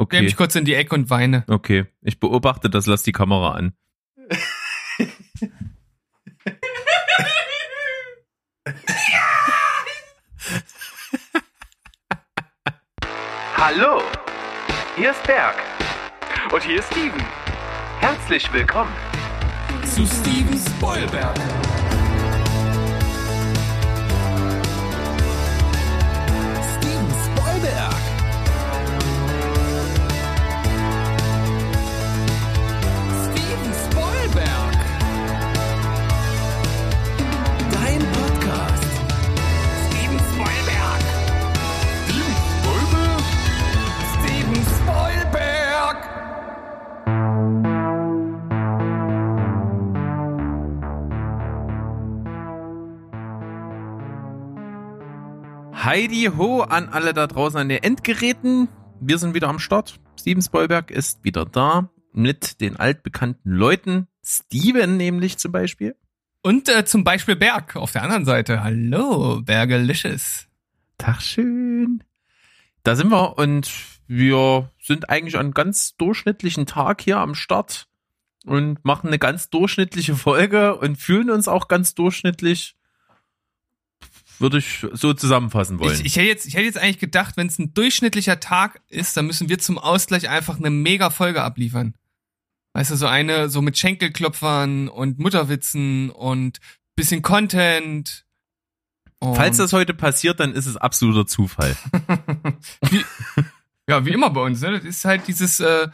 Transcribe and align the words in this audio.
Okay. 0.00 0.16
Nehme 0.16 0.28
mich 0.28 0.36
kurz 0.36 0.54
in 0.54 0.64
die 0.64 0.72
Ecke 0.72 0.94
und 0.94 1.10
weine. 1.10 1.44
Okay. 1.46 1.84
Ich 2.00 2.18
beobachte 2.18 2.70
das, 2.70 2.86
lass 2.86 3.02
die 3.02 3.12
Kamera 3.12 3.52
an. 3.52 3.74
Hallo, 13.58 14.00
hier 14.96 15.10
ist 15.10 15.22
Berg. 15.24 15.56
Und 16.50 16.62
hier 16.62 16.78
ist 16.78 16.90
Steven. 16.90 17.22
Herzlich 17.98 18.50
willkommen. 18.54 18.92
Zu 19.84 20.06
Steven 20.06 20.58
Spoilberg. 20.58 21.36
Heidi 55.90 56.30
Ho 56.36 56.60
an 56.60 56.88
alle 56.88 57.12
da 57.12 57.26
draußen 57.26 57.58
an 57.58 57.68
den 57.68 57.82
Endgeräten. 57.82 58.68
Wir 59.00 59.18
sind 59.18 59.34
wieder 59.34 59.48
am 59.48 59.58
Start. 59.58 59.98
Steven 60.16 60.40
Spoilberg 60.40 60.92
ist 60.92 61.24
wieder 61.24 61.44
da 61.44 61.90
mit 62.12 62.60
den 62.60 62.76
altbekannten 62.76 63.50
Leuten. 63.50 64.06
Steven 64.24 64.96
nämlich 64.96 65.38
zum 65.38 65.50
Beispiel. 65.50 65.96
Und 66.44 66.68
äh, 66.68 66.84
zum 66.84 67.02
Beispiel 67.02 67.34
Berg 67.34 67.74
auf 67.74 67.90
der 67.90 68.04
anderen 68.04 68.24
Seite. 68.24 68.62
Hallo, 68.62 69.42
Bergelicious. 69.42 70.46
Tag 70.96 71.22
schön. 71.22 72.04
Da 72.84 72.94
sind 72.94 73.10
wir 73.10 73.36
und 73.36 73.68
wir 74.06 74.70
sind 74.80 75.10
eigentlich 75.10 75.34
an 75.34 75.46
einem 75.46 75.54
ganz 75.54 75.96
durchschnittlichen 75.96 76.66
Tag 76.66 77.00
hier 77.00 77.18
am 77.18 77.34
Start 77.34 77.88
und 78.46 78.84
machen 78.84 79.08
eine 79.08 79.18
ganz 79.18 79.50
durchschnittliche 79.50 80.14
Folge 80.14 80.76
und 80.76 80.98
fühlen 80.98 81.30
uns 81.30 81.48
auch 81.48 81.66
ganz 81.66 81.96
durchschnittlich. 81.96 82.76
Würde 84.40 84.58
ich 84.58 84.86
so 84.92 85.12
zusammenfassen 85.12 85.78
wollen. 85.78 85.94
Ich, 85.94 86.04
ich, 86.04 86.16
hätte 86.16 86.28
jetzt, 86.28 86.46
ich 86.46 86.54
hätte 86.54 86.64
jetzt 86.64 86.78
eigentlich 86.78 86.98
gedacht, 86.98 87.36
wenn 87.36 87.46
es 87.46 87.58
ein 87.58 87.74
durchschnittlicher 87.74 88.40
Tag 88.40 88.80
ist, 88.88 89.16
dann 89.16 89.26
müssen 89.26 89.50
wir 89.50 89.58
zum 89.58 89.76
Ausgleich 89.76 90.30
einfach 90.30 90.58
eine 90.58 90.70
mega 90.70 91.10
Folge 91.10 91.42
abliefern. 91.42 91.94
Weißt 92.72 92.90
du, 92.90 92.96
so 92.96 93.06
eine, 93.06 93.50
so 93.50 93.60
mit 93.60 93.76
Schenkelklopfern 93.76 94.88
und 94.88 95.18
Mutterwitzen 95.18 96.08
und 96.08 96.58
bisschen 96.96 97.20
Content. 97.20 98.24
Und 99.18 99.34
Falls 99.34 99.58
das 99.58 99.74
heute 99.74 99.92
passiert, 99.92 100.40
dann 100.40 100.54
ist 100.54 100.66
es 100.66 100.76
absoluter 100.76 101.26
Zufall. 101.26 101.76
wie, 102.90 103.04
ja, 103.88 104.06
wie 104.06 104.12
immer 104.12 104.30
bei 104.30 104.40
uns, 104.40 104.62
ne? 104.62 104.72
Das 104.72 104.84
ist 104.84 105.04
halt 105.04 105.28
dieses 105.28 105.60
äh, 105.60 105.88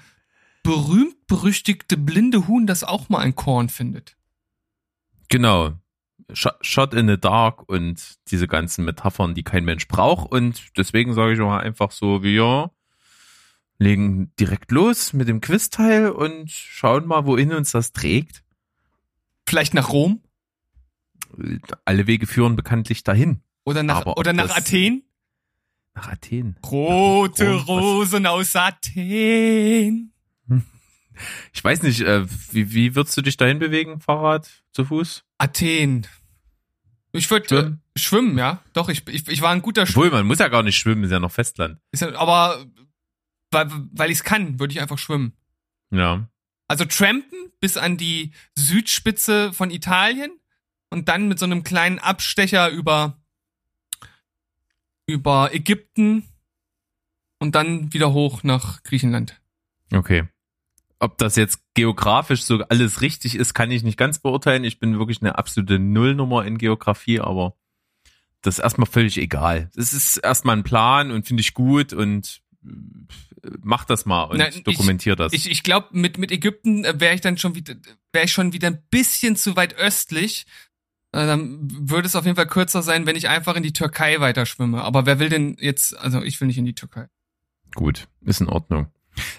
berühmt-berüchtigte 0.63 1.97
blinde 1.97 2.47
Huhn, 2.47 2.67
das 2.67 2.85
auch 2.85 3.09
mal 3.09 3.19
ein 3.19 3.35
Korn 3.35 3.69
findet. 3.69 4.17
Genau. 5.29 5.75
Sh- 6.33 6.49
Shot 6.61 6.93
in 6.95 7.09
the 7.09 7.19
Dark 7.19 7.69
und 7.69 8.17
diese 8.31 8.49
ganzen 8.49 8.85
Metaphern, 8.85 9.35
die 9.35 9.43
kein 9.45 9.65
Mensch 9.65 9.87
braucht. 9.89 10.31
Und 10.31 10.77
deswegen 10.77 11.15
sage 11.15 11.35
ich 11.35 11.39
mal 11.39 11.59
einfach 11.61 11.91
so, 11.93 12.23
wir 12.23 12.71
legen 13.79 14.33
direkt 14.41 14.73
los 14.73 15.13
mit 15.13 15.29
dem 15.29 15.41
Quizteil 15.41 16.11
und 16.11 16.51
schauen 16.51 17.07
mal, 17.07 17.27
wohin 17.27 17.53
uns 17.53 17.73
das 17.73 17.93
trägt. 17.93 18.43
Vielleicht 19.49 19.75
nach 19.75 19.91
Rom 19.91 20.21
Alle 21.85 22.07
Wege 22.07 22.27
führen 22.27 22.57
bekanntlich 22.57 23.05
dahin. 23.05 23.43
oder 23.65 23.83
nach, 23.83 23.99
Aber 24.03 24.17
oder 24.19 24.33
nach 24.33 24.57
Athen. 24.57 25.03
Nach 25.95 26.09
Athen. 26.11 26.57
Rote 26.65 27.51
Rom, 27.53 27.61
was- 27.61 27.69
Rosen 27.69 28.27
aus 28.27 28.57
Athen. 28.57 30.13
Ich 31.55 31.65
weiß 31.65 31.83
nicht, 31.83 32.03
äh, 32.03 32.27
wie, 32.53 32.75
wie 32.75 32.95
würdest 32.95 33.17
du 33.17 33.23
dich 33.23 33.39
dahin 33.39 33.59
bewegen? 33.59 34.01
Fahrrad, 34.01 34.51
zu 34.73 34.85
Fuß? 34.85 35.25
Athen. 35.39 36.07
Ich 37.13 37.31
würde 37.31 37.47
Schwimmen? 37.47 37.83
äh, 37.95 37.99
schwimmen, 37.99 38.39
ja. 38.39 38.63
Doch, 38.73 38.89
ich, 38.89 39.07
ich, 39.09 39.27
ich 39.29 39.41
war 39.41 39.51
ein 39.51 39.63
guter 39.63 39.87
Schwimmer. 39.87 40.07
Obwohl, 40.07 40.19
man 40.19 40.27
muss 40.27 40.39
ja 40.39 40.49
gar 40.49 40.63
nicht 40.63 40.77
schwimmen, 40.77 41.05
ist 41.05 41.11
ja 41.11 41.21
noch 41.21 41.33
Festland. 41.33 41.81
Aber 42.15 42.67
weil, 43.51 43.69
weil 43.93 44.11
ich 44.11 44.19
es 44.19 44.25
kann, 44.25 44.59
würde 44.59 44.73
ich 44.73 44.81
einfach 44.81 44.99
schwimmen. 44.99 45.33
Ja. 45.91 46.29
Also 46.69 46.85
trampen 46.85 47.53
bis 47.61 47.77
an 47.77 47.97
die 47.97 48.33
Südspitze 48.55 49.53
von 49.53 49.71
Italien 49.71 50.33
und 50.91 51.09
dann 51.09 51.29
mit 51.29 51.39
so 51.39 51.47
einem 51.47 51.63
kleinen 51.65 51.99
Abstecher 51.99 52.69
über, 52.71 53.19
über 55.07 55.55
Ägypten 55.55 56.29
und 57.39 57.55
dann 57.55 57.93
wieder 57.93 58.13
hoch 58.13 58.43
nach 58.43 58.83
Griechenland. 58.83 59.41
Okay. 59.93 60.25
Ob 60.99 61.19
das 61.19 61.37
jetzt 61.37 61.61
geografisch 61.75 62.43
so 62.45 62.63
alles 62.69 63.01
richtig 63.03 63.35
ist, 63.35 63.53
kann 63.55 63.71
ich 63.71 63.83
nicht 63.83 63.99
ganz 63.99 64.19
beurteilen. 64.19 64.65
Ich 64.65 64.79
bin 64.79 64.99
wirklich 64.99 65.21
eine 65.21 65.37
absolute 65.37 65.79
Nullnummer 65.79 66.45
in 66.47 66.57
Geografie, 66.59 67.21
aber 67.21 67.55
das 68.43 68.55
ist 68.59 68.65
erstmal 68.65 68.87
völlig 68.87 69.19
egal. 69.19 69.71
Es 69.77 69.93
ist 69.93 70.17
erstmal 70.19 70.57
ein 70.57 70.63
Plan 70.65 71.11
und 71.11 71.27
finde 71.27 71.43
ich 71.43 71.53
gut 71.53 71.93
und 71.93 72.41
äh, 72.65 72.69
mach 73.63 73.85
das 73.85 74.07
mal 74.07 74.25
und 74.25 74.41
ich- 74.41 74.63
dokumentier 74.65 75.17
das. 75.17 75.33
Ich, 75.35 75.51
ich 75.51 75.63
glaube, 75.63 75.89
mit, 75.93 76.17
mit 76.17 76.33
Ägypten 76.33 76.85
wäre 76.85 77.15
ich 77.15 77.21
dann 77.21 77.37
schon 77.37 77.55
wieder, 77.55 77.75
wäre 78.13 78.25
ich 78.25 78.33
schon 78.33 78.53
wieder 78.55 78.69
ein 78.69 78.83
bisschen 78.91 79.37
zu 79.37 79.55
weit 79.57 79.75
östlich. 79.77 80.47
Äh, 81.13 81.27
Dann 81.27 81.59
würde 81.91 82.07
es 82.09 82.17
auf 82.17 82.25
jeden 82.25 82.37
Fall 82.37 82.47
kürzer 82.47 82.83
sein, 82.83 83.05
wenn 83.07 83.17
ich 83.17 83.29
einfach 83.29 83.55
in 83.57 83.63
die 83.63 83.73
Türkei 83.75 84.21
weiter 84.21 84.47
schwimme. 84.47 84.83
Aber 84.83 85.05
wer 85.07 85.19
will 85.19 85.29
denn 85.29 85.57
jetzt, 85.61 85.95
also 85.99 86.23
ich 86.23 86.41
will 86.41 86.49
nicht 86.49 86.59
in 86.59 86.65
die 86.65 86.75
Türkei. 86.75 87.09
gut, 87.75 88.09
ist 88.23 88.41
in 88.41 88.49
Ordnung. 88.49 88.87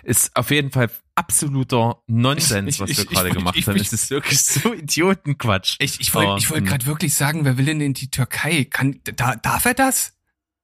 Ist 0.04 0.36
auf 0.36 0.52
jeden 0.52 0.72
Fall 0.72 0.90
absoluter 1.16 2.02
Nonsens, 2.08 2.76
Ich- 2.76 2.80
was 2.80 2.90
wir 2.90 3.00
ich- 3.00 3.10
gerade 3.10 3.30
gemacht 3.32 3.56
haben. 3.68 3.78
Es 3.80 3.94
ist 3.94 4.10
wirklich 4.10 4.42
so 4.42 4.74
Idiotenquatsch. 4.74 5.76
Ich, 5.80 6.00
ich 6.00 6.14
wollte 6.14 6.30
Aber, 6.30 6.38
ich 6.38 6.50
wollt 6.50 6.62
hm. 6.62 6.68
gerade 6.68 6.86
wirklich 6.86 7.14
sagen, 7.14 7.46
wer 7.46 7.58
will 7.58 7.66
denn 7.66 7.82
in 7.82 7.94
die 7.94 8.10
Türkei? 8.12 8.66
Kann, 8.66 9.00
da, 9.04 9.36
darf 9.36 9.66
er 9.66 9.74
das? 9.74 10.14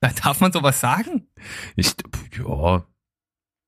Da 0.02 0.10
darf 0.10 0.40
man 0.42 0.52
sowas 0.52 0.80
sagen? 0.80 1.28
Ich, 1.76 1.88
ja, 2.38 2.86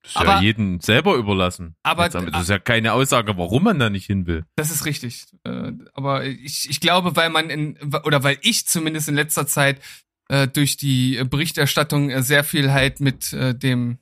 das 0.04 0.12
ist 0.12 0.18
Aber- 0.18 0.36
ja 0.36 0.42
jedem 0.42 0.80
selber 0.82 1.16
überlassen. 1.16 1.76
Aber- 1.82 2.10
das 2.10 2.24
ist 2.44 2.50
ja 2.50 2.60
keine 2.60 2.94
Aussage, 2.94 3.38
warum 3.38 3.64
man 3.64 3.80
da 3.80 3.90
nicht 3.90 4.06
hin 4.06 4.28
will. 4.28 4.46
Das 4.56 4.70
ist 4.70 4.86
richtig. 4.86 5.26
Äh, 5.44 5.72
Aber 5.94 6.26
ich, 6.26 6.70
ich 6.70 6.80
glaube, 6.80 7.16
weil 7.16 7.30
man 7.30 7.50
in, 7.50 7.78
oder 8.04 8.22
weil 8.24 8.38
ich 8.42 8.68
zumindest 8.68 9.08
in 9.10 9.16
letzter 9.16 9.48
Zeit 9.48 9.82
äh, 10.30 10.48
durch 10.48 10.76
die 10.78 11.24
Berichterstattung 11.24 12.10
äh, 12.10 12.22
sehr 12.22 12.44
viel 12.44 12.72
halt 12.72 13.00
mit 13.00 13.32
dem 13.32 13.98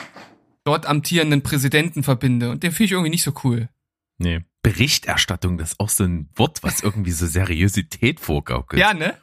dort 0.64 0.86
amtierenden 0.86 1.44
Präsidenten 1.44 2.04
verbinde. 2.04 2.50
Und 2.50 2.64
den 2.64 2.72
finde 2.72 2.86
ich 2.86 2.92
irgendwie 2.92 3.10
nicht 3.10 3.24
so 3.24 3.34
cool. 3.44 3.70
Nee. 4.18 4.42
Berichterstattung, 4.62 5.58
das 5.58 5.74
ist 5.74 5.80
auch 5.80 5.90
so 5.90 6.06
ein 6.06 6.30
Wort, 6.36 6.64
was 6.64 6.82
irgendwie 6.82 7.12
so 7.12 7.28
Seriosität 7.28 8.20
vorgaukelt. 8.20 8.80
Ja, 8.80 8.94
ne? 8.94 9.18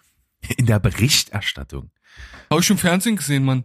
In 0.56 0.66
der 0.66 0.78
Berichterstattung. 0.78 1.90
Habe 2.50 2.60
ich 2.60 2.66
schon 2.66 2.76
im 2.76 2.80
Fernsehen 2.80 3.16
gesehen, 3.16 3.44
Mann. 3.44 3.64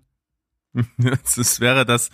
Das 0.97 1.59
wäre 1.59 1.85
das, 1.85 2.09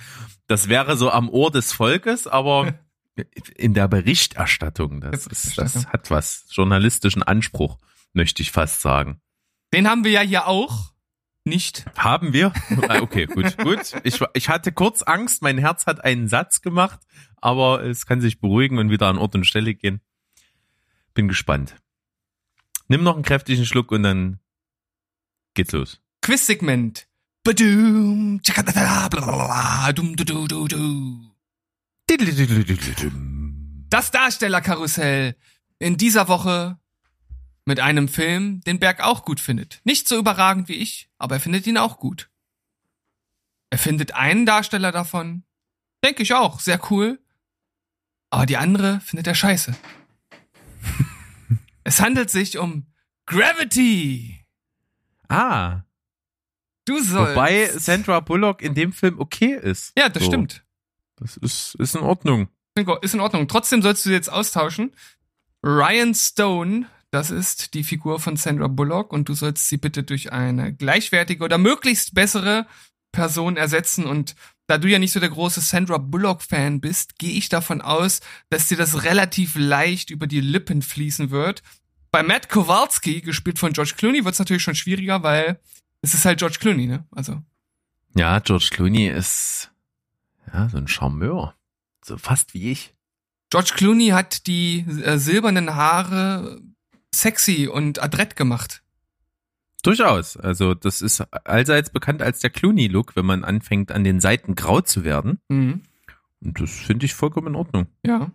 das 0.48 0.70
wäre 0.70 0.96
so 0.96 1.10
am 1.10 1.30
Ohr 1.30 1.52
des 1.52 1.74
Volkes, 1.74 2.28
aber 2.28 2.76
in 3.56 3.74
der 3.74 3.88
Berichterstattung, 3.88 5.02
das, 5.02 5.28
ist, 5.28 5.58
das 5.58 5.88
hat 5.88 6.12
was, 6.12 6.46
journalistischen 6.52 7.24
Anspruch, 7.24 7.78
möchte 8.14 8.42
ich 8.42 8.52
fast 8.52 8.82
sagen. 8.82 9.20
Den 9.74 9.88
haben 9.90 10.04
wir 10.04 10.12
ja 10.12 10.22
hier 10.22 10.48
auch. 10.48 10.91
Nicht. 11.44 11.86
Haben 11.98 12.34
wir? 12.34 12.54
Ah, 12.88 13.02
Okay, 13.02 13.26
gut, 13.26 13.58
gut. 13.58 13.94
Ich, 14.04 14.20
ich 14.34 14.50
hatte 14.50 14.72
kurz 14.72 15.02
Angst, 15.02 15.42
mein 15.42 15.58
Herz 15.58 15.86
hat 15.88 16.04
einen 16.04 16.28
Satz 16.28 16.62
gemacht, 16.62 17.00
aber 17.38 17.84
es 17.84 18.06
kann 18.06 18.22
sich 18.22 18.40
beruhigen 18.40 18.78
und 18.78 18.90
wieder 18.90 19.08
an 19.08 19.18
Ort 19.18 19.36
und 19.36 19.46
Stelle 19.46 19.74
gehen. 19.74 20.02
Bin 21.14 21.28
gespannt. 21.28 21.76
Nimm 22.88 23.04
noch 23.04 23.16
einen 23.16 23.24
kräftigen 23.24 23.66
Schluck 23.66 23.92
und 23.92 24.04
dann 24.04 24.40
geht's 25.54 25.72
los. 25.72 26.02
Quizsegment. 26.22 27.08
Das 33.90 34.12
Darstellerkarussell. 34.12 35.36
In 35.80 35.98
dieser 35.98 36.28
Woche 36.28 36.78
mit 37.66 37.80
einem 37.80 38.08
Film, 38.08 38.62
den 38.62 38.80
Berg 38.80 39.02
auch 39.02 39.24
gut 39.24 39.40
findet. 39.40 39.82
Nicht 39.84 40.08
so 40.08 40.18
überragend 40.18 40.68
wie 40.68 40.76
ich, 40.76 41.10
aber 41.18 41.36
er 41.36 41.42
findet 41.42 41.68
ihn 41.68 41.78
auch 41.78 41.98
gut. 42.00 42.30
Er 43.70 43.78
findet 43.78 44.14
einen 44.14 44.46
Darsteller 44.46 44.92
davon, 44.92 45.44
denke 46.04 46.24
ich 46.24 46.34
auch, 46.34 46.60
sehr 46.60 46.82
cool. 46.92 47.20
Aber 48.30 48.46
die 48.46 48.58
andere 48.58 49.00
findet 49.02 49.28
er 49.28 49.36
scheiße. 49.36 49.76
es 51.84 52.00
handelt 52.02 52.30
sich 52.30 52.58
um 52.58 52.88
Gravity. 53.26 54.46
Ah, 55.30 55.82
Du 56.86 57.00
sollst. 57.00 57.36
wobei 57.36 57.70
Sandra 57.78 58.20
Bullock 58.22 58.62
in 58.62 58.74
dem 58.74 58.92
Film 58.92 59.20
okay 59.20 59.54
ist. 59.56 59.94
ja, 59.98 60.10
das 60.10 60.24
So. 60.24 60.30
stimmt. 60.30 60.66
Das 61.18 61.38
ist, 61.38 61.76
ist 61.76 61.96
in 61.96 62.02
Ordnung. 62.02 62.50
Ist 63.02 63.14
in 63.14 63.20
Ordnung. 63.20 63.48
Trotzdem 63.48 63.82
sollst 63.84 64.04
du 64.06 64.10
sie 64.10 64.16
jetzt 64.16 64.32
austauschen. 64.32 64.96
Ryan 65.64 66.16
Stone, 66.16 66.88
das 67.12 67.30
ist 67.30 67.74
die 67.74 67.84
Figur 67.84 68.20
von 68.20 68.38
Sandra 68.38 68.68
Bullock 68.68 69.12
und 69.14 69.28
du 69.30 69.34
sollst 69.34 69.68
sie 69.68 69.78
bitte 69.78 70.04
durch 70.04 70.32
eine 70.32 70.74
gleichwertige 70.74 71.44
oder 71.44 71.58
möglichst 71.58 72.14
bessere 72.16 72.66
Person 73.12 73.58
ersetzen 73.58 74.06
und 74.06 74.36
da 74.68 74.78
du 74.78 74.88
ja 74.88 75.00
nicht 75.00 75.12
so 75.12 75.20
der 75.20 75.30
große 75.30 75.60
Sandra 75.60 75.98
Bullock-Fan 75.98 76.80
bist, 76.80 77.20
gehe 77.20 77.34
ich 77.34 77.50
davon 77.50 77.82
aus, 77.82 78.22
dass 78.50 78.68
dir 78.68 78.78
das 78.78 79.04
relativ 79.04 79.56
leicht 79.56 80.10
über 80.10 80.28
die 80.28 80.40
Lippen 80.40 80.82
fließen 80.82 81.30
wird. 81.30 81.62
Bei 82.10 82.24
Matt 82.24 82.48
Kowalski, 82.48 83.20
gespielt 83.20 83.60
von 83.60 83.74
George 83.74 83.96
Clooney, 83.98 84.24
wird 84.24 84.34
es 84.34 84.40
natürlich 84.40 84.64
schon 84.64 84.76
schwieriger, 84.76 85.24
weil 85.24 85.60
es 86.02 86.14
ist 86.14 86.24
halt 86.24 86.40
George 86.40 86.58
Clooney, 86.62 86.88
ne? 86.88 87.06
Also. 87.12 87.42
Ja, 88.16 88.40
George 88.40 88.70
Clooney 88.72 89.10
ist 89.10 89.72
ja 90.54 90.70
so 90.70 90.78
ein 90.78 90.88
Charmeur. 90.88 91.54
So 92.04 92.18
fast 92.18 92.54
wie 92.54 92.72
ich. 92.72 92.94
George 93.50 93.74
Clooney 93.76 94.10
hat 94.10 94.48
die 94.48 94.86
äh, 95.04 95.18
silbernen 95.18 95.76
Haare 95.76 96.62
sexy 97.14 97.68
und 97.68 98.02
adrett 98.02 98.36
gemacht. 98.36 98.84
Durchaus. 99.84 100.38
Also 100.38 100.74
das 100.74 101.02
ist 101.02 101.22
allseits 101.46 101.90
bekannt 101.90 102.22
als 102.22 102.40
der 102.40 102.52
Clooney-Look, 102.52 103.16
wenn 103.16 103.26
man 103.26 103.44
anfängt, 103.44 103.92
an 103.92 104.04
den 104.04 104.20
Seiten 104.20 104.56
grau 104.56 104.82
zu 104.82 105.04
werden. 105.04 105.40
Mhm. 105.50 105.82
Und 106.42 106.60
das 106.60 106.72
finde 106.72 107.06
ich 107.06 107.14
vollkommen 107.14 107.48
in 107.48 107.56
Ordnung. 107.56 107.88
Ja. 108.06 108.32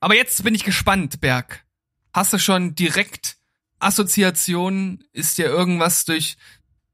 Aber 0.00 0.14
jetzt 0.14 0.42
bin 0.44 0.54
ich 0.54 0.64
gespannt, 0.64 1.20
Berg. 1.20 1.64
Hast 2.12 2.32
du 2.32 2.38
schon 2.38 2.74
direkt 2.74 3.38
Assoziationen? 3.80 5.04
Ist 5.12 5.38
dir 5.38 5.46
irgendwas 5.46 6.04
durch 6.04 6.36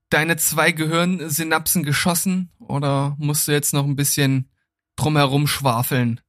deine 0.08 0.36
zwei 0.36 0.72
Gehirnsynapsen 0.72 1.82
geschossen? 1.82 2.50
Oder 2.58 3.16
musst 3.18 3.48
du 3.48 3.52
jetzt 3.52 3.74
noch 3.74 3.84
ein 3.84 3.96
bisschen 3.96 4.50
drumherum 4.96 5.46
schwafeln? 5.46 6.20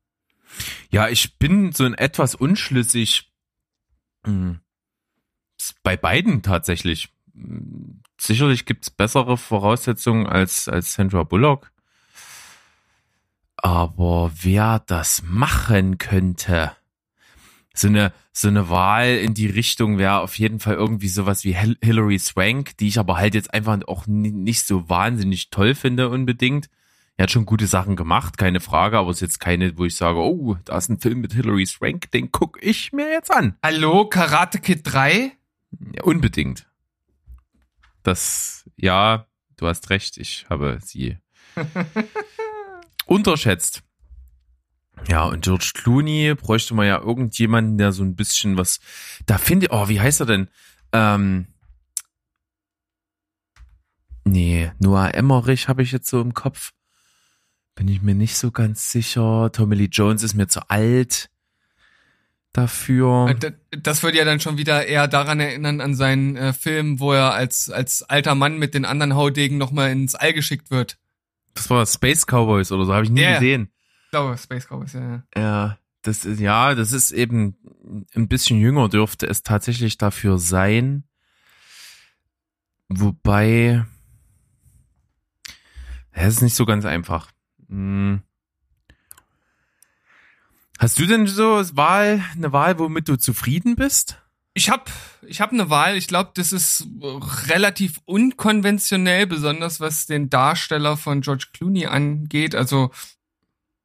Ja, 0.90 1.08
ich 1.10 1.38
bin 1.38 1.72
so 1.72 1.86
ein 1.86 1.94
etwas 1.94 2.36
unschlüssig. 2.36 3.32
Hm. 4.26 4.60
Bei 5.83 5.97
beiden 5.97 6.41
tatsächlich. 6.41 7.09
Sicherlich 8.17 8.65
gibt's 8.65 8.89
bessere 8.89 9.38
Voraussetzungen 9.38 10.25
als, 10.25 10.69
als 10.69 10.94
Sandra 10.94 11.23
Bullock. 11.23 11.71
Aber 13.57 14.31
wer 14.41 14.79
das 14.79 15.23
machen 15.25 15.97
könnte, 15.97 16.71
so 17.73 17.88
eine, 17.88 18.13
so 18.31 18.47
eine 18.47 18.69
Wahl 18.69 19.17
in 19.17 19.33
die 19.33 19.47
Richtung 19.47 19.97
wäre 19.97 20.19
auf 20.21 20.38
jeden 20.38 20.59
Fall 20.59 20.75
irgendwie 20.75 21.07
sowas 21.09 21.44
wie 21.44 21.56
Hil 21.56 21.77
Hilary 21.81 22.19
Swank, 22.19 22.77
die 22.77 22.88
ich 22.88 23.00
aber 23.00 23.17
halt 23.17 23.33
jetzt 23.35 23.53
einfach 23.53 23.79
auch 23.88 24.07
ni- 24.07 24.31
nicht 24.31 24.65
so 24.65 24.88
wahnsinnig 24.89 25.50
toll 25.50 25.75
finde 25.75 26.09
unbedingt. 26.09 26.69
Er 27.17 27.23
hat 27.23 27.31
schon 27.31 27.45
gute 27.45 27.67
Sachen 27.67 27.95
gemacht, 27.95 28.38
keine 28.38 28.59
Frage, 28.59 28.97
aber 28.97 29.09
es 29.09 29.17
ist 29.17 29.21
jetzt 29.21 29.39
keine, 29.39 29.77
wo 29.77 29.85
ich 29.85 29.95
sage, 29.95 30.19
oh, 30.19 30.57
da 30.65 30.77
ist 30.77 30.89
ein 30.89 31.00
Film 31.00 31.21
mit 31.21 31.33
Hilary 31.33 31.65
Swank, 31.65 32.12
den 32.12 32.31
guck 32.31 32.62
ich 32.62 32.91
mir 32.94 33.09
jetzt 33.09 33.31
an. 33.31 33.56
Hallo, 33.63 34.07
Karate 34.07 34.59
Kid 34.59 34.81
3? 34.83 35.31
Ja, 35.94 36.04
unbedingt. 36.04 36.68
Das, 38.04 38.69
ja, 38.75 39.27
du 39.57 39.68
hast 39.68 39.89
recht, 39.89 40.18
ich 40.18 40.45
habe 40.50 40.80
sie 40.81 41.18
unterschätzt. 43.06 43.83
Ja, 45.07 45.25
und 45.25 45.44
George 45.44 45.72
Clooney 45.74 46.33
bräuchte 46.36 46.74
man 46.74 46.88
ja 46.88 47.00
irgendjemanden, 47.00 47.77
der 47.77 47.92
so 47.92 48.04
ein 48.04 48.16
bisschen 48.16 48.57
was, 48.57 48.80
da 49.25 49.38
finde 49.38 49.68
oh, 49.72 49.89
wie 49.89 50.00
heißt 50.00 50.22
er 50.22 50.25
denn? 50.25 50.48
Ähm, 50.92 51.48
nee, 54.24 54.72
Noah 54.80 55.13
Emmerich 55.13 55.68
habe 55.68 55.83
ich 55.83 55.92
jetzt 55.92 56.10
so 56.10 56.22
im 56.22 56.33
Kopf. 56.33 56.72
Bin 57.75 57.88
ich 57.89 58.01
mir 58.01 58.16
nicht 58.16 58.38
so 58.38 58.51
ganz 58.51 58.89
sicher. 58.89 59.51
Tommy 59.51 59.75
Lee 59.75 59.89
Jones 59.92 60.24
ist 60.24 60.33
mir 60.33 60.48
zu 60.48 60.69
alt 60.69 61.30
dafür. 62.57 63.30
Äh, 63.30 63.52
Das 63.81 64.04
würde 64.04 64.18
ja 64.18 64.25
dann 64.25 64.40
schon 64.40 64.57
wieder 64.57 64.86
eher 64.86 65.07
daran 65.07 65.40
erinnern, 65.40 65.81
an 65.81 65.96
seinen 65.96 66.36
äh, 66.36 66.54
Film, 66.54 67.00
wo 67.00 67.13
er 67.13 67.34
als, 67.34 67.69
als 67.69 68.04
alter 68.04 68.36
Mann 68.36 68.57
mit 68.57 68.74
den 68.74 68.86
anderen 68.86 69.16
Haudegen 69.16 69.57
nochmal 69.57 69.92
ins 69.92 70.16
All 70.16 70.34
geschickt 70.34 70.72
wird. 70.72 70.98
Das 71.54 71.69
war 71.69 71.86
Space 71.86 72.25
Cowboys 72.25 72.72
oder 72.72 72.86
so, 72.86 72.94
habe 72.94 73.06
ich 73.06 73.12
nie 73.12 73.22
ja. 73.22 73.34
gesehen. 73.34 73.69
Ich 74.06 74.12
glaube, 74.12 74.38
Space 74.38 74.68
Cowboys, 74.68 74.94
ja, 74.94 75.02
ja. 75.02 75.24
Ja, 75.38 75.78
das 76.02 76.25
ist, 76.25 76.40
ja, 76.40 76.75
das 76.75 76.92
ist 76.92 77.12
eben 77.12 77.56
ein 78.16 78.28
bisschen 78.28 78.60
jünger 78.60 78.90
dürfte 78.90 79.25
es 79.28 79.44
tatsächlich 79.44 79.98
dafür 79.98 80.38
sein. 80.38 81.04
Wobei, 82.88 83.84
es 86.12 86.36
ist 86.36 86.42
nicht 86.42 86.56
so 86.56 86.66
ganz 86.66 86.86
einfach. 86.86 87.31
Hm. 87.68 88.22
Hast 90.80 91.00
du 91.00 91.06
denn 91.06 91.27
so 91.27 91.62
Wahl, 91.75 92.24
eine 92.33 92.51
Wahl, 92.51 92.80
womit 92.80 93.07
du 93.07 93.16
zufrieden 93.18 93.75
bist? 93.75 94.22
Ich 94.54 94.69
hab, 94.69 94.89
ich 95.22 95.42
hab 95.42 95.51
eine 95.51 95.69
Wahl. 95.69 95.98
Ich 95.98 96.07
glaube, 96.07 96.31
das 96.33 96.54
ist 96.54 96.88
relativ 97.48 98.00
unkonventionell, 98.06 99.27
besonders 99.27 99.80
was 99.80 100.06
den 100.06 100.30
Darsteller 100.30 100.95
von 100.95 101.22
George 101.22 101.48
Clooney 101.54 101.88
angeht. 101.88 102.56
Also 102.56 102.92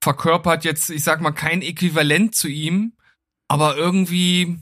verkörpert 0.01 0.65
jetzt, 0.65 0.91
ich 0.91 1.05
sag 1.05 1.21
mal, 1.21 1.33
kein 1.33 1.63
Äquivalent 1.63 2.35
zu 2.35 2.49
ihm, 2.49 2.93
aber 3.49 3.77
irgendwie, 3.77 4.59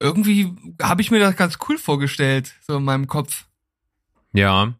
irgendwie 0.00 0.52
habe 0.82 1.02
ich 1.02 1.10
mir 1.10 1.20
das 1.20 1.36
ganz 1.36 1.58
cool 1.68 1.78
vorgestellt, 1.78 2.54
so 2.66 2.78
in 2.78 2.84
meinem 2.84 3.06
Kopf. 3.06 3.46
Ja. 4.32 4.74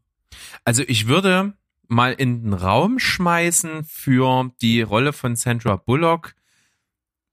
Also 0.65 0.83
ich 0.87 1.07
würde 1.07 1.55
mal 1.87 2.12
in 2.12 2.45
den 2.45 2.55
Raum 2.55 2.99
schmeißen 2.99 3.85
für 3.85 4.51
die 4.61 4.83
Rolle 4.83 5.12
von 5.12 5.37
Sandra 5.37 5.77
Bullock, 5.77 6.35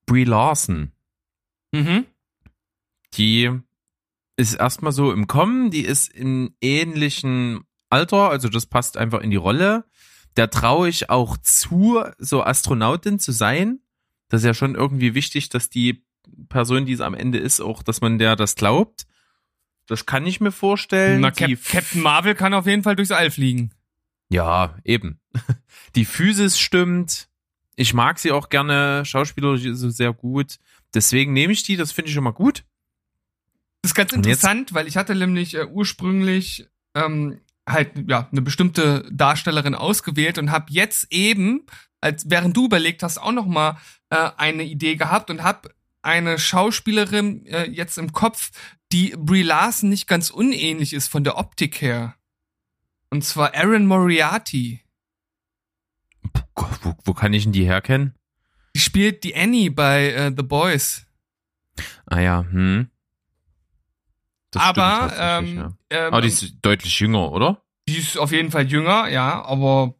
Brie 0.07 0.24
Larson. 0.24 0.92
Mhm. 1.71 2.06
Die 3.13 3.51
ist 4.38 4.56
erstmal 4.56 4.92
so 4.92 5.12
im 5.12 5.27
Kommen, 5.27 5.69
die 5.69 5.86
ist 5.86 6.12
im 6.12 6.56
ähnlichen 6.62 7.62
Alter, 7.89 8.30
also 8.30 8.50
das 8.50 8.65
passt 8.65 8.98
einfach 8.98 9.21
in 9.21 9.30
die 9.30 9.38
Rolle. 9.38 9.86
Der 10.36 10.50
traue 10.50 10.89
ich 10.89 11.09
auch 11.09 11.38
zu, 11.38 12.04
so 12.18 12.44
Astronautin 12.44 13.19
zu 13.19 13.31
sein. 13.31 13.80
Das 14.30 14.42
ist 14.42 14.45
ja 14.45 14.54
schon 14.54 14.75
irgendwie 14.75 15.13
wichtig, 15.13 15.50
dass 15.50 15.69
die 15.69 16.06
Person, 16.50 16.86
die 16.86 16.94
es 16.94 17.01
am 17.01 17.13
Ende 17.13 17.38
ist, 17.38 17.62
auch, 17.62 17.83
dass 17.83 18.01
man 18.01 18.18
der 18.18 18.36
das 18.36 18.56
glaubt. 18.56 19.07
Das 19.88 20.06
kann 20.06 20.25
ich 20.25 20.42
mir 20.42 20.51
vorstellen. 20.51 21.21
Na, 21.21 21.31
Cap 21.31 21.51
Captain 21.63 22.01
Marvel 22.01 22.36
kann 22.36 22.53
auf 22.53 22.68
jeden 22.68 22.83
Fall 22.83 22.95
durchs 22.95 23.12
All 23.12 23.31
fliegen. 23.31 23.71
Ja, 24.30 24.77
eben. 24.83 25.19
Die 25.95 26.06
Physis 26.06 26.60
stimmt. 26.60 27.26
Ich 27.77 27.94
mag 27.94 28.19
sie 28.19 28.31
auch 28.31 28.50
gerne, 28.50 29.06
schauspielerisch 29.06 29.63
sehr 29.72 30.12
gut. 30.12 30.57
Deswegen 30.93 31.31
nehme 31.31 31.53
ich 31.53 31.63
die, 31.63 31.77
das 31.77 31.91
finde 31.91 32.10
ich 32.10 32.15
schon 32.15 32.24
mal 32.24 32.31
gut. 32.31 32.65
Das 33.84 33.91
ist 33.91 33.96
ganz 33.96 34.12
interessant, 34.12 34.74
weil 34.74 34.88
ich 34.88 34.98
hatte 34.98 35.13
nämlich 35.15 35.53
äh, 35.53 35.65
ursprünglich 35.65 36.67
ähm, 36.96 37.39
halt 37.69 37.91
ja 38.10 38.27
eine 38.31 38.41
bestimmte 38.41 39.07
Darstellerin 39.12 39.75
ausgewählt 39.75 40.39
und 40.39 40.51
habe 40.51 40.65
jetzt 40.69 41.07
eben, 41.12 41.67
als 42.01 42.29
während 42.29 42.57
du 42.57 42.65
überlegt 42.65 43.03
hast, 43.03 43.19
auch 43.19 43.31
noch 43.31 43.46
mal 43.46 43.77
äh, 44.10 44.31
eine 44.38 44.63
Idee 44.63 44.96
gehabt 44.96 45.29
und 45.29 45.43
habe 45.43 45.69
eine 46.01 46.39
Schauspielerin 46.39 47.46
äh, 47.46 47.69
jetzt 47.69 48.00
im 48.00 48.12
Kopf, 48.12 48.51
die 48.91 49.13
Brie 49.17 49.43
Larson 49.43 49.89
nicht 49.89 50.07
ganz 50.07 50.31
unähnlich 50.31 50.93
ist 50.93 51.10
von 51.10 51.24
der 51.24 51.38
Optik 51.38 51.79
her. 51.81 52.15
Und 53.10 53.24
zwar 53.24 53.53
Aaron 53.53 53.86
Moriarty. 53.86 54.81
Wo, 56.55 56.95
wo 57.03 57.13
kann 57.13 57.33
ich 57.33 57.43
denn 57.43 57.53
die 57.53 57.65
herkennen? 57.65 58.13
Die 58.75 58.79
spielt 58.79 59.24
die 59.24 59.36
Annie 59.36 59.71
bei 59.71 60.12
äh, 60.12 60.33
The 60.36 60.43
Boys. 60.43 61.05
Ah 62.05 62.19
ja, 62.19 62.45
hm. 62.50 62.89
Das 64.51 64.63
aber 64.63 65.13
ähm, 65.17 65.57
ja. 65.57 65.74
ähm, 65.89 66.13
Aber 66.13 66.21
die 66.21 66.29
ist 66.29 66.55
deutlich 66.62 67.00
jünger, 67.00 67.31
oder? 67.31 67.62
Die 67.88 67.97
ist 67.97 68.17
auf 68.17 68.31
jeden 68.31 68.51
Fall 68.51 68.67
jünger, 68.67 69.07
ja, 69.09 69.43
aber 69.43 69.95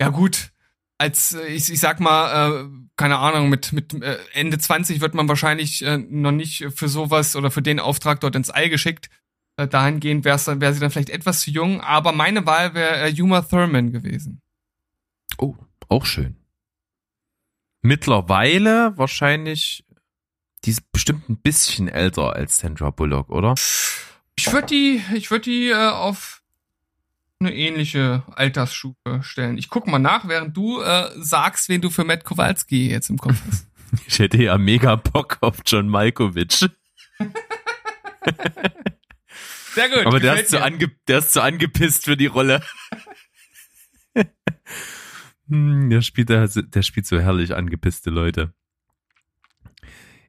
ja 0.00 0.08
gut. 0.08 0.50
Als 0.98 1.34
äh, 1.34 1.46
ich, 1.46 1.70
ich 1.70 1.80
sag 1.80 2.00
mal, 2.00 2.64
äh, 2.64 2.68
keine 2.96 3.18
Ahnung, 3.18 3.48
mit 3.48 3.72
mit 3.72 3.94
äh, 4.02 4.18
Ende 4.32 4.58
20 4.58 5.00
wird 5.00 5.14
man 5.14 5.28
wahrscheinlich 5.28 5.82
äh, 5.84 5.98
noch 5.98 6.32
nicht 6.32 6.66
für 6.74 6.88
sowas 6.88 7.36
oder 7.36 7.50
für 7.50 7.62
den 7.62 7.80
Auftrag 7.80 8.20
dort 8.20 8.36
ins 8.36 8.50
All 8.50 8.68
geschickt. 8.68 9.08
Äh, 9.56 9.68
dahingehend 9.68 10.24
wäre 10.24 10.60
wäre 10.60 10.74
sie 10.74 10.80
dann 10.80 10.90
vielleicht 10.90 11.10
etwas 11.10 11.40
zu 11.40 11.50
jung, 11.50 11.80
aber 11.80 12.12
meine 12.12 12.46
Wahl 12.46 12.74
wäre 12.74 13.08
äh, 13.08 13.22
Uma 13.22 13.42
Thurman 13.42 13.92
gewesen. 13.92 14.42
Oh, 15.38 15.56
auch 15.88 16.04
schön. 16.04 16.36
Mittlerweile 17.82 18.96
wahrscheinlich, 18.96 19.84
die 20.64 20.70
ist 20.70 20.92
bestimmt 20.92 21.28
ein 21.28 21.38
bisschen 21.38 21.88
älter 21.88 22.34
als 22.34 22.58
Sandra 22.58 22.90
Bullock, 22.90 23.30
oder? 23.30 23.54
Ich 24.36 24.52
würde 24.52 24.66
die 24.66 25.02
ich 25.14 25.30
würde 25.30 25.44
die 25.44 25.68
äh, 25.68 25.88
auf 25.88 26.42
eine 27.40 27.54
ähnliche 27.54 28.22
Altersstufe 28.34 29.22
stellen. 29.22 29.56
Ich 29.56 29.70
guck 29.70 29.86
mal 29.86 29.98
nach, 29.98 30.28
während 30.28 30.56
du 30.56 30.82
äh, 30.82 31.10
sagst, 31.16 31.70
wen 31.70 31.80
du 31.80 31.88
für 31.88 32.04
Matt 32.04 32.24
Kowalski 32.24 32.90
jetzt 32.90 33.10
im 33.10 33.18
Kopf 33.18 33.40
hast. 33.46 33.66
Ich 34.06 34.20
hätte 34.20 34.40
ja 34.40 34.56
mega 34.56 34.94
Bock 34.94 35.38
auf 35.40 35.56
John 35.66 35.88
Malkovich. 35.88 36.58
Sehr 39.74 39.88
gut. 39.88 40.06
Aber 40.06 40.20
der 40.20 40.40
ist, 40.40 40.50
zu 40.50 40.62
ange 40.62 40.92
der 41.08 41.18
ist 41.18 41.32
zu 41.32 41.42
angepisst 41.42 42.04
für 42.04 42.16
die 42.16 42.26
Rolle. 42.26 42.62
Hm, 45.50 45.90
der 45.90 46.00
spielt, 46.02 46.28
der, 46.28 46.46
der 46.48 46.82
spielt 46.82 47.06
so 47.06 47.18
herrlich 47.20 47.54
angepisste 47.54 48.10
Leute. 48.10 48.54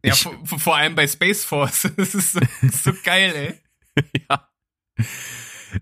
Ja, 0.04 0.14
Ich- 0.14 0.24
vor, 0.24 0.60
vor 0.60 0.76
allem 0.76 0.96
bei 0.96 1.08
Space 1.08 1.46
Force. 1.46 1.84
Das 1.98 2.16
ist 2.16 2.34
so, 2.34 2.40
so 2.72 2.92
geil, 3.04 3.62
ey. 3.96 4.04
ja. 4.30 4.50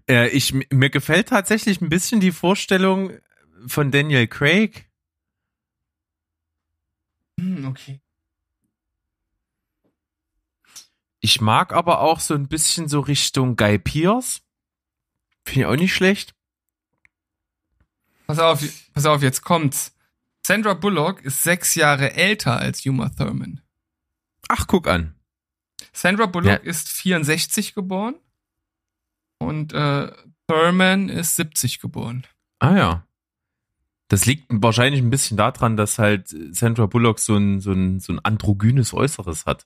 Äh, 0.10 0.29
ich, 0.29 0.53
mir 0.53 0.89
gefällt 0.89 1.29
tatsächlich 1.29 1.81
ein 1.81 1.89
bisschen 1.89 2.19
die 2.19 2.31
Vorstellung 2.31 3.12
von 3.65 3.91
Daniel 3.91 4.27
Craig. 4.27 4.89
Hm, 7.39 7.65
okay. 7.65 8.01
Ich 11.22 11.41
mag 11.41 11.74
aber 11.74 12.00
auch 12.01 12.19
so 12.19 12.34
ein 12.34 12.48
bisschen 12.48 12.88
so 12.88 13.00
Richtung 13.01 13.55
Guy 13.55 13.77
Pierce. 13.79 14.41
Finde 15.46 15.60
ich 15.62 15.65
auch 15.65 15.75
nicht 15.75 15.93
schlecht. 15.93 16.34
Pass 18.29 18.38
auf, 18.38 18.63
pass 18.93 19.07
auf, 19.07 19.24
jetzt 19.24 19.41
kommt's. 19.41 19.95
Sandra 20.45 20.75
Bullock 20.75 21.24
ist 21.24 21.41
sechs 21.41 21.74
Jahre 21.74 22.13
älter 22.13 22.59
als 22.59 22.86
Uma 22.86 23.09
Thurman. 23.09 23.59
Ach, 24.48 24.67
guck 24.67 24.88
an. 24.88 25.15
Sandra 25.93 26.27
Bullock 26.27 26.48
Ja. 26.51 26.55
ist 26.57 26.89
64 26.89 27.74
geboren 27.74 28.13
und 29.39 29.74
äh, 29.74 30.12
Thurman 30.48 31.09
ist 31.09 31.38
70 31.38 31.79
geboren. 31.79 32.27
Ah 32.59 32.77
ja. 32.77 33.07
Das 34.09 34.25
liegt 34.27 34.45
wahrscheinlich 34.51 35.01
ein 35.01 35.09
bisschen 35.09 35.36
daran, 35.36 35.75
dass 35.75 35.98
halt 35.98 36.27
Sandra 36.51 36.86
Bullock 36.86 37.17
so 37.17 37.36
ein, 37.36 37.59
so 37.59 37.71
ein, 37.71 38.00
so 38.00 38.13
ein 38.13 38.19
androgynes 38.19 38.93
Äußeres 38.93 39.48
hat. 39.48 39.65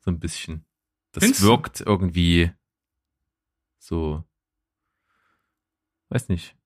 So 0.00 0.10
ein 0.10 0.18
bisschen. 0.18 0.64
Das 1.12 1.22
Findest 1.22 1.44
du? 1.44 1.46
wirkt 1.46 1.80
irgendwie 1.80 2.50
so, 3.78 4.24
weiß 6.08 6.28
nicht, 6.28 6.56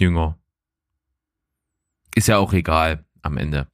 jünger. 0.00 0.38
Ist 2.14 2.28
ja 2.28 2.38
auch 2.38 2.52
egal 2.52 3.04
am 3.22 3.36
Ende. 3.36 3.68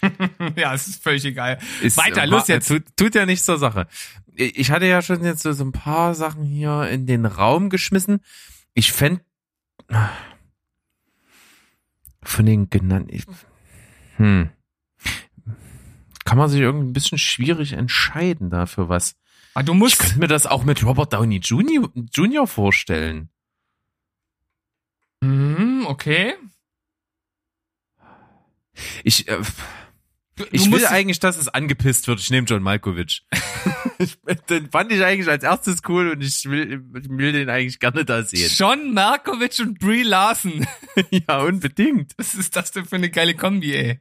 ja, 0.56 0.74
es 0.74 0.86
ist 0.86 1.02
völlig 1.02 1.24
egal. 1.24 1.58
Ist, 1.82 1.96
Weiter, 1.96 2.22
äh, 2.22 2.26
los 2.26 2.48
jetzt. 2.48 2.68
Tut, 2.68 2.84
tut 2.96 3.14
ja 3.14 3.26
nichts 3.26 3.44
zur 3.44 3.58
Sache. 3.58 3.88
Ich 4.34 4.70
hatte 4.70 4.86
ja 4.86 5.02
schon 5.02 5.24
jetzt 5.24 5.42
so, 5.42 5.52
so 5.52 5.64
ein 5.64 5.72
paar 5.72 6.14
Sachen 6.14 6.44
hier 6.44 6.88
in 6.88 7.06
den 7.06 7.26
Raum 7.26 7.70
geschmissen. 7.70 8.20
Ich 8.74 8.92
fänd 8.92 9.22
von 12.22 12.46
den 12.46 12.70
genannten, 12.70 13.24
hm, 14.16 14.50
kann 16.24 16.38
man 16.38 16.48
sich 16.50 16.60
irgendwie 16.60 16.88
ein 16.88 16.92
bisschen 16.92 17.18
schwierig 17.18 17.72
entscheiden 17.72 18.50
dafür 18.50 18.88
was. 18.88 19.16
Aber 19.54 19.64
du 19.64 19.72
Ich 19.72 19.78
musst. 19.78 19.98
könnte 19.98 20.18
mir 20.18 20.28
das 20.28 20.46
auch 20.46 20.64
mit 20.64 20.84
Robert 20.84 21.12
Downey 21.12 21.38
Jr. 21.38 21.90
Jr. 22.12 22.46
vorstellen. 22.46 23.30
Hm, 25.22 25.84
okay. 25.86 26.34
Ich, 29.02 29.26
äh, 29.28 29.38
Du, 30.36 30.44
du 30.44 30.50
ich 30.52 30.62
will 30.66 30.70
musst, 30.70 30.86
eigentlich, 30.86 31.18
dass 31.18 31.36
es 31.36 31.48
angepisst 31.48 32.06
wird. 32.06 32.20
Ich 32.20 32.30
nehme 32.30 32.46
John 32.46 32.62
Malkovich. 32.62 33.26
Ich- 34.00 34.16
den 34.48 34.70
fand 34.70 34.92
ich 34.92 35.02
eigentlich 35.02 35.28
als 35.28 35.42
erstes 35.42 35.80
cool 35.88 36.10
und 36.10 36.22
ich 36.22 36.44
will, 36.48 36.84
ich 36.96 37.08
will 37.10 37.32
den 37.32 37.50
eigentlich 37.50 37.80
gerne 37.80 38.04
da 38.04 38.22
sehen. 38.22 38.48
John 38.54 38.94
Markovic 38.94 39.58
und 39.58 39.80
Brie 39.80 40.04
Larson. 40.04 40.64
Ja, 41.10 41.40
unbedingt. 41.42 42.12
Was 42.16 42.34
ist 42.36 42.54
das 42.54 42.70
denn 42.70 42.84
für 42.84 42.94
eine 42.94 43.10
geile 43.10 43.34
Kombi, 43.34 43.74
ey? 43.74 44.00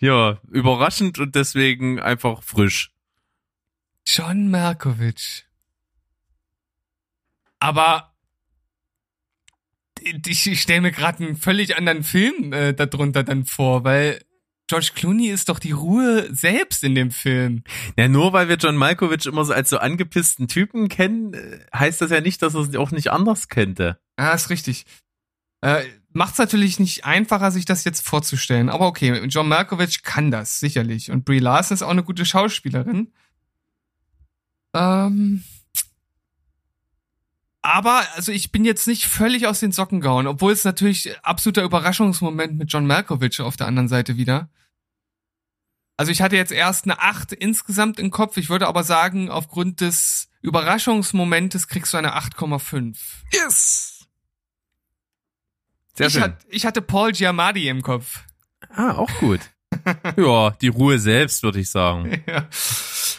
Ja, 0.00 0.38
überraschend 0.50 1.18
und 1.18 1.34
deswegen 1.34 1.98
einfach 2.00 2.42
frisch. 2.42 2.92
John 4.06 4.50
Markovic. 4.50 5.46
Aber 7.58 8.14
ich, 10.00 10.46
ich 10.46 10.60
stelle 10.62 10.80
mir 10.80 10.92
gerade 10.92 11.24
einen 11.24 11.36
völlig 11.36 11.76
anderen 11.76 12.02
Film 12.02 12.52
äh, 12.52 12.72
darunter 12.72 13.22
dann 13.22 13.44
vor, 13.44 13.84
weil 13.84 14.22
George 14.66 14.92
Clooney 14.94 15.28
ist 15.28 15.48
doch 15.48 15.58
die 15.58 15.72
Ruhe 15.72 16.32
selbst 16.32 16.84
in 16.84 16.94
dem 16.94 17.10
Film. 17.10 17.64
Ja, 17.98 18.08
nur 18.08 18.32
weil 18.32 18.48
wir 18.48 18.56
John 18.56 18.76
Malkovich 18.76 19.26
immer 19.26 19.44
so 19.44 19.52
als 19.52 19.70
so 19.70 19.78
angepissten 19.78 20.48
Typen 20.48 20.88
kennen, 20.88 21.34
äh, 21.34 21.58
heißt 21.74 22.00
das 22.00 22.10
ja 22.10 22.20
nicht, 22.20 22.40
dass 22.42 22.54
er 22.54 22.60
es 22.60 22.76
auch 22.76 22.92
nicht 22.92 23.10
anders 23.10 23.48
könnte. 23.48 24.00
Ah, 24.16 24.32
ist 24.32 24.48
richtig. 24.48 24.86
Äh, 25.60 25.84
Macht's 26.12 26.38
natürlich 26.38 26.80
nicht 26.80 27.04
einfacher, 27.04 27.52
sich 27.52 27.64
das 27.64 27.84
jetzt 27.84 28.04
vorzustellen. 28.04 28.68
Aber 28.68 28.86
okay, 28.86 29.24
John 29.26 29.48
Malkovich 29.48 30.02
kann 30.02 30.30
das, 30.30 30.58
sicherlich. 30.58 31.10
Und 31.10 31.24
Brie 31.24 31.38
Larson 31.38 31.74
ist 31.76 31.82
auch 31.82 31.90
eine 31.90 32.02
gute 32.02 32.24
Schauspielerin. 32.24 33.12
Ähm. 34.74 35.44
Aber, 37.62 38.06
also 38.14 38.32
ich 38.32 38.52
bin 38.52 38.64
jetzt 38.64 38.86
nicht 38.86 39.06
völlig 39.06 39.46
aus 39.46 39.60
den 39.60 39.72
Socken 39.72 40.00
gehauen, 40.00 40.26
obwohl 40.26 40.52
es 40.52 40.64
natürlich 40.64 41.18
absoluter 41.22 41.62
Überraschungsmoment 41.62 42.56
mit 42.56 42.72
John 42.72 42.86
Malkovich 42.86 43.40
auf 43.40 43.56
der 43.56 43.66
anderen 43.66 43.88
Seite 43.88 44.16
wieder. 44.16 44.48
Also 45.98 46.10
ich 46.10 46.22
hatte 46.22 46.36
jetzt 46.36 46.52
erst 46.52 46.84
eine 46.84 46.98
8 47.00 47.32
insgesamt 47.32 47.98
im 48.00 48.10
Kopf. 48.10 48.38
Ich 48.38 48.48
würde 48.48 48.66
aber 48.66 48.84
sagen, 48.84 49.28
aufgrund 49.28 49.82
des 49.82 50.30
Überraschungsmomentes 50.40 51.68
kriegst 51.68 51.92
du 51.92 51.98
eine 51.98 52.16
8,5. 52.16 52.96
Yes! 53.34 54.06
Sehr 55.94 56.06
ich, 56.06 56.14
schön. 56.14 56.22
hat, 56.22 56.46
ich 56.48 56.64
hatte 56.64 56.80
Paul 56.80 57.12
Giamatti 57.12 57.68
im 57.68 57.82
Kopf. 57.82 58.24
ah, 58.70 58.92
auch 58.92 59.12
gut. 59.18 59.40
ja, 60.16 60.50
die 60.50 60.68
Ruhe 60.68 60.98
selbst, 60.98 61.42
würde 61.42 61.60
ich 61.60 61.70
sagen. 61.70 62.22
Ja. 62.26 62.46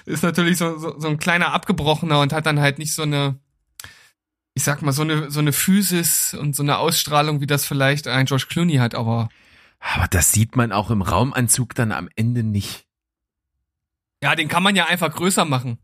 Ist 0.06 0.24
natürlich 0.24 0.58
so, 0.58 0.78
so, 0.78 1.00
so 1.00 1.08
ein 1.08 1.18
kleiner 1.20 1.54
Abgebrochener 1.54 2.20
und 2.22 2.34
hat 2.34 2.46
dann 2.46 2.60
halt 2.60 2.80
nicht 2.80 2.94
so 2.94 3.04
eine, 3.04 3.40
ich 4.56 4.64
sag 4.64 4.82
mal, 4.82 4.92
so 4.92 5.04
eine, 5.04 5.30
so 5.30 5.40
eine 5.40 5.54
Physis 5.54 6.34
und 6.34 6.56
so 6.56 6.64
eine 6.64 6.78
Ausstrahlung, 6.78 7.40
wie 7.40 7.48
das 7.48 7.66
vielleicht 7.66 8.08
ein 8.08 8.26
George 8.26 8.46
Clooney 8.50 8.78
hat, 8.78 8.96
aber 8.96 9.30
Aber 9.80 10.08
das 10.08 10.32
sieht 10.32 10.56
man 10.56 10.72
auch 10.72 10.90
im 10.92 11.02
Raumanzug 11.02 11.76
dann 11.76 11.92
am 11.92 12.10
Ende 12.16 12.44
nicht. 12.44 12.86
ja, 14.24 14.36
den 14.36 14.48
kann 14.48 14.64
man 14.64 14.76
ja 14.76 14.86
einfach 14.86 15.14
größer 15.14 15.46
machen. 15.46 15.78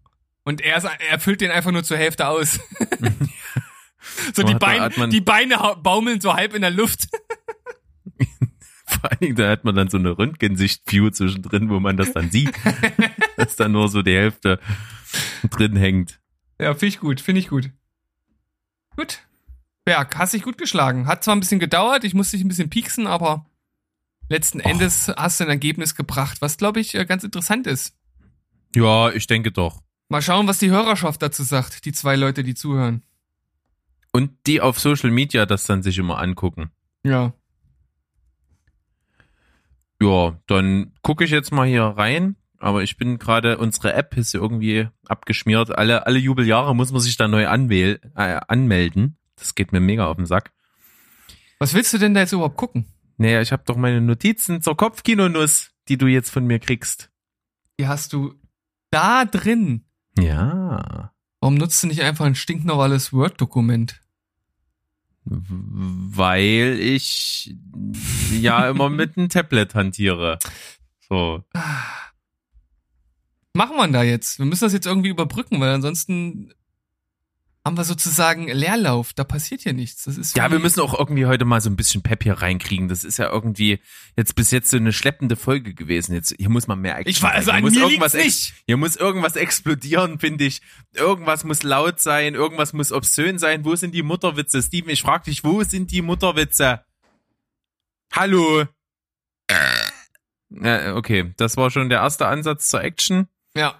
Und 0.43 0.61
er, 0.61 0.77
ist, 0.77 0.87
er 1.09 1.19
füllt 1.19 1.41
den 1.41 1.51
einfach 1.51 1.71
nur 1.71 1.83
zur 1.83 1.97
Hälfte 1.97 2.27
aus. 2.27 2.59
so 4.33 4.41
Aber 4.41 4.53
die 4.53 4.55
Beine, 4.55 5.09
die 5.09 5.21
Beine 5.21 5.57
baumeln 5.83 6.21
so 6.21 6.33
halb 6.33 6.53
in 6.53 6.61
der 6.61 6.71
Luft. 6.71 7.07
Vor 9.01 9.11
allen 9.11 9.19
Dingen, 9.19 9.35
da 9.35 9.49
hat 9.49 9.65
man 9.65 9.75
dann 9.75 9.89
so 9.89 9.97
eine 9.97 10.17
Röntgensicht-View 10.17 11.09
zwischendrin, 11.09 11.69
wo 11.69 11.79
man 11.79 11.97
das 11.97 12.13
dann 12.13 12.31
sieht, 12.31 12.53
dass 13.37 13.57
da 13.57 13.67
nur 13.67 13.89
so 13.89 14.01
die 14.01 14.15
Hälfte 14.15 14.59
drin 15.49 15.75
hängt. 15.75 16.19
Ja, 16.59 16.73
finde 16.73 16.87
ich 16.87 16.99
gut, 16.99 17.19
finde 17.19 17.39
ich 17.39 17.49
gut. 17.49 17.71
Gut. 18.95 19.19
Berg, 19.83 20.17
hast 20.17 20.33
dich 20.33 20.43
gut 20.43 20.57
geschlagen. 20.57 21.07
Hat 21.07 21.23
zwar 21.23 21.35
ein 21.35 21.39
bisschen 21.39 21.59
gedauert, 21.59 22.03
ich 22.03 22.13
musste 22.13 22.37
dich 22.37 22.45
ein 22.45 22.49
bisschen 22.49 22.69
pieksen, 22.69 23.07
aber 23.07 23.45
letzten 24.29 24.59
Endes 24.59 25.09
hast 25.15 25.39
du 25.39 25.43
ein 25.43 25.49
Ergebnis 25.49 25.95
gebracht, 25.95 26.41
was, 26.41 26.57
glaube 26.57 26.79
ich, 26.79 26.95
äh, 26.95 27.05
ganz 27.05 27.23
interessant 27.23 27.67
ist. 27.67 27.93
Ja, 28.75 29.11
ich 29.11 29.27
denke 29.27 29.51
doch. 29.51 29.81
Mal 30.09 30.21
schauen, 30.21 30.47
was 30.47 30.59
die 30.59 30.69
Hörerschaft 30.71 31.21
dazu 31.21 31.43
sagt, 31.43 31.85
die 31.85 31.91
zwei 31.91 32.15
Leute, 32.15 32.43
die 32.43 32.55
zuhören. 32.55 33.03
Und 34.13 34.31
die 34.47 34.61
auf 34.61 34.79
Social 34.79 35.11
Media 35.11 35.45
das 35.45 35.65
dann 35.65 35.83
sich 35.83 35.97
immer 35.97 36.19
angucken. 36.19 36.71
Ja. 37.03 37.33
Ja, 40.01 40.39
dann 40.47 40.93
gucke 41.01 41.23
ich 41.23 41.31
jetzt 41.31 41.51
mal 41.51 41.67
hier 41.67 41.83
rein. 41.83 42.35
Aber 42.59 42.81
ich 42.81 42.97
bin 42.97 43.19
gerade, 43.19 43.57
unsere 43.59 43.93
App 43.93 44.17
ist 44.17 44.33
irgendwie 44.33 44.87
abgeschmiert. 45.07 45.77
Alle, 45.77 46.07
alle 46.07 46.17
Jubeljahre 46.17 46.75
muss 46.75 46.91
man 46.91 47.01
sich 47.01 47.15
da 47.15 47.27
neu 47.27 47.47
anwähl, 47.47 47.99
äh, 48.15 48.39
anmelden. 48.47 49.17
Das 49.35 49.53
geht 49.53 49.71
mir 49.71 49.79
mega 49.79 50.07
auf 50.07 50.17
den 50.17 50.25
Sack. 50.25 50.51
Was 51.59 51.73
willst 51.73 51.93
du 51.93 51.97
denn 51.99 52.13
da 52.13 52.21
jetzt 52.21 52.33
überhaupt 52.33 52.57
gucken? 52.57 52.85
Naja, 53.17 53.41
ich 53.41 53.51
habe 53.51 53.63
doch 53.65 53.75
meine 53.75 54.01
Notizen 54.01 54.61
zur 54.61 54.77
Kopfkinonuss, 54.77 55.71
die 55.87 55.97
du 55.97 56.07
jetzt 56.07 56.29
von 56.29 56.45
mir 56.45 56.59
kriegst. 56.59 57.11
Die 57.79 57.87
hast 57.87 58.13
du 58.13 58.33
da 58.89 59.25
drin. 59.25 59.85
Ja. 60.17 61.13
Warum 61.39 61.55
nutzt 61.55 61.81
du 61.83 61.87
nicht 61.87 62.01
einfach 62.01 62.25
ein 62.25 62.35
stinknormales 62.35 63.13
Word-Dokument? 63.13 64.01
Weil 65.29 66.77
ich 66.79 67.55
ja 68.31 68.69
immer 68.69 68.89
mit 68.89 69.17
einem 69.17 69.29
Tablet 69.29 69.75
hantiere. 69.75 70.39
So. 71.09 71.43
Machen 73.53 73.75
wir 73.75 73.87
da 73.87 74.03
jetzt? 74.03 74.39
Wir 74.39 74.45
müssen 74.45 74.65
das 74.65 74.73
jetzt 74.73 74.85
irgendwie 74.85 75.09
überbrücken, 75.09 75.59
weil 75.59 75.69
ansonsten 75.69 76.53
haben 77.67 77.77
wir 77.77 77.83
sozusagen 77.83 78.47
Leerlauf. 78.47 79.11
Da 79.11 79.25
passiert 79.25 79.61
hier 79.61 79.73
nichts. 79.73 80.05
Das 80.05 80.17
ist 80.17 80.37
Ja, 80.37 80.49
wir 80.49 80.59
müssen 80.59 80.79
auch 80.79 80.97
irgendwie 80.97 81.25
heute 81.25 81.43
mal 81.43 81.59
so 81.59 81.69
ein 81.69 81.75
bisschen 81.75 82.01
Pep 82.01 82.23
hier 82.23 82.35
reinkriegen. 82.35 82.87
Das 82.87 83.03
ist 83.03 83.17
ja 83.17 83.29
irgendwie 83.29 83.81
jetzt 84.15 84.35
bis 84.35 84.51
jetzt 84.51 84.69
so 84.69 84.77
eine 84.77 84.93
schleppende 84.93 85.35
Folge 85.35 85.73
gewesen. 85.73 86.13
Jetzt 86.13 86.33
hier 86.37 86.49
muss 86.49 86.67
man 86.67 86.79
mehr 86.79 86.97
Action 86.97 87.09
Ich 87.11 87.21
weiß, 87.21 87.49
rein. 87.49 87.55
an 87.55 87.55
hier 87.55 87.61
muss 87.63 87.73
mir 87.73 87.81
irgendwas 87.81 88.13
nicht. 88.13 88.53
Hier 88.65 88.77
muss 88.77 88.95
irgendwas 88.95 89.35
explodieren, 89.35 90.17
finde 90.17 90.45
ich. 90.45 90.61
Irgendwas 90.93 91.43
muss 91.43 91.63
laut 91.63 91.99
sein, 91.99 92.35
irgendwas 92.35 92.71
muss 92.71 92.93
obszön 92.93 93.37
sein. 93.37 93.65
Wo 93.65 93.75
sind 93.75 93.93
die 93.93 94.03
Mutterwitze? 94.03 94.63
Steven, 94.63 94.89
ich 94.89 95.01
frage 95.01 95.25
dich, 95.25 95.43
wo 95.43 95.61
sind 95.63 95.91
die 95.91 96.01
Mutterwitze? 96.01 96.85
Hallo. 98.13 98.63
Ja, 100.49 100.95
okay, 100.95 101.33
das 101.35 101.57
war 101.57 101.69
schon 101.69 101.89
der 101.89 101.99
erste 101.99 102.27
Ansatz 102.27 102.69
zur 102.69 102.81
Action. 102.81 103.27
Ja. 103.55 103.77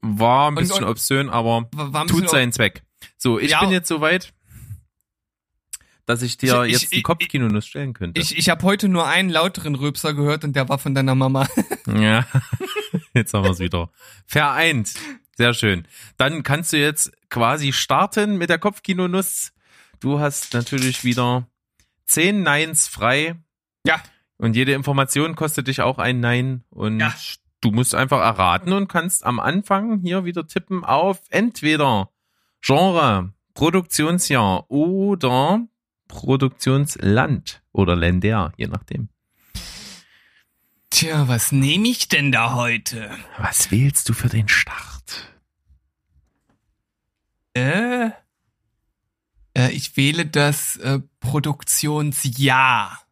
War 0.00 0.46
ein 0.50 0.56
Und- 0.56 0.62
bisschen 0.62 0.84
und- 0.84 0.90
obszön, 0.90 1.28
aber 1.30 1.68
tut 2.06 2.28
seinen 2.30 2.52
Zweck. 2.52 2.82
So, 3.16 3.38
ich 3.38 3.50
Ja. 3.52 3.60
bin 3.60 3.70
jetzt 3.70 3.88
soweit. 3.88 4.32
dass 6.06 6.22
ich 6.22 6.38
dir 6.38 6.64
Ich- 6.64 6.72
jetzt 6.72 6.84
ich- 6.84 6.88
die 6.90 7.02
Kopfkinonuss 7.02 7.66
stellen 7.66 7.92
könnte. 7.92 8.18
Ich, 8.18 8.38
ich 8.38 8.48
habe 8.48 8.62
heute 8.62 8.88
nur 8.88 9.06
einen 9.06 9.28
lauteren 9.28 9.74
Rülpser 9.74 10.14
gehört 10.14 10.42
und 10.42 10.56
der 10.56 10.66
war 10.70 10.78
von 10.78 10.94
deiner 10.94 11.14
Mama. 11.14 11.46
ja, 11.86 12.26
jetzt 13.12 13.34
haben 13.34 13.44
wir 13.44 13.50
es 13.50 13.58
wieder. 13.58 13.90
Vereint. 14.24 14.94
Sehr 15.36 15.52
schön. 15.52 15.86
Dann 16.16 16.42
kannst 16.44 16.72
du 16.72 16.78
jetzt 16.78 17.12
quasi 17.28 17.74
starten 17.74 18.38
mit 18.38 18.48
der 18.48 18.58
Kopfkinonuss. 18.58 19.52
Du 20.00 20.18
hast 20.18 20.54
natürlich 20.54 21.04
wieder 21.04 21.46
zehn 22.06 22.42
Neins 22.42 22.88
frei. 22.88 23.34
Ja. 23.84 24.02
Und 24.38 24.56
jede 24.56 24.72
Information 24.72 25.36
kostet 25.36 25.66
dich 25.68 25.82
auch 25.82 25.98
ein 25.98 26.20
Nein. 26.20 26.64
Und 26.70 27.00
Ja. 27.00 27.14
Du 27.60 27.70
musst 27.70 27.94
einfach 27.94 28.20
erraten 28.20 28.72
und 28.72 28.88
kannst 28.88 29.24
am 29.24 29.40
Anfang 29.40 30.00
hier 30.00 30.24
wieder 30.24 30.46
tippen 30.46 30.84
auf 30.84 31.20
entweder 31.30 32.10
Genre, 32.60 33.32
Produktionsjahr 33.54 34.70
oder 34.70 35.66
Produktionsland 36.08 37.62
oder 37.72 37.96
Länder, 37.96 38.52
je 38.56 38.66
nachdem. 38.66 39.08
Tja, 40.90 41.28
was 41.28 41.52
nehme 41.52 41.88
ich 41.88 42.08
denn 42.08 42.32
da 42.32 42.54
heute? 42.54 43.10
Was 43.38 43.70
wählst 43.70 44.08
du 44.08 44.14
für 44.14 44.28
den 44.28 44.48
Start? 44.48 45.32
Äh, 47.54 48.10
äh 49.54 49.70
ich 49.70 49.96
wähle 49.96 50.26
das 50.26 50.76
äh, 50.76 51.00
Produktionsjahr. 51.20 53.07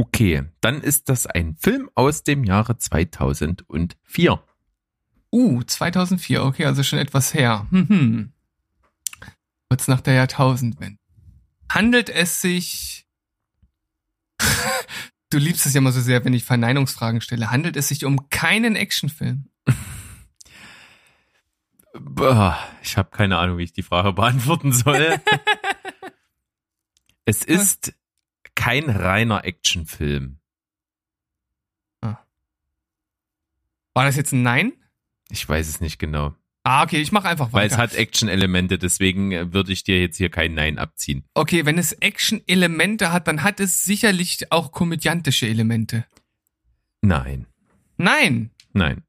Okay, 0.00 0.44
dann 0.62 0.80
ist 0.80 1.10
das 1.10 1.26
ein 1.26 1.56
Film 1.56 1.90
aus 1.94 2.22
dem 2.22 2.42
Jahre 2.44 2.78
2004. 2.78 4.42
Uh, 5.30 5.62
2004, 5.62 6.42
okay, 6.42 6.64
also 6.64 6.82
schon 6.82 6.98
etwas 6.98 7.34
her. 7.34 7.66
Hm, 7.68 7.88
hm. 7.90 8.32
Kurz 9.68 9.88
nach 9.88 10.00
der 10.00 10.14
Jahrtausendwende. 10.14 10.98
Handelt 11.68 12.08
es 12.08 12.40
sich... 12.40 13.06
du 15.28 15.36
liebst 15.36 15.66
es 15.66 15.74
ja 15.74 15.80
immer 15.80 15.92
so 15.92 16.00
sehr, 16.00 16.24
wenn 16.24 16.32
ich 16.32 16.44
Verneinungsfragen 16.44 17.20
stelle. 17.20 17.50
Handelt 17.50 17.76
es 17.76 17.88
sich 17.88 18.06
um 18.06 18.30
keinen 18.30 18.76
Actionfilm? 18.76 19.50
Ich 22.82 22.96
habe 22.96 23.10
keine 23.10 23.36
Ahnung, 23.36 23.58
wie 23.58 23.64
ich 23.64 23.74
die 23.74 23.82
Frage 23.82 24.14
beantworten 24.14 24.72
soll. 24.72 25.20
es 27.26 27.44
ist 27.44 27.92
kein 28.60 28.90
reiner 28.90 29.44
Actionfilm. 29.44 30.38
War 33.92 34.04
das 34.04 34.16
jetzt 34.16 34.32
ein 34.32 34.42
Nein? 34.42 34.72
Ich 35.30 35.48
weiß 35.48 35.68
es 35.68 35.80
nicht 35.80 35.98
genau, 35.98 36.34
Ah, 36.62 36.82
okay, 36.84 36.98
ich 37.00 37.10
mache 37.10 37.26
einfach 37.26 37.52
weil 37.54 37.66
es 37.66 37.72
weiter. 37.72 37.82
hat 37.82 37.94
Action-Elemente, 37.94 38.76
deswegen 38.78 39.32
äh, 39.32 39.52
würde 39.52 39.72
ich 39.72 39.82
dir 39.82 39.98
jetzt 39.98 40.18
hier 40.18 40.28
kein 40.30 40.52
Nein 40.54 40.78
abziehen. 40.78 41.24
okay, 41.34 41.64
wenn 41.64 41.78
es 41.78 41.92
Action-Elemente 41.92 43.12
hat, 43.12 43.26
dann 43.28 43.42
hat 43.42 43.60
es 43.60 43.82
sicherlich 43.82 44.52
auch 44.52 44.70
komödiantische 44.70 45.46
Elemente. 45.46 46.04
Nein, 47.00 47.46
Nein, 47.96 48.50
nein. 48.74 49.02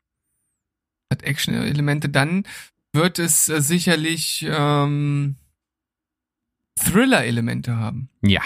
hat 1.11 1.23
Action-Elemente, 1.23 2.07
dann 2.09 2.47
wird 2.93 3.19
es 3.19 3.49
äh, 3.49 3.61
sicherlich 3.61 4.45
ähm, 4.49 5.35
Thriller-Elemente 6.79 7.75
haben. 7.75 8.09
Ja. 8.21 8.41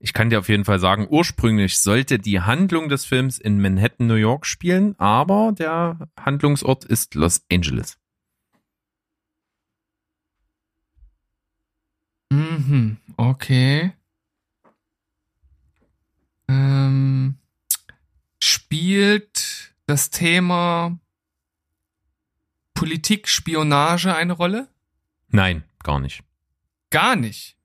Ich 0.00 0.12
kann 0.12 0.30
dir 0.30 0.38
auf 0.38 0.48
jeden 0.48 0.64
Fall 0.64 0.78
sagen, 0.78 1.08
ursprünglich 1.10 1.80
sollte 1.80 2.18
die 2.18 2.40
Handlung 2.40 2.88
des 2.88 3.04
Films 3.04 3.38
in 3.38 3.60
Manhattan, 3.60 4.06
New 4.06 4.14
York 4.14 4.46
spielen, 4.46 4.94
aber 4.98 5.52
der 5.52 6.08
Handlungsort 6.18 6.84
ist 6.84 7.14
Los 7.14 7.42
Angeles. 7.50 7.98
Mhm, 12.30 12.98
okay. 13.16 13.92
Ähm, 16.46 17.36
spielt 18.40 19.74
das 19.86 20.10
Thema 20.10 20.98
Politik, 22.74 23.26
Spionage 23.26 24.14
eine 24.14 24.34
Rolle? 24.34 24.68
Nein, 25.28 25.64
gar 25.82 25.98
nicht. 25.98 26.22
Gar 26.90 27.16
nicht. 27.16 27.57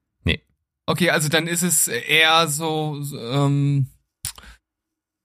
Okay, 0.86 1.10
also 1.10 1.30
dann 1.30 1.48
ist 1.48 1.62
es 1.62 1.88
eher 1.88 2.48
so, 2.48 3.02
so, 3.02 3.18
ähm, 3.18 3.88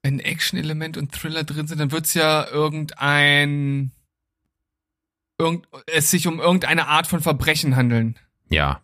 wenn 0.02 0.20
Action-Element 0.20 0.96
und 0.96 1.12
Thriller 1.12 1.44
drin 1.44 1.66
sind, 1.66 1.78
dann 1.78 1.90
wird's 1.90 2.14
ja 2.14 2.46
irgendein, 2.48 3.92
irgend, 5.38 5.66
es 5.86 6.10
sich 6.10 6.26
um 6.26 6.38
irgendeine 6.38 6.86
Art 6.86 7.06
von 7.06 7.20
Verbrechen 7.20 7.74
handeln. 7.74 8.18
Ja, 8.48 8.80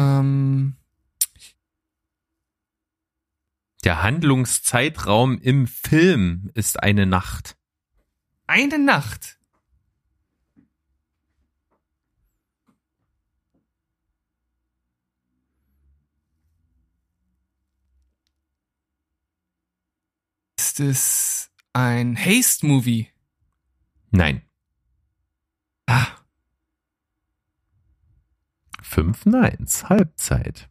Ähm, 0.00 0.76
der 3.84 4.02
Handlungszeitraum 4.02 5.38
im 5.38 5.66
Film 5.66 6.50
ist 6.54 6.82
eine 6.82 7.06
Nacht. 7.06 7.56
eine 8.46 8.78
Nacht. 8.78 9.38
Ist 20.80 20.88
es 20.88 21.50
ein 21.74 22.16
Haste-Movie? 22.16 23.08
Nein. 24.10 24.42
Ah, 25.86 26.06
Fünf 28.82 29.26
Neins, 29.26 29.84
Halbzeit. 29.88 30.68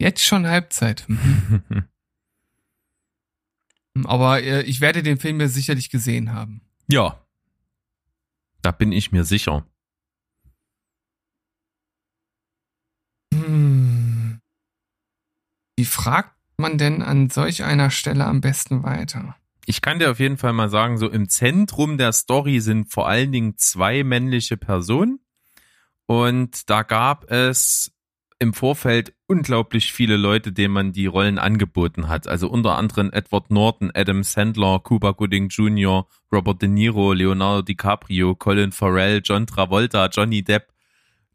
jetzt 0.00 0.22
schon 0.24 0.46
Halbzeit. 0.46 1.04
Mhm. 1.08 1.62
Aber 4.04 4.42
äh, 4.42 4.62
ich 4.62 4.80
werde 4.80 5.02
den 5.02 5.18
Film 5.18 5.38
ja 5.40 5.48
sicherlich 5.48 5.90
gesehen 5.90 6.32
haben. 6.32 6.62
ja. 6.88 7.22
Da 8.62 8.72
bin 8.72 8.90
ich 8.90 9.12
mir 9.12 9.24
sicher. 9.24 9.64
Hm. 13.32 14.40
Wie 15.76 15.84
fragt 15.84 16.35
man 16.58 16.78
denn 16.78 17.02
an 17.02 17.30
solch 17.30 17.64
einer 17.64 17.90
Stelle 17.90 18.24
am 18.24 18.40
besten 18.40 18.82
weiter? 18.82 19.36
Ich 19.66 19.80
kann 19.80 19.98
dir 19.98 20.10
auf 20.10 20.20
jeden 20.20 20.38
Fall 20.38 20.52
mal 20.52 20.68
sagen, 20.68 20.96
so 20.96 21.08
im 21.08 21.28
Zentrum 21.28 21.98
der 21.98 22.12
Story 22.12 22.60
sind 22.60 22.92
vor 22.92 23.08
allen 23.08 23.32
Dingen 23.32 23.56
zwei 23.56 24.04
männliche 24.04 24.56
Personen. 24.56 25.18
Und 26.06 26.70
da 26.70 26.82
gab 26.84 27.30
es 27.30 27.92
im 28.38 28.52
Vorfeld 28.52 29.14
unglaublich 29.26 29.92
viele 29.92 30.16
Leute, 30.16 30.52
denen 30.52 30.74
man 30.74 30.92
die 30.92 31.06
Rollen 31.06 31.38
angeboten 31.38 32.08
hat. 32.08 32.28
Also 32.28 32.48
unter 32.48 32.76
anderem 32.76 33.10
Edward 33.12 33.50
Norton, 33.50 33.90
Adam 33.94 34.22
Sandler, 34.22 34.78
Cuba 34.80 35.12
Gooding 35.12 35.48
Jr., 35.48 36.06
Robert 36.30 36.62
De 36.62 36.68
Niro, 36.68 37.12
Leonardo 37.12 37.62
DiCaprio, 37.62 38.34
Colin 38.34 38.72
Farrell, 38.72 39.20
John 39.24 39.46
Travolta, 39.46 40.08
Johnny 40.12 40.42
Depp. 40.42 40.72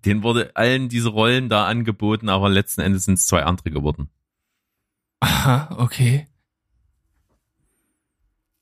Denen 0.05 0.23
wurde 0.23 0.55
allen 0.55 0.89
diese 0.89 1.09
Rollen 1.09 1.49
da 1.49 1.65
angeboten, 1.65 2.29
aber 2.29 2.49
letzten 2.49 2.81
Endes 2.81 3.05
sind 3.05 3.15
es 3.15 3.27
zwei 3.27 3.43
andere 3.43 3.71
geworden. 3.71 4.09
Aha, 5.21 5.75
okay. 5.77 6.27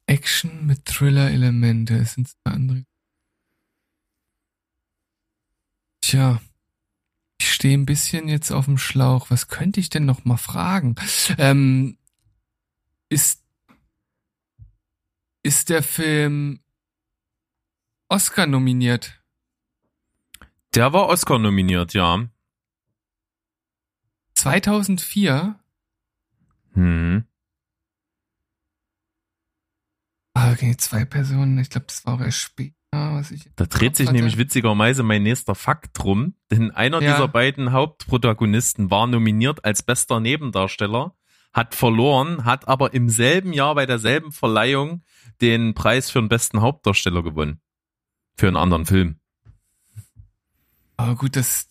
Action 0.06 0.66
mit 0.66 0.86
Thriller-Elemente. 0.86 1.96
Es 1.96 2.14
sind 2.14 2.28
zwei 2.28 2.52
andere. 2.52 2.86
Tja. 6.02 6.42
Ich 7.40 7.54
stehe 7.54 7.78
ein 7.78 7.86
bisschen 7.86 8.28
jetzt 8.28 8.52
auf 8.52 8.66
dem 8.66 8.78
Schlauch. 8.78 9.30
Was 9.30 9.48
könnte 9.48 9.80
ich 9.80 9.90
denn 9.90 10.06
noch 10.06 10.26
mal 10.26 10.38
fragen? 10.38 10.96
Ähm, 11.38 11.98
ist, 13.08 13.44
ist 15.44 15.70
der 15.70 15.84
Film 15.84 16.60
Oscar 18.10 18.48
nominiert? 18.48 19.22
Der 20.76 20.92
war 20.92 21.08
Oscar 21.08 21.40
nominiert, 21.40 21.94
ja. 21.94 22.28
2004? 24.34 25.59
Hm. 26.80 27.26
Okay, 30.34 30.78
zwei 30.78 31.04
Personen. 31.04 31.58
Ich 31.60 31.70
glaube, 31.70 31.88
das 31.88 32.06
war 32.06 32.14
auch 32.16 32.22
erst 32.22 32.38
später, 32.40 32.76
was 32.92 33.32
ich. 33.32 33.50
Da 33.58 33.66
dreht 33.66 33.98
sich 33.98 34.08
Hatte. 34.08 34.16
nämlich 34.16 34.38
witzigerweise 34.38 35.04
mein 35.04 35.24
nächster 35.24 35.56
Fakt 35.56 35.90
drum, 36.02 36.36
denn 36.50 36.72
einer 36.72 37.02
Ja. 37.02 37.12
dieser 37.12 37.28
beiden 37.28 37.74
Hauptprotagonisten 37.74 38.90
war 38.90 39.08
nominiert 39.08 39.66
als 39.66 39.84
bester 39.84 40.22
Nebendarsteller, 40.22 41.16
hat 41.52 41.76
verloren, 41.76 42.46
hat 42.46 42.68
aber 42.70 42.94
im 42.94 43.10
selben 43.10 43.52
Jahr 43.52 43.76
bei 43.76 43.86
derselben 43.86 44.32
Verleihung 44.32 45.04
den 45.42 45.74
Preis 45.74 46.10
für 46.10 46.20
den 46.22 46.30
besten 46.30 46.62
Hauptdarsteller 46.62 47.24
gewonnen. 47.24 47.60
Für 48.38 48.48
einen 48.48 48.56
anderen 48.58 48.86
Film. 48.86 49.20
Aber 50.96 51.16
gut, 51.16 51.36
das, 51.36 51.68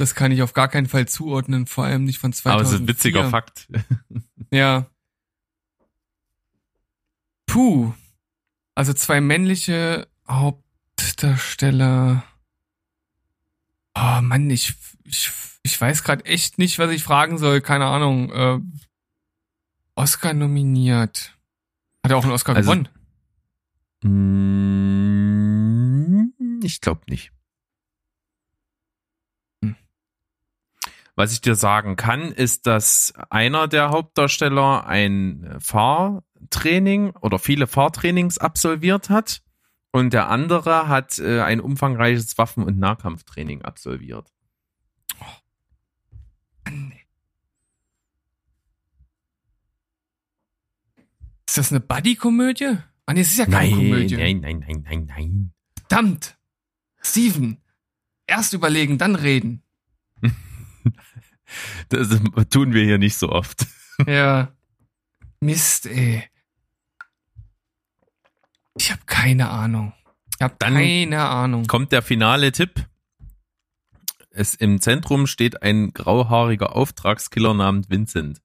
das 0.00 0.14
kann 0.14 0.32
ich 0.32 0.42
auf 0.42 0.52
gar 0.54 0.68
keinen 0.68 0.88
Fall 0.88 1.06
zuordnen, 1.06 1.66
vor 1.66 1.84
allem 1.84 2.04
nicht 2.04 2.18
von 2.18 2.32
2004. 2.32 2.52
Aber 2.52 2.62
es 2.62 2.72
ist 2.72 2.80
ein 2.80 2.88
witziger 2.88 3.28
Fakt. 3.30 3.68
Ja. 4.52 4.86
Puh. 7.46 7.92
Also 8.74 8.92
zwei 8.94 9.20
männliche 9.20 10.08
Hauptdarsteller. 10.28 12.24
Oh 13.94 14.20
Mann, 14.22 14.50
ich, 14.50 14.74
ich, 15.04 15.30
ich 15.62 15.80
weiß 15.80 16.02
gerade 16.02 16.24
echt 16.24 16.58
nicht, 16.58 16.80
was 16.80 16.90
ich 16.90 17.04
fragen 17.04 17.38
soll. 17.38 17.60
Keine 17.60 17.86
Ahnung. 17.86 18.32
Äh, 18.32 18.58
Oscar 19.94 20.32
nominiert. 20.34 21.36
Hat 22.02 22.10
er 22.10 22.16
auch 22.16 22.24
einen 22.24 22.32
Oscar 22.32 22.56
Also- 22.56 22.70
gewonnen? 22.70 22.88
Mm, 25.30 26.32
Ich 26.64 26.80
glaube 26.80 27.02
nicht. 27.08 27.30
Hm. 29.62 29.76
Was 31.16 31.32
ich 31.32 31.40
dir 31.40 31.54
sagen 31.54 31.96
kann, 31.96 32.32
ist, 32.32 32.66
dass 32.66 33.12
einer 33.28 33.68
der 33.68 33.90
Hauptdarsteller 33.90 34.86
ein 34.86 35.56
Fahrtraining 35.60 37.10
oder 37.20 37.38
viele 37.38 37.66
Fahrtrainings 37.66 38.38
absolviert 38.38 39.10
hat 39.10 39.42
und 39.92 40.12
der 40.12 40.28
andere 40.28 40.88
hat 40.88 41.18
äh, 41.18 41.40
ein 41.40 41.60
umfangreiches 41.60 42.38
Waffen- 42.38 42.64
und 42.64 42.78
Nahkampftraining 42.78 43.62
absolviert. 43.62 44.32
Ist 51.46 51.58
das 51.58 51.72
eine 51.72 51.80
Buddy-Komödie? 51.80 52.78
Ah, 53.06 53.12
nee, 53.12 53.22
es 53.22 53.32
ist 53.32 53.38
ja 53.38 53.46
keine 53.46 53.74
Komödie. 53.74 54.16
nein, 54.16 54.38
nein, 54.40 54.64
nein, 54.64 54.84
nein, 54.88 55.06
nein. 55.06 55.52
Verdammt. 55.74 56.38
Steven. 57.02 57.56
Erst 58.26 58.52
überlegen, 58.52 58.98
dann 58.98 59.16
reden. 59.16 59.64
Das 61.88 62.08
tun 62.50 62.72
wir 62.74 62.84
hier 62.84 62.98
nicht 62.98 63.16
so 63.16 63.30
oft. 63.30 63.66
Ja. 64.06 64.52
Mist, 65.40 65.86
ey. 65.86 66.24
Ich 68.76 68.90
habe 68.90 69.02
keine 69.06 69.50
Ahnung. 69.50 69.92
Ich 70.38 70.42
habe 70.42 70.56
keine 70.58 71.22
Ahnung. 71.22 71.66
Kommt 71.66 71.92
der 71.92 72.02
finale 72.02 72.52
Tipp. 72.52 72.86
Es 74.30 74.54
im 74.54 74.80
Zentrum 74.80 75.26
steht 75.26 75.62
ein 75.62 75.92
grauhaariger 75.92 76.74
Auftragskiller 76.76 77.52
namens 77.52 77.90
Vincent. 77.90 78.40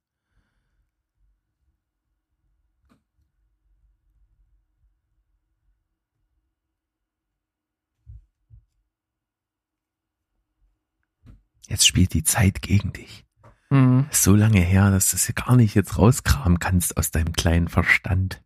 Jetzt 11.68 11.86
spielt 11.88 12.14
die 12.14 12.24
Zeit 12.24 12.62
gegen 12.62 12.94
dich. 12.94 13.26
Hm, 13.70 14.06
Ist 14.12 14.24
so 14.24 14.36
lange 14.36 14.62
her, 14.62 14.92
dass 14.92 15.10
du 15.12 15.16
es 15.18 15.34
gar 15.36 15.56
nicht 15.56 15.74
jetzt 15.76 15.98
rauskramen 15.98 16.60
kannst 16.60 16.98
aus 16.98 17.12
deinem 17.12 17.34
kleinen 17.34 17.68
Verstand. 17.68 18.42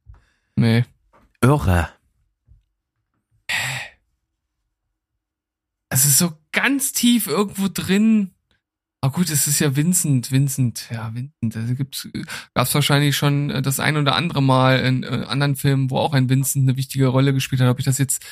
nee. 0.55 0.85
Irre. 1.41 1.89
Es 5.89 6.05
ist 6.05 6.17
so 6.17 6.33
ganz 6.51 6.91
tief 6.93 7.27
irgendwo 7.27 7.67
drin. 7.67 8.31
Aber 9.01 9.13
gut, 9.13 9.29
es 9.29 9.47
ist 9.47 9.59
ja 9.59 9.75
Vincent, 9.77 10.31
Vincent, 10.31 10.89
ja, 10.91 11.13
Vincent. 11.15 11.55
Also 11.55 11.73
gibt's, 11.75 12.09
gab's 12.53 12.75
wahrscheinlich 12.75 13.15
schon 13.15 13.49
äh, 13.49 13.61
das 13.61 13.79
ein 13.79 13.95
oder 13.95 14.15
andere 14.15 14.43
Mal 14.43 14.79
in 14.81 15.03
äh, 15.03 15.25
anderen 15.27 15.55
Filmen, 15.55 15.89
wo 15.89 15.97
auch 15.97 16.13
ein 16.13 16.29
Vincent 16.29 16.67
eine 16.67 16.75
wichtige 16.77 17.07
Rolle 17.07 17.33
gespielt 17.33 17.61
hat. 17.61 17.69
Ob 17.69 17.79
ich 17.79 17.85
das 17.85 17.97
jetzt 17.97 18.25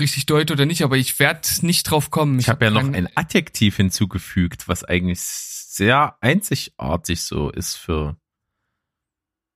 richtig 0.00 0.26
deute 0.26 0.52
oder 0.54 0.66
nicht, 0.66 0.82
aber 0.82 0.96
ich 0.96 1.18
werde 1.18 1.48
nicht 1.62 1.84
drauf 1.84 2.10
kommen. 2.10 2.38
Ich 2.38 2.48
habe 2.48 2.64
ja 2.64 2.70
noch 2.70 2.92
ein 2.92 3.08
Adjektiv 3.16 3.76
hinzugefügt, 3.76 4.68
was 4.68 4.84
eigentlich 4.84 5.20
sehr 5.20 6.16
einzigartig 6.20 7.22
so 7.22 7.50
ist 7.50 7.76
für. 7.76 8.16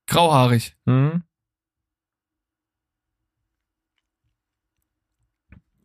grauhaarig. 0.06 0.76
Hm? 0.86 1.24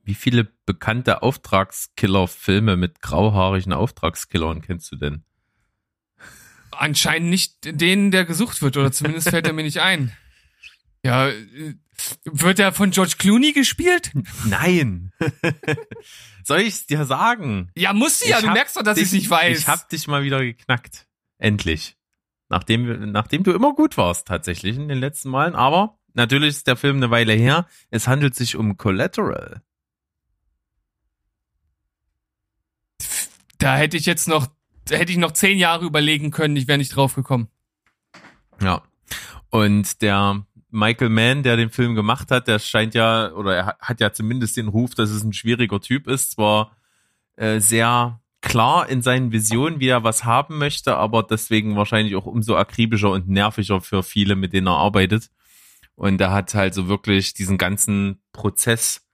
Wie 0.03 0.15
viele 0.15 0.45
bekannte 0.65 1.21
Auftragskiller-Filme 1.21 2.77
mit 2.77 3.01
grauhaarigen 3.01 3.73
Auftragskillern 3.73 4.61
kennst 4.61 4.91
du 4.91 4.95
denn? 4.95 5.23
Anscheinend 6.71 7.29
nicht 7.29 7.57
den, 7.63 8.09
der 8.09 8.25
gesucht 8.25 8.61
wird, 8.63 8.77
oder 8.77 8.91
zumindest 8.91 9.29
fällt 9.29 9.45
er 9.45 9.53
mir 9.53 9.63
nicht 9.63 9.81
ein. 9.81 10.11
Ja, 11.01 11.29
äh, 11.29 11.75
wird 12.25 12.59
er 12.59 12.71
von 12.73 12.91
George 12.91 13.15
Clooney 13.17 13.53
gespielt? 13.53 14.11
Nein! 14.45 15.11
Soll 16.43 16.61
ich's 16.61 16.85
dir 16.87 17.05
sagen? 17.05 17.71
Ja, 17.75 17.93
muss 17.93 18.19
sie 18.19 18.29
ja, 18.29 18.37
Ich 18.39 18.45
du 18.45 18.51
merkst 18.51 18.75
doch, 18.75 18.83
dass 18.83 18.95
dich- 18.95 19.05
ich 19.07 19.11
nicht 19.13 19.29
weiß. 19.29 19.59
Ich 19.59 19.67
hab 19.67 19.89
dich 19.89 20.07
mal 20.07 20.23
wieder 20.23 20.39
geknackt. 20.41 21.07
Endlich. 21.37 21.95
Nachdem, 22.49 23.11
nachdem 23.11 23.43
du 23.43 23.51
immer 23.51 23.73
gut 23.75 23.95
warst, 23.97 24.27
tatsächlich, 24.27 24.75
in 24.75 24.87
den 24.87 24.97
letzten 24.99 25.29
Malen. 25.29 25.55
Aber 25.55 25.99
natürlich 26.13 26.49
ist 26.49 26.67
der 26.67 26.75
Film 26.77 26.97
eine 26.97 27.11
Weile 27.11 27.33
her. 27.33 27.67
Es 27.91 28.07
handelt 28.07 28.33
sich 28.35 28.55
um 28.55 28.77
Collateral. 28.77 29.61
Da 33.57 33.75
hätte 33.77 33.97
ich 33.97 34.05
jetzt 34.05 34.27
noch, 34.27 34.47
hätte 34.89 35.11
ich 35.11 35.17
noch 35.17 35.31
zehn 35.33 35.57
Jahre 35.57 35.85
überlegen 35.85 36.31
können, 36.31 36.55
ich 36.55 36.67
wäre 36.67 36.77
nicht 36.77 36.95
drauf 36.95 37.13
gekommen. 37.15 37.49
Ja. 38.61 38.83
Und 39.49 40.01
der 40.01 40.45
Michael 40.71 41.09
Mann, 41.09 41.43
der 41.43 41.57
den 41.57 41.69
Film 41.69 41.95
gemacht 41.95 42.31
hat, 42.31 42.47
der 42.47 42.59
scheint 42.59 42.93
ja, 42.93 43.31
oder 43.31 43.55
er 43.55 43.65
hat- 43.79 43.99
ja 43.99 44.13
zumindest 44.13 44.57
den 44.57 44.67
Ruf, 44.67 44.93
dass 44.95 45.09
es 45.09 45.23
ein 45.23 45.33
schwieriger 45.33 45.81
Typ 45.81 46.07
ist. 46.07 46.31
Zwar 46.31 46.75
äh, 47.37 47.59
sehr 47.59 48.19
klar 48.41 48.87
in 48.89 49.01
seinen 49.01 49.31
Visionen, 49.31 49.79
wie 49.79 49.87
er 49.87 50.03
was 50.03 50.23
haben 50.25 50.57
möchte, 50.57 50.95
aber 50.95 51.23
deswegen 51.23 51.75
wahrscheinlich 51.75 52.15
auch 52.15 52.25
umso 52.25 52.55
akribischer 52.55 53.11
und 53.11 53.27
nerviger 53.27 53.81
für 53.81 54.03
viele, 54.03 54.35
mit 54.35 54.53
denen 54.53 54.67
er 54.67 54.77
arbeitet. 54.77 55.29
Und 55.95 56.21
er 56.21 56.31
hat 56.31 56.53
halt 56.53 56.73
so 56.73 56.87
wirklich 56.87 57.33
diesen 57.33 57.57
ganzen 57.57 58.21
Prozess 58.31 59.05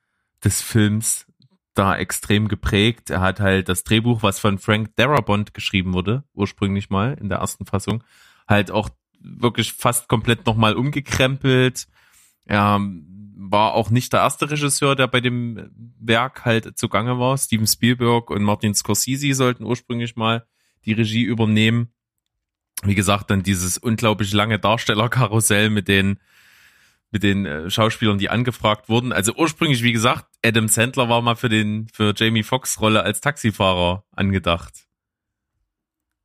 des 0.43 0.61
Films 0.61 1.25
da 1.73 1.95
extrem 1.97 2.47
geprägt. 2.47 3.09
Er 3.09 3.21
hat 3.21 3.39
halt 3.39 3.67
das 3.69 3.83
Drehbuch, 3.83 4.21
was 4.21 4.39
von 4.39 4.59
Frank 4.59 4.95
Darabont 4.95 5.53
geschrieben 5.53 5.93
wurde, 5.93 6.23
ursprünglich 6.33 6.89
mal 6.89 7.13
in 7.19 7.27
der 7.29 7.39
ersten 7.39 7.65
Fassung, 7.65 8.03
halt 8.47 8.69
auch 8.71 8.89
wirklich 9.25 9.73
fast 9.73 10.07
komplett 10.07 10.45
nochmal 10.45 10.75
umgekrempelt. 10.75 11.87
Er 12.45 12.79
war 13.37 13.73
auch 13.73 13.89
nicht 13.89 14.13
der 14.13 14.21
erste 14.21 14.49
Regisseur, 14.49 14.95
der 14.95 15.07
bei 15.07 15.21
dem 15.21 15.71
Werk 15.99 16.45
halt 16.45 16.77
zugange 16.77 17.19
war. 17.19 17.37
Steven 17.37 17.67
Spielberg 17.67 18.29
und 18.29 18.43
Martin 18.43 18.73
Scorsese 18.73 19.33
sollten 19.33 19.63
ursprünglich 19.63 20.15
mal 20.15 20.45
die 20.85 20.93
Regie 20.93 21.23
übernehmen. 21.23 21.89
Wie 22.83 22.95
gesagt, 22.95 23.31
dann 23.31 23.43
dieses 23.43 23.77
unglaublich 23.77 24.33
lange 24.33 24.59
Darstellerkarussell 24.59 25.69
mit 25.69 25.87
den 25.87 26.19
mit 27.11 27.23
den 27.23 27.45
äh, 27.45 27.69
Schauspielern, 27.69 28.17
die 28.17 28.29
angefragt 28.29 28.89
wurden. 28.89 29.13
Also 29.13 29.33
ursprünglich, 29.35 29.83
wie 29.83 29.93
gesagt, 29.93 30.25
Adam 30.43 30.67
Sandler 30.67 31.07
war 31.07 31.21
mal 31.21 31.35
für 31.35 31.47
den 31.47 31.87
für 31.93 32.13
Jamie 32.15 32.43
Foxx 32.43 32.81
Rolle 32.81 33.03
als 33.03 33.21
Taxifahrer 33.21 34.03
angedacht. 34.11 34.85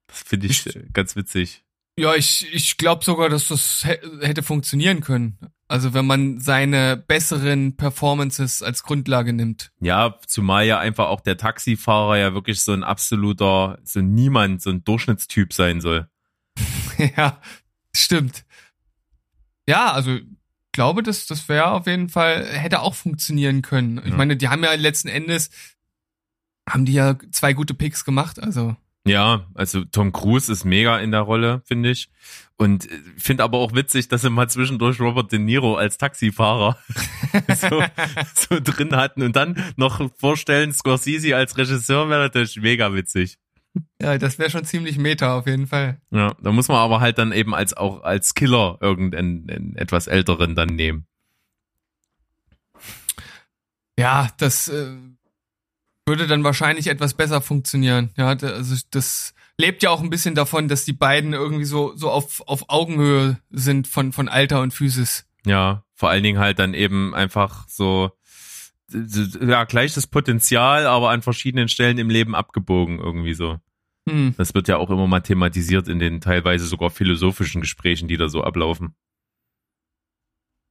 Das 0.08 0.22
finde 0.22 0.48
ich 0.48 0.68
ganz 0.92 1.14
witzig. 1.14 1.64
Ja, 2.00 2.14
ich, 2.14 2.46
ich 2.52 2.76
glaube 2.78 3.04
sogar, 3.04 3.28
dass 3.28 3.48
das 3.48 3.84
hä- 3.84 4.00
hätte 4.22 4.42
funktionieren 4.42 5.00
können. 5.00 5.38
Also 5.68 5.92
wenn 5.94 6.06
man 6.06 6.40
seine 6.40 6.96
besseren 6.96 7.76
Performances 7.76 8.62
als 8.62 8.82
Grundlage 8.82 9.32
nimmt. 9.32 9.70
Ja, 9.80 10.18
zumal 10.26 10.66
ja 10.66 10.78
einfach 10.78 11.08
auch 11.08 11.20
der 11.20 11.36
Taxifahrer 11.36 12.16
ja 12.16 12.34
wirklich 12.34 12.60
so 12.62 12.72
ein 12.72 12.82
absoluter, 12.82 13.78
so 13.84 14.00
Niemand, 14.00 14.62
so 14.62 14.70
ein 14.70 14.82
Durchschnittstyp 14.82 15.52
sein 15.52 15.80
soll. 15.80 16.08
ja, 17.16 17.40
stimmt. 17.94 18.44
Ja, 19.68 19.92
also 19.92 20.16
ich 20.16 20.24
glaube, 20.72 21.02
das, 21.02 21.26
das 21.26 21.48
wäre 21.48 21.66
auf 21.72 21.86
jeden 21.86 22.08
Fall, 22.08 22.46
hätte 22.46 22.80
auch 22.80 22.94
funktionieren 22.94 23.60
können. 23.62 23.98
Ich 24.04 24.10
Ja. 24.10 24.16
meine, 24.16 24.36
die 24.36 24.48
haben 24.48 24.64
ja 24.64 24.72
letzten 24.74 25.08
Endes, 25.08 25.50
haben 26.68 26.84
die 26.84 26.94
ja 26.94 27.16
zwei 27.30 27.52
gute 27.52 27.74
Picks 27.74 28.04
gemacht, 28.04 28.40
also. 28.42 28.76
Ja, 29.06 29.46
also 29.54 29.84
Tom 29.84 30.12
Cruise 30.12 30.52
ist 30.52 30.64
mega 30.64 30.98
in 30.98 31.10
der 31.10 31.20
Rolle, 31.20 31.62
finde 31.64 31.90
ich. 31.90 32.10
Und 32.56 32.90
äh, 32.90 32.98
finde 33.16 33.44
aber 33.44 33.58
auch 33.58 33.74
witzig, 33.74 34.08
dass 34.08 34.22
sie 34.22 34.30
mal 34.30 34.48
zwischendurch 34.50 35.00
Robert 35.00 35.32
De 35.32 35.38
Niro 35.38 35.76
als 35.76 35.96
Taxifahrer 35.96 36.76
so, 37.56 37.82
so 38.34 38.60
drin 38.60 38.94
hatten 38.94 39.22
und 39.22 39.36
dann 39.36 39.56
noch 39.76 40.10
vorstellen, 40.18 40.72
Scorsese 40.72 41.34
als 41.34 41.56
Regisseur 41.56 42.10
wäre 42.10 42.24
natürlich 42.24 42.56
mega 42.56 42.92
witzig. 42.92 43.38
Ja, 44.02 44.18
das 44.18 44.38
wäre 44.38 44.50
schon 44.50 44.64
ziemlich 44.64 44.98
meta 44.98 45.38
auf 45.38 45.46
jeden 45.46 45.66
Fall. 45.66 46.00
Ja, 46.10 46.34
da 46.42 46.52
muss 46.52 46.68
man 46.68 46.78
aber 46.78 47.00
halt 47.00 47.18
dann 47.18 47.32
eben 47.32 47.54
als 47.54 47.74
auch 47.74 48.02
als 48.02 48.34
Killer 48.34 48.78
irgendeinen 48.80 49.48
einen 49.48 49.76
etwas 49.76 50.08
älteren 50.08 50.54
dann 50.54 50.70
nehmen. 50.70 51.06
Ja, 53.98 54.28
das 54.38 54.68
äh, 54.68 54.96
würde 56.10 56.26
dann 56.26 56.42
wahrscheinlich 56.42 56.88
etwas 56.88 57.14
besser 57.14 57.40
funktionieren. 57.40 58.10
Ja, 58.16 58.26
also 58.26 58.76
das 58.90 59.32
lebt 59.56 59.84
ja 59.84 59.90
auch 59.90 60.02
ein 60.02 60.10
bisschen 60.10 60.34
davon, 60.34 60.66
dass 60.66 60.84
die 60.84 60.92
beiden 60.92 61.32
irgendwie 61.32 61.64
so 61.64 61.94
so 61.94 62.10
auf 62.10 62.42
auf 62.48 62.64
Augenhöhe 62.68 63.38
sind 63.50 63.86
von 63.86 64.12
von 64.12 64.28
Alter 64.28 64.60
und 64.60 64.74
Physis. 64.74 65.24
Ja, 65.46 65.84
vor 65.94 66.10
allen 66.10 66.24
Dingen 66.24 66.40
halt 66.40 66.58
dann 66.58 66.74
eben 66.74 67.14
einfach 67.14 67.68
so, 67.68 68.10
ja, 68.92 69.64
gleiches 69.64 70.08
Potenzial, 70.08 70.86
aber 70.86 71.10
an 71.10 71.22
verschiedenen 71.22 71.68
Stellen 71.68 71.98
im 71.98 72.10
Leben 72.10 72.34
abgebogen 72.34 72.98
irgendwie 72.98 73.34
so. 73.34 73.58
Hm. 74.08 74.34
Das 74.36 74.52
wird 74.52 74.66
ja 74.66 74.78
auch 74.78 74.90
immer 74.90 75.06
mal 75.06 75.20
thematisiert 75.20 75.86
in 75.86 76.00
den 76.00 76.20
teilweise 76.20 76.66
sogar 76.66 76.90
philosophischen 76.90 77.60
Gesprächen, 77.60 78.08
die 78.08 78.16
da 78.16 78.28
so 78.28 78.42
ablaufen. 78.42 78.94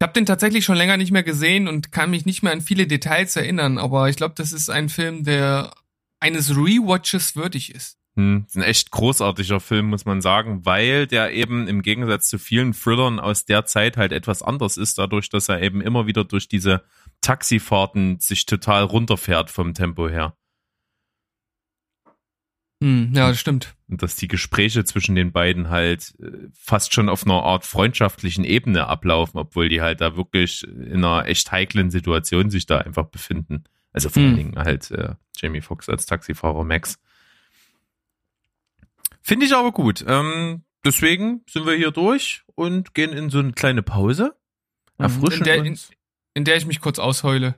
Ich 0.02 0.04
habe 0.06 0.14
den 0.14 0.26
tatsächlich 0.26 0.64
schon 0.64 0.78
länger 0.78 0.96
nicht 0.96 1.12
mehr 1.12 1.24
gesehen 1.24 1.68
und 1.68 1.92
kann 1.92 2.10
mich 2.10 2.26
nicht 2.26 2.42
mehr 2.42 2.54
an 2.54 2.62
viele 2.62 2.88
Details 2.88 3.36
erinnern, 3.36 3.78
aber 3.78 4.08
ich 4.08 4.16
glaube, 4.16 4.34
das 4.38 4.54
ist 4.54 4.70
ein 4.70 4.88
Film, 4.88 5.26
der 5.26 5.74
eines 6.22 6.52
Rewatches 6.56 7.36
würdig 7.36 7.76
ist. 7.76 7.98
Hm, 8.16 8.46
ist 8.48 8.56
ein 8.56 8.64
echt 8.64 8.92
großartiger 8.92 9.60
Film, 9.60 9.88
muss 9.88 10.06
man 10.06 10.22
sagen, 10.22 10.66
weil 10.66 11.06
der 11.06 11.34
eben 11.34 11.68
im 11.68 11.82
Gegensatz 11.82 12.30
zu 12.30 12.40
vielen 12.40 12.72
Thrillern 12.72 13.20
aus 13.20 13.44
der 13.44 13.66
Zeit 13.66 13.98
halt 13.98 14.14
etwas 14.14 14.42
anders 14.42 14.78
ist, 14.78 14.98
dadurch, 14.98 15.28
dass 15.30 15.50
er 15.50 15.62
eben 15.62 15.82
immer 15.82 16.08
wieder 16.08 16.24
durch 16.24 16.48
diese 16.48 16.82
Taxifahrten 17.20 18.22
sich 18.22 18.46
total 18.46 18.84
runterfährt 18.84 19.52
vom 19.52 19.74
Tempo 19.74 20.08
her. 20.08 20.34
Hm, 22.82 23.12
ja, 23.14 23.28
das 23.28 23.40
stimmt. 23.40 23.76
Und 23.90 24.02
dass 24.02 24.16
die 24.16 24.30
Gespräche 24.30 24.86
zwischen 24.86 25.16
den 25.16 25.32
beiden 25.32 25.70
halt 25.70 26.14
äh, 26.22 26.48
fast 26.54 26.94
schon 26.94 27.10
auf 27.10 27.26
einer 27.26 27.44
Art 27.44 27.66
freundschaftlichen 27.66 28.46
Ebene 28.46 28.88
ablaufen, 28.88 29.38
obwohl 29.38 29.68
die 29.68 29.82
halt 29.82 30.00
da 30.00 30.16
wirklich 30.16 30.64
in 30.64 31.04
einer 31.04 31.26
echt 31.28 31.52
heiklen 31.52 31.92
Situation 31.92 32.50
sich 32.50 32.66
da 32.66 32.78
einfach 32.78 33.06
befinden. 33.08 33.66
Also 33.92 34.10
vor 34.10 34.22
allen 34.22 34.32
Hm. 34.32 34.38
Dingen 34.38 34.58
halt 34.58 34.92
äh, 34.92 35.16
Jamie 35.36 35.62
Foxx 35.62 35.90
als 35.90 36.06
Taxifahrer 36.06 36.64
Max. 36.64 37.00
Finde 39.22 39.46
ich 39.46 39.54
aber 39.54 39.72
gut. 39.72 40.06
Ähm, 40.08 40.64
deswegen 40.86 41.42
sind 41.50 41.66
wir 41.66 41.74
hier 41.74 41.92
durch 41.92 42.44
und 42.56 42.94
gehen 42.94 43.12
in 43.12 43.30
so 43.30 43.40
eine 43.40 43.52
kleine 43.52 43.84
Pause. 43.84 44.36
Erfrischen 44.98 45.40
in, 45.40 45.44
der, 45.44 45.56
in, 45.56 45.68
uns. 45.68 45.92
in 46.34 46.46
der 46.46 46.58
ich 46.58 46.66
mich 46.66 46.80
kurz 46.80 47.00
ausheule. 47.00 47.56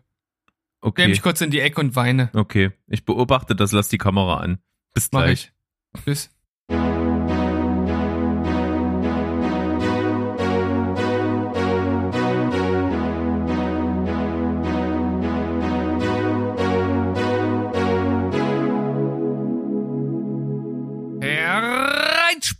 Okay, 0.79 1.07
mich 1.07 1.21
kurz 1.21 1.41
in 1.41 1.51
die 1.51 1.59
Ecke 1.59 1.79
und 1.79 1.95
weine. 1.95 2.31
okay. 2.33 2.71
Ich 2.87 3.05
beobachte 3.05 3.55
das, 3.55 3.71
lass 3.71 3.87
die 3.87 3.99
Kamera 3.99 4.37
an. 4.37 4.59
Bis 4.93 5.09
Mach 5.11 5.23
gleich. 5.23 5.51
ich. 5.95 6.03
Bis. 6.03 6.29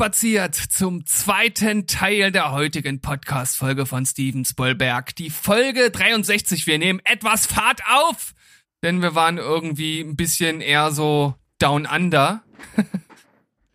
Hereinspaziert 0.01 0.55
zum 0.55 1.05
zweiten 1.05 1.85
Teil 1.85 2.31
der 2.31 2.51
heutigen 2.51 3.01
Podcast-Folge 3.01 3.85
von 3.85 4.05
Steven 4.05 4.45
Spielberg. 4.45 5.15
Die 5.15 5.29
Folge 5.29 5.91
63. 5.91 6.65
Wir 6.65 6.79
nehmen 6.79 7.01
etwas 7.03 7.45
Fahrt 7.45 7.81
auf, 7.89 8.33
denn 8.83 9.01
wir 9.01 9.15
waren 9.15 9.37
irgendwie 9.37 9.99
ein 9.99 10.15
bisschen 10.15 10.61
eher 10.61 10.91
so 10.91 11.35
down 11.61 11.85
under. 11.85 12.43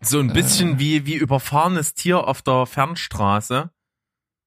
So 0.01 0.19
ein 0.19 0.31
bisschen 0.31 0.79
wie, 0.79 1.05
wie 1.05 1.15
überfahrenes 1.15 1.93
Tier 1.93 2.27
auf 2.27 2.41
der 2.41 2.65
Fernstraße. 2.65 3.71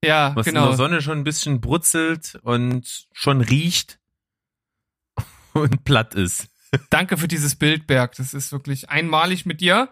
Ja, 0.04 0.34
was 0.34 0.46
in 0.46 0.54
genau. 0.54 0.68
der 0.68 0.76
Sonne 0.76 1.02
schon 1.02 1.18
ein 1.18 1.24
bisschen 1.24 1.60
brutzelt 1.60 2.38
und 2.42 3.08
schon 3.12 3.40
riecht 3.40 3.98
und 5.52 5.84
platt 5.84 6.14
ist. 6.14 6.48
Danke 6.88 7.16
für 7.16 7.26
dieses 7.28 7.56
Bild, 7.56 7.86
Berg. 7.86 8.14
Das 8.16 8.32
ist 8.32 8.52
wirklich 8.52 8.88
einmalig 8.90 9.44
mit 9.44 9.60
dir. 9.60 9.88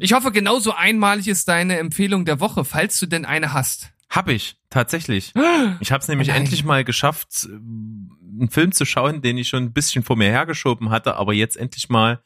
Ich 0.00 0.14
hoffe, 0.14 0.32
genauso 0.32 0.72
einmalig 0.72 1.28
ist 1.28 1.46
deine 1.48 1.78
Empfehlung 1.78 2.24
der 2.24 2.40
Woche, 2.40 2.64
falls 2.64 2.98
du 2.98 3.06
denn 3.06 3.26
eine 3.26 3.52
hast. 3.52 3.90
Hab 4.08 4.28
ich, 4.28 4.56
tatsächlich. 4.70 5.32
Ich 5.80 5.92
habe 5.92 6.00
es 6.02 6.08
nämlich 6.08 6.28
Oh 6.28 6.32
nein. 6.32 6.42
endlich 6.42 6.64
mal 6.64 6.84
geschafft, 6.84 7.46
einen 7.46 8.48
Film 8.50 8.72
zu 8.72 8.84
schauen, 8.84 9.20
den 9.22 9.38
ich 9.38 9.48
schon 9.48 9.64
ein 9.64 9.72
bisschen 9.72 10.02
vor 10.02 10.16
mir 10.16 10.30
hergeschoben 10.30 10.90
hatte, 10.90 11.16
aber 11.16 11.32
jetzt 11.32 11.56
endlich 11.56 11.90
mal 11.90 12.22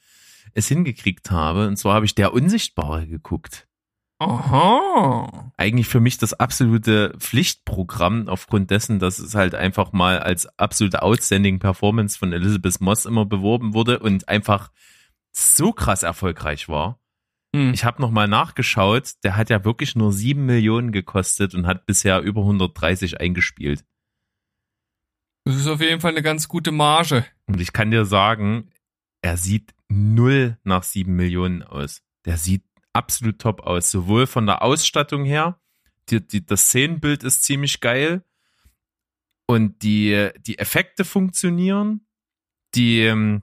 es 0.52 0.68
hingekriegt 0.68 1.30
habe. 1.30 1.66
Und 1.66 1.76
zwar 1.76 1.94
habe 1.94 2.06
ich 2.06 2.14
Der 2.14 2.32
Unsichtbare 2.32 3.06
geguckt. 3.06 3.66
Aha. 4.20 5.52
Eigentlich 5.56 5.88
für 5.88 6.00
mich 6.00 6.18
das 6.18 6.34
absolute 6.34 7.14
Pflichtprogramm 7.18 8.28
aufgrund 8.28 8.70
dessen, 8.70 8.98
dass 8.98 9.18
es 9.18 9.34
halt 9.34 9.54
einfach 9.54 9.92
mal 9.92 10.20
als 10.20 10.46
absolute 10.58 11.02
Outstanding 11.02 11.58
Performance 11.58 12.18
von 12.18 12.32
Elizabeth 12.32 12.80
Moss 12.80 13.06
immer 13.06 13.26
beworben 13.26 13.74
wurde 13.74 13.98
und 13.98 14.28
einfach 14.28 14.70
so 15.32 15.72
krass 15.72 16.04
erfolgreich 16.04 16.68
war. 16.68 17.00
Hm. 17.54 17.74
Ich 17.74 17.84
habe 17.84 18.00
noch 18.00 18.10
mal 18.10 18.28
nachgeschaut, 18.28 19.12
der 19.24 19.36
hat 19.36 19.50
ja 19.50 19.64
wirklich 19.64 19.96
nur 19.96 20.12
sieben 20.12 20.46
Millionen 20.46 20.92
gekostet 20.92 21.54
und 21.54 21.66
hat 21.66 21.86
bisher 21.86 22.20
über 22.20 22.42
130 22.42 23.20
eingespielt. 23.20 23.84
Das 25.44 25.56
ist 25.56 25.66
auf 25.66 25.80
jeden 25.80 26.00
Fall 26.00 26.12
eine 26.12 26.22
ganz 26.22 26.48
gute 26.48 26.72
Marge. 26.72 27.26
Und 27.46 27.60
ich 27.60 27.72
kann 27.72 27.90
dir 27.90 28.06
sagen, 28.06 28.70
er 29.22 29.36
sieht 29.36 29.74
null 29.94 30.58
nach 30.64 30.82
sieben 30.82 31.16
Millionen 31.16 31.62
aus. 31.62 32.02
Der 32.24 32.36
sieht 32.36 32.64
absolut 32.92 33.38
top 33.38 33.60
aus, 33.60 33.90
sowohl 33.90 34.26
von 34.26 34.46
der 34.46 34.62
Ausstattung 34.62 35.24
her, 35.24 35.60
die, 36.10 36.26
die, 36.26 36.44
das 36.44 36.66
Szenenbild 36.66 37.22
ist 37.24 37.44
ziemlich 37.44 37.80
geil 37.80 38.24
und 39.46 39.82
die, 39.82 40.30
die 40.40 40.58
Effekte 40.58 41.04
funktionieren, 41.04 42.06
die 42.74 43.00
ähm, 43.00 43.42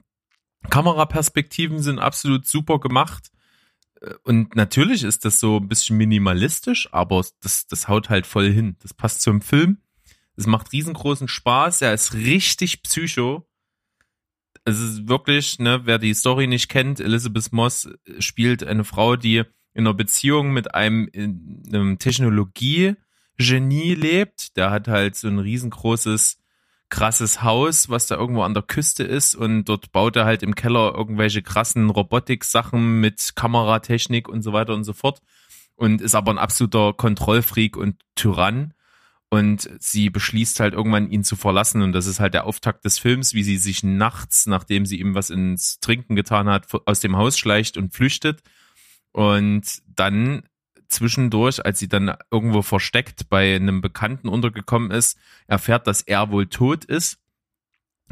Kameraperspektiven 0.69 1.81
sind 1.81 1.99
absolut 1.99 2.45
super 2.47 2.79
gemacht. 2.79 3.31
Äh, 4.01 4.13
Und 4.23 4.55
natürlich 4.55 5.03
ist 5.03 5.25
das 5.25 5.39
so 5.39 5.57
ein 5.57 5.67
bisschen 5.67 5.97
minimalistisch, 5.97 6.91
aber 6.93 7.25
das, 7.41 7.67
das 7.67 7.87
haut 7.87 8.09
halt 8.09 8.27
voll 8.27 8.51
hin. 8.51 8.77
Das 8.81 8.93
passt 8.93 9.21
zum 9.21 9.41
Film. 9.41 9.77
Es 10.35 10.45
macht 10.47 10.71
riesengroßen 10.71 11.27
Spaß. 11.27 11.81
Er 11.81 11.93
ist 11.93 12.13
richtig 12.13 12.83
psycho. 12.83 13.47
Es 14.63 14.79
ist 14.79 15.07
wirklich, 15.07 15.59
ne, 15.59 15.81
wer 15.85 15.97
die 15.97 16.13
Story 16.13 16.47
nicht 16.47 16.69
kennt, 16.69 16.99
Elizabeth 16.99 17.51
Moss 17.51 17.89
spielt 18.19 18.63
eine 18.63 18.83
Frau, 18.83 19.15
die 19.15 19.43
in 19.73 19.87
einer 19.87 19.93
Beziehung 19.93 20.51
mit 20.53 20.75
einem, 20.75 21.07
in 21.11 21.63
einem 21.67 21.97
Technologie-Genie 21.97 23.95
lebt. 23.95 24.57
Der 24.57 24.69
hat 24.69 24.87
halt 24.87 25.15
so 25.15 25.27
ein 25.27 25.39
riesengroßes, 25.39 26.37
krasses 26.89 27.41
Haus, 27.41 27.89
was 27.89 28.07
da 28.07 28.17
irgendwo 28.17 28.43
an 28.43 28.53
der 28.53 28.63
Küste 28.63 29.03
ist. 29.03 29.33
Und 29.33 29.65
dort 29.65 29.91
baut 29.91 30.15
er 30.15 30.25
halt 30.25 30.43
im 30.43 30.55
Keller 30.55 30.93
irgendwelche 30.93 31.41
krassen 31.41 31.89
Robotik-Sachen 31.89 32.99
mit 32.99 33.31
Kameratechnik 33.35 34.27
und 34.29 34.41
so 34.43 34.53
weiter 34.53 34.73
und 34.73 34.83
so 34.83 34.93
fort. 34.93 35.21
Und 35.75 36.01
ist 36.01 36.15
aber 36.15 36.31
ein 36.31 36.37
absoluter 36.37 36.93
Kontrollfreak 36.93 37.77
und 37.77 37.95
Tyrann 38.15 38.73
und 39.33 39.69
sie 39.79 40.09
beschließt 40.09 40.59
halt 40.59 40.73
irgendwann 40.73 41.09
ihn 41.09 41.23
zu 41.23 41.37
verlassen. 41.37 41.81
Und 41.81 41.93
das 41.93 42.05
ist 42.05 42.19
halt 42.19 42.33
der 42.33 42.45
Auftakt 42.45 42.83
des 42.83 42.99
Films, 42.99 43.33
wie 43.33 43.43
sie 43.43 43.57
sich 43.57 43.81
nachts, 43.81 44.45
nachdem 44.45 44.85
sie 44.85 44.99
ihm 44.99 45.15
was 45.15 45.29
ins 45.29 45.79
Trinken 45.79 46.17
getan 46.17 46.49
hat, 46.49 46.67
aus 46.85 46.99
dem 46.99 47.15
Haus 47.15 47.39
schleicht 47.39 47.77
und 47.77 47.93
flüchtet. 47.93 48.41
Und 49.13 49.81
dann 49.87 50.43
zwischendurch, 50.89 51.65
als 51.65 51.79
sie 51.79 51.87
dann 51.87 52.13
irgendwo 52.29 52.61
versteckt 52.61 53.29
bei 53.29 53.55
einem 53.55 53.79
Bekannten 53.79 54.27
untergekommen 54.27 54.91
ist, 54.91 55.17
erfährt, 55.47 55.87
dass 55.87 56.01
er 56.01 56.29
wohl 56.29 56.47
tot 56.47 56.83
ist, 56.83 57.20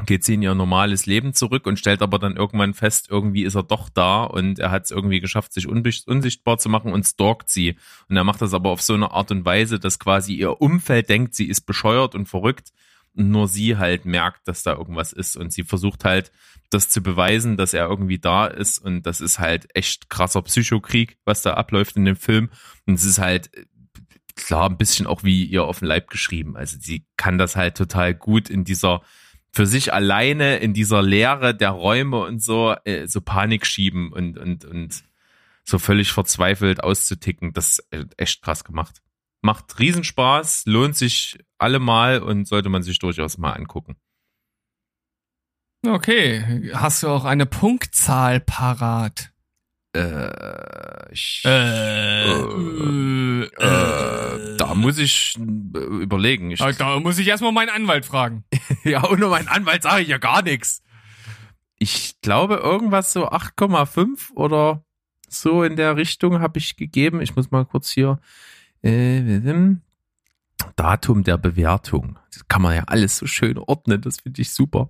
geht 0.06 0.24
sie 0.24 0.34
in 0.34 0.42
ihr 0.42 0.54
normales 0.54 1.06
Leben 1.06 1.34
zurück 1.34 1.66
und 1.66 1.78
stellt 1.78 2.02
aber 2.02 2.18
dann 2.18 2.36
irgendwann 2.36 2.74
fest, 2.74 3.08
irgendwie 3.10 3.44
ist 3.44 3.54
er 3.54 3.62
doch 3.62 3.88
da 3.88 4.24
und 4.24 4.58
er 4.58 4.70
hat 4.70 4.84
es 4.84 4.90
irgendwie 4.90 5.20
geschafft, 5.20 5.52
sich 5.52 5.66
unsichtbar 5.66 6.58
zu 6.58 6.68
machen 6.68 6.92
und 6.92 7.04
stalkt 7.04 7.48
sie. 7.48 7.76
Und 8.08 8.16
er 8.16 8.24
macht 8.24 8.42
das 8.42 8.54
aber 8.54 8.70
auf 8.70 8.82
so 8.82 8.94
eine 8.94 9.12
Art 9.12 9.30
und 9.30 9.44
Weise, 9.44 9.78
dass 9.78 9.98
quasi 9.98 10.34
ihr 10.34 10.60
Umfeld 10.60 11.08
denkt, 11.08 11.34
sie 11.34 11.46
ist 11.46 11.62
bescheuert 11.62 12.14
und 12.14 12.26
verrückt 12.26 12.72
und 13.14 13.30
nur 13.30 13.48
sie 13.48 13.76
halt 13.76 14.04
merkt, 14.04 14.46
dass 14.46 14.62
da 14.62 14.72
irgendwas 14.74 15.12
ist 15.12 15.36
und 15.36 15.52
sie 15.52 15.64
versucht 15.64 16.04
halt, 16.04 16.30
das 16.70 16.88
zu 16.88 17.02
beweisen, 17.02 17.56
dass 17.56 17.74
er 17.74 17.88
irgendwie 17.88 18.18
da 18.18 18.46
ist 18.46 18.78
und 18.78 19.02
das 19.02 19.20
ist 19.20 19.40
halt 19.40 19.66
echt 19.74 20.08
krasser 20.08 20.42
Psychokrieg, 20.42 21.18
was 21.24 21.42
da 21.42 21.54
abläuft 21.54 21.96
in 21.96 22.04
dem 22.04 22.16
Film 22.16 22.48
und 22.86 22.94
es 22.94 23.04
ist 23.04 23.18
halt 23.18 23.52
äh, 23.56 23.64
klar 24.36 24.70
ein 24.70 24.78
bisschen 24.78 25.06
auch 25.06 25.24
wie 25.24 25.44
ihr 25.44 25.64
auf 25.64 25.80
den 25.80 25.88
Leib 25.88 26.08
geschrieben. 26.08 26.56
Also 26.56 26.76
sie 26.80 27.06
kann 27.16 27.38
das 27.38 27.56
halt 27.56 27.76
total 27.76 28.14
gut 28.14 28.48
in 28.48 28.64
dieser 28.64 29.02
für 29.52 29.66
sich 29.66 29.92
alleine 29.92 30.58
in 30.58 30.74
dieser 30.74 31.02
Leere 31.02 31.54
der 31.54 31.70
Räume 31.70 32.18
und 32.18 32.42
so 32.42 32.74
äh, 32.84 33.06
so 33.06 33.20
Panik 33.20 33.66
schieben 33.66 34.12
und 34.12 34.38
und 34.38 34.64
und 34.64 35.04
so 35.64 35.78
völlig 35.78 36.12
verzweifelt 36.12 36.82
auszuticken. 36.82 37.52
Das 37.52 37.78
ist 37.78 37.92
äh, 37.92 38.04
echt 38.16 38.42
krass 38.42 38.64
gemacht. 38.64 39.02
Macht 39.42 39.78
Riesenspaß, 39.78 40.64
lohnt 40.66 40.96
sich 40.96 41.38
allemal 41.58 42.20
und 42.20 42.46
sollte 42.46 42.68
man 42.68 42.82
sich 42.82 42.98
durchaus 42.98 43.38
mal 43.38 43.52
angucken. 43.52 43.96
Okay. 45.86 46.70
Hast 46.74 47.02
du 47.02 47.08
auch 47.08 47.24
eine 47.24 47.46
Punktzahl 47.46 48.40
parat? 48.40 49.29
Äh, 49.92 51.12
ich, 51.12 51.42
Äh, 51.44 52.30
äh, 52.30 53.42
äh, 53.44 54.56
da 54.56 54.74
muss 54.74 54.98
ich 54.98 55.36
äh, 55.38 55.78
überlegen. 55.78 56.50
Ich, 56.52 56.60
Ah, 56.60 56.72
Da 56.72 57.00
muss 57.00 57.18
ich 57.18 57.26
erstmal 57.26 57.52
meinen 57.52 57.70
Anwalt 57.70 58.04
fragen. 58.04 58.44
Ja, 58.84 59.08
ohne 59.10 59.26
meinen 59.26 59.48
Anwalt 59.48 59.82
sage 59.82 60.02
ich 60.02 60.08
ja 60.08 60.18
gar 60.18 60.42
nichts. 60.42 60.82
Ich 61.78 62.20
glaube, 62.22 62.56
irgendwas 62.56 63.12
so 63.12 63.28
8,5 63.30 64.32
oder 64.34 64.84
so 65.28 65.62
in 65.64 65.76
der 65.76 65.96
Richtung 65.96 66.40
habe 66.40 66.58
ich 66.58 66.76
gegeben. 66.76 67.20
Ich 67.20 67.34
muss 67.36 67.50
mal 67.50 67.64
kurz 67.64 67.90
hier. 67.90 68.20
Äh, 68.82 69.40
Datum 70.76 71.24
der 71.24 71.38
Bewertung. 71.38 72.18
Das 72.32 72.46
kann 72.48 72.62
man 72.62 72.76
ja 72.76 72.84
alles 72.84 73.16
so 73.16 73.26
schön 73.26 73.58
ordnen. 73.58 74.00
Das 74.02 74.20
finde 74.20 74.40
ich 74.42 74.52
super. 74.52 74.88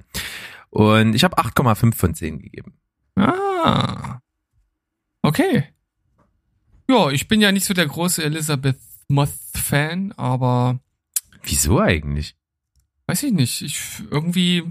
Und 0.70 1.14
ich 1.14 1.24
habe 1.24 1.38
8,5 1.38 1.94
von 1.94 2.14
10 2.14 2.38
gegeben. 2.40 2.74
Ah. 3.16 4.18
Okay. 5.22 5.64
Ja, 6.88 7.10
ich 7.10 7.28
bin 7.28 7.40
ja 7.40 7.52
nicht 7.52 7.64
so 7.64 7.74
der 7.74 7.86
große 7.86 8.22
Elizabeth 8.24 8.78
Moth-Fan, 9.08 10.12
aber 10.12 10.80
Wieso 11.42 11.80
eigentlich? 11.80 12.36
Weiß 13.06 13.22
ich 13.22 13.32
nicht. 13.32 13.62
Ich 13.62 13.80
irgendwie. 14.10 14.64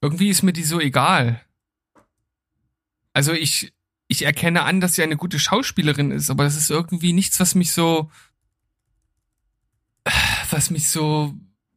Irgendwie 0.00 0.28
ist 0.28 0.42
mir 0.42 0.52
die 0.52 0.62
so 0.62 0.80
egal. 0.80 1.40
Also 3.12 3.32
ich, 3.32 3.72
ich 4.08 4.22
erkenne 4.22 4.62
an, 4.62 4.80
dass 4.80 4.94
sie 4.94 5.02
eine 5.02 5.16
gute 5.16 5.38
Schauspielerin 5.38 6.10
ist, 6.10 6.30
aber 6.30 6.44
das 6.44 6.56
ist 6.56 6.70
irgendwie 6.70 7.12
nichts, 7.12 7.40
was 7.40 7.54
mich 7.54 7.72
so. 7.72 8.10
Was 10.50 10.70
mich 10.70 10.88
so 10.88 11.34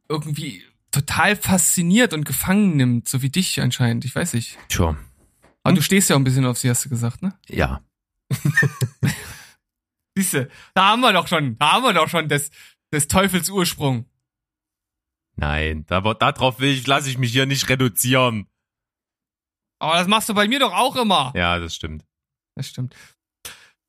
irgendwie 0.08 0.62
total 0.92 1.34
fasziniert 1.34 2.12
und 2.12 2.24
gefangen 2.24 2.76
nimmt, 2.76 3.08
so 3.08 3.22
wie 3.22 3.30
dich 3.30 3.60
anscheinend. 3.60 4.04
Ich 4.04 4.14
weiß 4.14 4.34
nicht. 4.34 4.58
Tja, 4.68 4.96
Aber 5.62 5.74
du 5.74 5.82
stehst 5.82 6.08
ja 6.08 6.16
auch 6.16 6.20
ein 6.20 6.24
bisschen 6.24 6.46
auf 6.46 6.58
sie, 6.58 6.70
hast 6.70 6.84
du 6.84 6.88
gesagt, 6.88 7.22
ne? 7.22 7.38
ja. 7.48 7.82
Siehste, 10.16 10.50
da 10.74 10.88
haben 10.88 11.00
wir 11.00 11.12
doch 11.12 11.28
schon, 11.28 11.56
da 11.58 11.72
haben 11.72 11.84
wir 11.84 11.92
doch 11.92 12.08
schon 12.08 12.28
des, 12.28 12.50
des 12.92 13.08
Teufels 13.08 13.48
Ursprung. 13.50 14.06
Nein, 15.36 15.84
da, 15.86 16.00
darauf 16.00 16.60
will 16.60 16.70
ich, 16.70 16.86
lasse 16.86 17.08
ich 17.08 17.18
mich 17.18 17.32
hier 17.32 17.46
nicht 17.46 17.68
reduzieren. 17.68 18.46
Aber 19.78 19.94
das 19.94 20.08
machst 20.08 20.28
du 20.28 20.34
bei 20.34 20.48
mir 20.48 20.58
doch 20.58 20.74
auch 20.74 20.96
immer. 20.96 21.32
Ja, 21.34 21.58
das 21.58 21.74
stimmt. 21.74 22.04
Das 22.54 22.68
stimmt. 22.68 22.94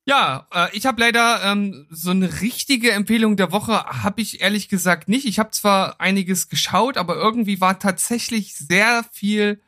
Ja, 0.04 0.48
äh, 0.52 0.76
ich 0.76 0.86
habe 0.86 1.00
leider 1.00 1.44
ähm, 1.44 1.86
so 1.90 2.10
eine 2.10 2.40
richtige 2.40 2.92
Empfehlung 2.92 3.36
der 3.36 3.52
Woche 3.52 3.84
habe 3.84 4.20
ich 4.20 4.40
ehrlich 4.40 4.68
gesagt 4.68 5.08
nicht. 5.08 5.26
Ich 5.26 5.38
habe 5.38 5.50
zwar 5.50 6.00
einiges 6.00 6.48
geschaut, 6.48 6.96
aber 6.96 7.16
irgendwie 7.16 7.60
war 7.60 7.78
tatsächlich 7.78 8.56
sehr 8.56 9.04
viel 9.12 9.60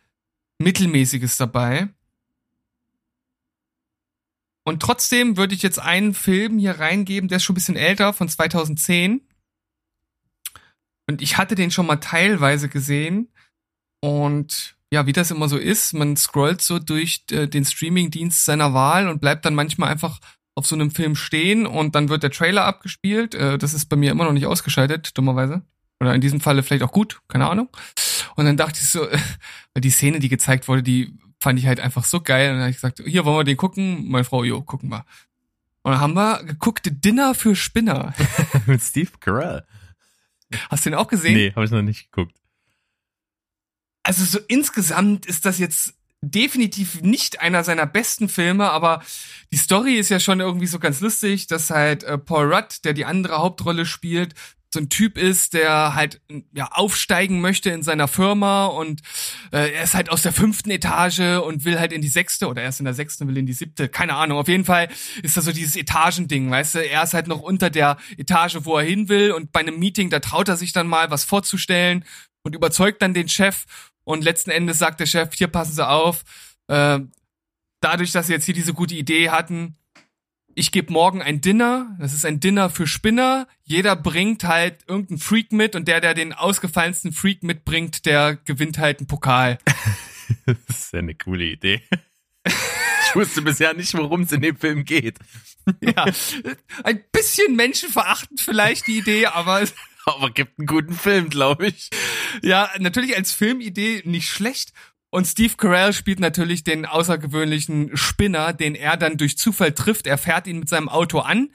mittelmäßiges 0.58 1.36
dabei. 1.36 1.88
Und 4.66 4.80
trotzdem 4.80 5.36
würde 5.36 5.54
ich 5.54 5.62
jetzt 5.62 5.78
einen 5.78 6.14
Film 6.14 6.58
hier 6.58 6.78
reingeben, 6.78 7.28
der 7.28 7.36
ist 7.36 7.44
schon 7.44 7.52
ein 7.52 7.56
bisschen 7.56 7.76
älter, 7.76 8.12
von 8.12 8.28
2010. 8.28 9.26
Und 11.06 11.20
ich 11.20 11.36
hatte 11.36 11.54
den 11.54 11.70
schon 11.70 11.86
mal 11.86 11.96
teilweise 11.96 12.68
gesehen. 12.68 13.30
Und 14.00 14.76
ja, 14.90 15.06
wie 15.06 15.12
das 15.12 15.30
immer 15.30 15.48
so 15.48 15.58
ist, 15.58 15.92
man 15.92 16.16
scrollt 16.16 16.62
so 16.62 16.78
durch 16.78 17.24
äh, 17.30 17.46
den 17.46 17.64
Streamingdienst 17.64 18.44
seiner 18.44 18.72
Wahl 18.72 19.08
und 19.08 19.20
bleibt 19.20 19.44
dann 19.44 19.54
manchmal 19.54 19.90
einfach 19.90 20.20
auf 20.54 20.66
so 20.66 20.76
einem 20.76 20.90
Film 20.90 21.16
stehen 21.16 21.66
und 21.66 21.94
dann 21.94 22.08
wird 22.08 22.22
der 22.22 22.30
Trailer 22.30 22.64
abgespielt. 22.64 23.34
Äh, 23.34 23.58
das 23.58 23.74
ist 23.74 23.86
bei 23.86 23.96
mir 23.96 24.12
immer 24.12 24.24
noch 24.24 24.32
nicht 24.32 24.46
ausgeschaltet, 24.46 25.16
dummerweise. 25.18 25.62
Oder 26.00 26.14
in 26.14 26.20
diesem 26.20 26.40
Falle 26.40 26.62
vielleicht 26.62 26.84
auch 26.84 26.92
gut, 26.92 27.20
keine 27.28 27.48
Ahnung. 27.48 27.68
Und 28.36 28.46
dann 28.46 28.56
dachte 28.56 28.80
ich 28.82 28.88
so, 28.88 29.00
weil 29.00 29.80
die 29.82 29.90
Szene, 29.90 30.18
die 30.18 30.28
gezeigt 30.28 30.68
wurde, 30.68 30.82
die 30.82 31.16
fand 31.40 31.58
ich 31.58 31.66
halt 31.66 31.80
einfach 31.80 32.04
so 32.04 32.20
geil. 32.20 32.48
Und 32.48 32.54
dann 32.56 32.62
habe 32.62 32.70
ich 32.70 32.76
gesagt, 32.76 33.02
hier 33.04 33.24
wollen 33.24 33.38
wir 33.38 33.44
den 33.44 33.56
gucken. 33.56 34.08
Meine 34.08 34.24
Frau, 34.24 34.44
jo, 34.44 34.62
gucken 34.62 34.90
wir. 34.90 35.04
Und 35.82 35.92
dann 35.92 36.00
haben 36.00 36.14
wir 36.14 36.42
geguckt, 36.44 36.90
Dinner 36.90 37.34
für 37.34 37.54
Spinner. 37.54 38.14
Mit 38.66 38.82
Steve 38.82 39.10
Carell. 39.20 39.64
Hast 40.70 40.86
du 40.86 40.90
den 40.90 40.98
auch 40.98 41.08
gesehen? 41.08 41.34
Nee, 41.34 41.52
habe 41.54 41.64
ich 41.64 41.70
noch 41.70 41.82
nicht 41.82 42.10
geguckt. 42.10 42.36
also 44.02 44.24
so 44.24 44.38
insgesamt 44.48 45.26
ist 45.26 45.44
das 45.44 45.58
jetzt 45.58 45.94
definitiv 46.30 47.02
nicht 47.02 47.40
einer 47.40 47.64
seiner 47.64 47.86
besten 47.86 48.28
Filme, 48.28 48.70
aber 48.70 49.02
die 49.52 49.56
Story 49.58 49.96
ist 49.96 50.08
ja 50.08 50.20
schon 50.20 50.40
irgendwie 50.40 50.66
so 50.66 50.78
ganz 50.78 51.00
lustig, 51.00 51.46
dass 51.46 51.70
halt 51.70 52.02
äh, 52.04 52.18
Paul 52.18 52.52
Rudd, 52.52 52.84
der 52.84 52.92
die 52.92 53.04
andere 53.04 53.38
Hauptrolle 53.38 53.86
spielt, 53.86 54.34
so 54.74 54.80
ein 54.80 54.90
Typ 54.90 55.16
ist, 55.16 55.54
der 55.54 55.94
halt 55.94 56.20
ja 56.52 56.68
aufsteigen 56.72 57.40
möchte 57.40 57.70
in 57.70 57.82
seiner 57.82 58.06
Firma 58.06 58.66
und 58.66 59.00
äh, 59.52 59.72
er 59.72 59.84
ist 59.84 59.94
halt 59.94 60.10
aus 60.10 60.22
der 60.22 60.32
fünften 60.32 60.70
Etage 60.70 61.40
und 61.42 61.64
will 61.64 61.80
halt 61.80 61.92
in 61.92 62.02
die 62.02 62.08
sechste 62.08 62.46
oder 62.48 62.62
er 62.62 62.68
ist 62.68 62.80
in 62.80 62.84
der 62.84 62.94
sechsten 62.94 63.26
will 63.26 63.38
in 63.38 63.46
die 63.46 63.52
siebte, 63.54 63.88
keine 63.88 64.14
Ahnung. 64.14 64.38
Auf 64.38 64.48
jeden 64.48 64.66
Fall 64.66 64.88
ist 65.22 65.36
das 65.36 65.46
so 65.46 65.52
dieses 65.52 65.76
Etagending, 65.76 66.50
weißt 66.50 66.74
du? 66.74 66.86
Er 66.86 67.02
ist 67.02 67.14
halt 67.14 67.26
noch 67.26 67.40
unter 67.40 67.70
der 67.70 67.96
Etage, 68.18 68.58
wo 68.60 68.76
er 68.76 68.84
hin 68.84 69.08
will 69.08 69.32
und 69.32 69.52
bei 69.52 69.60
einem 69.60 69.78
Meeting 69.78 70.10
da 70.10 70.20
traut 70.20 70.48
er 70.48 70.56
sich 70.56 70.72
dann 70.72 70.86
mal 70.86 71.10
was 71.10 71.24
vorzustellen 71.24 72.04
und 72.42 72.54
überzeugt 72.54 73.00
dann 73.00 73.14
den 73.14 73.28
Chef 73.28 73.64
und 74.04 74.22
letzten 74.22 74.50
Endes 74.50 74.78
sagt 74.78 75.00
der 75.00 75.06
Chef, 75.06 75.30
hier 75.34 75.48
passen 75.48 75.72
Sie 75.72 75.88
auf, 75.88 76.24
äh, 76.68 77.00
dadurch, 77.80 78.12
dass 78.12 78.26
Sie 78.26 78.32
jetzt 78.32 78.44
hier 78.44 78.54
diese 78.54 78.74
gute 78.74 78.94
Idee 78.94 79.30
hatten, 79.30 79.76
ich 80.54 80.72
gebe 80.72 80.92
morgen 80.92 81.22
ein 81.22 81.40
Dinner, 81.40 81.96
das 82.00 82.12
ist 82.12 82.24
ein 82.24 82.40
Dinner 82.40 82.70
für 82.70 82.86
Spinner. 82.86 83.46
Jeder 83.62 83.96
bringt 83.96 84.44
halt 84.44 84.84
irgendeinen 84.88 85.18
Freak 85.18 85.52
mit 85.52 85.76
und 85.76 85.88
der, 85.88 86.00
der 86.00 86.14
den 86.14 86.32
ausgefallensten 86.32 87.12
Freak 87.12 87.42
mitbringt, 87.42 88.06
der 88.06 88.36
gewinnt 88.36 88.78
halt 88.78 88.98
einen 88.98 89.06
Pokal. 89.06 89.58
Das 90.46 90.56
ist 90.70 90.92
ja 90.94 91.00
eine 91.00 91.14
coole 91.14 91.44
Idee. 91.44 91.82
Ich 92.46 93.14
wusste 93.14 93.42
bisher 93.42 93.74
nicht, 93.74 93.92
worum 93.92 94.22
es 94.22 94.32
in 94.32 94.40
dem 94.40 94.56
Film 94.56 94.86
geht. 94.86 95.18
Ja, 95.82 96.06
ein 96.82 97.04
bisschen 97.12 97.54
menschenverachtend 97.56 98.40
vielleicht 98.40 98.86
die 98.86 98.98
Idee, 98.98 99.26
aber 99.26 99.64
Aber 100.06 100.30
gibt 100.30 100.58
einen 100.58 100.66
guten 100.66 100.94
Film, 100.94 101.30
glaube 101.30 101.68
ich. 101.68 101.90
ja, 102.42 102.70
natürlich 102.78 103.16
als 103.16 103.32
Filmidee 103.32 104.02
nicht 104.04 104.28
schlecht. 104.28 104.72
Und 105.14 105.26
Steve 105.26 105.54
Carell 105.56 105.92
spielt 105.92 106.18
natürlich 106.18 106.64
den 106.64 106.86
außergewöhnlichen 106.86 107.96
Spinner, 107.96 108.52
den 108.52 108.74
er 108.74 108.96
dann 108.96 109.16
durch 109.16 109.38
Zufall 109.38 109.70
trifft. 109.70 110.08
Er 110.08 110.18
fährt 110.18 110.48
ihn 110.48 110.58
mit 110.58 110.68
seinem 110.68 110.88
Auto 110.88 111.20
an 111.20 111.50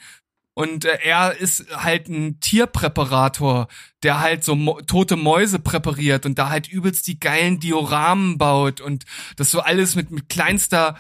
und 0.54 0.86
äh, 0.86 0.98
er 1.04 1.36
ist 1.36 1.66
halt 1.76 2.08
ein 2.08 2.40
Tierpräparator, 2.40 3.68
der 4.02 4.22
halt 4.22 4.46
so 4.46 4.56
tote 4.88 5.18
Mäuse 5.18 5.60
präpariert 5.60 6.26
und 6.26 6.40
da 6.40 6.48
halt 6.48 6.70
übelst 6.70 7.06
die 7.08 7.20
geilen 7.20 7.60
Dioramen 7.60 8.38
baut 8.38 8.80
und 8.80 9.04
das 9.36 9.52
so 9.52 9.60
alles 9.60 9.98
mit, 9.98 10.10
mit 10.10 10.30
kleinster 10.30 10.98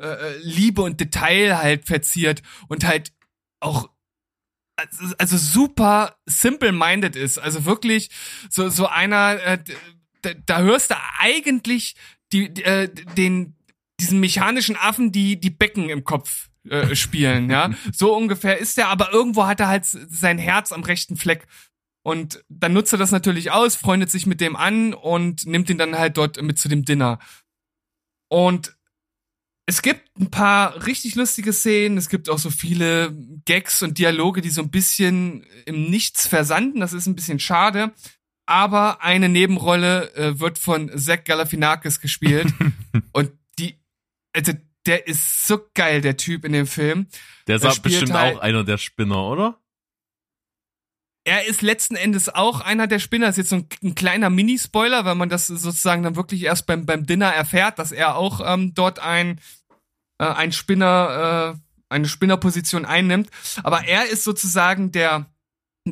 äh, 0.00 0.36
Liebe 0.42 0.82
und 0.82 0.98
Detail 0.98 1.58
halt 1.58 1.86
verziert 1.86 2.42
und 2.66 2.82
halt 2.82 3.12
auch 3.60 3.88
also, 4.74 5.14
also 5.16 5.36
super 5.36 6.16
simple-minded 6.26 7.14
ist. 7.14 7.38
Also 7.38 7.66
wirklich 7.66 8.10
so, 8.48 8.68
so 8.68 8.88
einer, 8.88 9.40
äh, 9.44 9.58
da, 10.22 10.30
da 10.46 10.60
hörst 10.60 10.90
du 10.90 10.96
eigentlich 11.18 11.96
die, 12.32 12.52
die, 12.52 12.64
äh, 12.64 12.88
den, 13.16 13.56
diesen 14.00 14.20
mechanischen 14.20 14.76
Affen, 14.76 15.12
die 15.12 15.40
die 15.40 15.50
Becken 15.50 15.88
im 15.88 16.04
Kopf 16.04 16.50
äh, 16.68 16.94
spielen, 16.94 17.50
ja. 17.50 17.70
So 17.92 18.16
ungefähr 18.16 18.58
ist 18.58 18.78
er, 18.78 18.88
aber 18.88 19.12
irgendwo 19.12 19.46
hat 19.46 19.60
er 19.60 19.68
halt 19.68 19.84
sein 19.86 20.38
Herz 20.38 20.72
am 20.72 20.82
rechten 20.82 21.16
Fleck. 21.16 21.46
Und 22.02 22.42
dann 22.48 22.72
nutzt 22.72 22.92
er 22.92 22.98
das 22.98 23.10
natürlich 23.10 23.50
aus, 23.50 23.76
freundet 23.76 24.10
sich 24.10 24.26
mit 24.26 24.40
dem 24.40 24.56
an 24.56 24.94
und 24.94 25.46
nimmt 25.46 25.68
ihn 25.68 25.78
dann 25.78 25.98
halt 25.98 26.16
dort 26.16 26.40
mit 26.40 26.58
zu 26.58 26.68
dem 26.68 26.84
Dinner. 26.84 27.18
Und 28.28 28.74
es 29.66 29.82
gibt 29.82 30.18
ein 30.18 30.30
paar 30.30 30.86
richtig 30.86 31.14
lustige 31.14 31.52
Szenen, 31.52 31.98
es 31.98 32.08
gibt 32.08 32.28
auch 32.28 32.38
so 32.38 32.50
viele 32.50 33.16
Gags 33.44 33.82
und 33.82 33.98
Dialoge, 33.98 34.40
die 34.40 34.50
so 34.50 34.62
ein 34.62 34.70
bisschen 34.70 35.44
im 35.66 35.90
Nichts 35.90 36.26
versanden, 36.26 36.80
das 36.80 36.92
ist 36.92 37.06
ein 37.06 37.14
bisschen 37.14 37.38
schade. 37.38 37.92
Aber 38.50 39.00
eine 39.00 39.28
Nebenrolle 39.28 40.12
äh, 40.14 40.40
wird 40.40 40.58
von 40.58 40.90
Zach 40.98 41.22
Galifianakis 41.24 42.00
gespielt 42.00 42.52
und 43.12 43.30
die, 43.60 43.78
also 44.34 44.52
der 44.86 45.06
ist 45.06 45.46
so 45.46 45.60
geil, 45.74 46.00
der 46.00 46.16
Typ 46.16 46.44
in 46.44 46.52
dem 46.52 46.66
Film. 46.66 47.06
Der 47.46 47.62
Er 47.62 47.70
ist 47.70 47.80
bestimmt 47.82 48.12
halt- 48.12 48.36
auch 48.36 48.40
einer 48.40 48.64
der 48.64 48.76
Spinner, 48.78 49.24
oder? 49.24 49.56
Er 51.24 51.46
ist 51.46 51.62
letzten 51.62 51.94
Endes 51.96 52.28
auch 52.28 52.60
einer 52.60 52.86
der 52.88 52.98
Spinner. 52.98 53.26
Das 53.26 53.34
ist 53.38 53.42
jetzt 53.42 53.50
so 53.50 53.56
ein, 53.56 53.68
ein 53.84 53.94
kleiner 53.94 54.30
Mini-Spoiler, 54.30 55.04
weil 55.04 55.14
man 55.14 55.28
das 55.28 55.46
sozusagen 55.46 56.02
dann 56.02 56.16
wirklich 56.16 56.42
erst 56.42 56.66
beim, 56.66 56.86
beim 56.86 57.06
Dinner 57.06 57.26
erfährt, 57.32 57.78
dass 57.78 57.92
er 57.92 58.16
auch 58.16 58.40
ähm, 58.44 58.72
dort 58.74 58.98
ein, 58.98 59.38
äh, 60.18 60.24
ein 60.24 60.50
Spinner, 60.50 61.54
äh, 61.54 61.60
eine 61.88 62.08
Spinnerposition 62.08 62.84
einnimmt. 62.84 63.28
Aber 63.62 63.86
er 63.86 64.06
ist 64.08 64.24
sozusagen 64.24 64.90
der, 64.92 65.26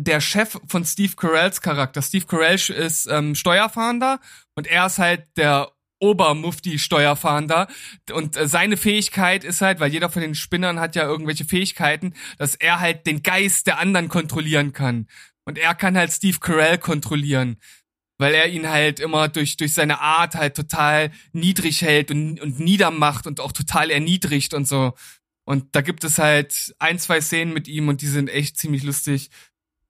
der 0.05 0.21
Chef 0.21 0.59
von 0.67 0.85
Steve 0.85 1.15
Carells 1.17 1.61
Charakter. 1.61 2.03
Steve 2.03 2.27
Carell 2.27 2.55
ist 2.55 3.07
ähm, 3.07 3.35
Steuerfahnder 3.35 4.21
und 4.55 4.67
er 4.67 4.87
ist 4.87 4.99
halt 4.99 5.27
der 5.37 5.73
Obermufti-Steuerfahnder. 6.01 7.69
Und 8.13 8.37
äh, 8.37 8.49
seine 8.49 8.77
Fähigkeit 8.77 9.45
ist 9.45 9.61
halt, 9.61 9.81
weil 9.81 9.93
jeder 9.93 10.11
von 10.11 10.23
den 10.23 10.35
Spinnern 10.35 10.81
hat 10.81 10.97
ja 10.97 11.05
irgendwelche 11.05 11.45
Fähigkeiten, 11.45 12.15
dass 12.39 12.55
er 12.55 12.81
halt 12.81 13.07
den 13.07 13.23
Geist 13.23 13.67
der 13.67 13.79
anderen 13.79 14.09
kontrollieren 14.09 14.73
kann. 14.73 15.07
Und 15.45 15.59
er 15.59 15.75
kann 15.75 15.97
halt 15.97 16.13
Steve 16.13 16.39
Carell 16.41 16.79
kontrollieren. 16.79 17.57
Weil 18.21 18.35
er 18.35 18.49
ihn 18.49 18.69
halt 18.69 18.99
immer 18.99 19.29
durch, 19.29 19.57
durch 19.57 19.75
seine 19.75 20.01
Art 20.01 20.35
halt 20.35 20.57
total 20.57 21.13
niedrig 21.33 21.83
hält 21.83 22.11
und, 22.11 22.41
und 22.41 22.59
niedermacht 22.59 23.29
und 23.29 23.39
auch 23.39 23.53
total 23.53 23.91
erniedrigt 23.91 24.55
und 24.55 24.67
so. 24.67 24.95
Und 25.45 25.75
da 25.75 25.81
gibt 25.81 26.05
es 26.05 26.19
halt 26.19 26.75
ein, 26.79 26.99
zwei 26.99 27.21
Szenen 27.21 27.55
mit 27.55 27.69
ihm 27.69 27.89
und 27.89 28.03
die 28.03 28.09
sind 28.09 28.29
echt 28.29 28.59
ziemlich 28.59 28.83
lustig. 28.83 29.31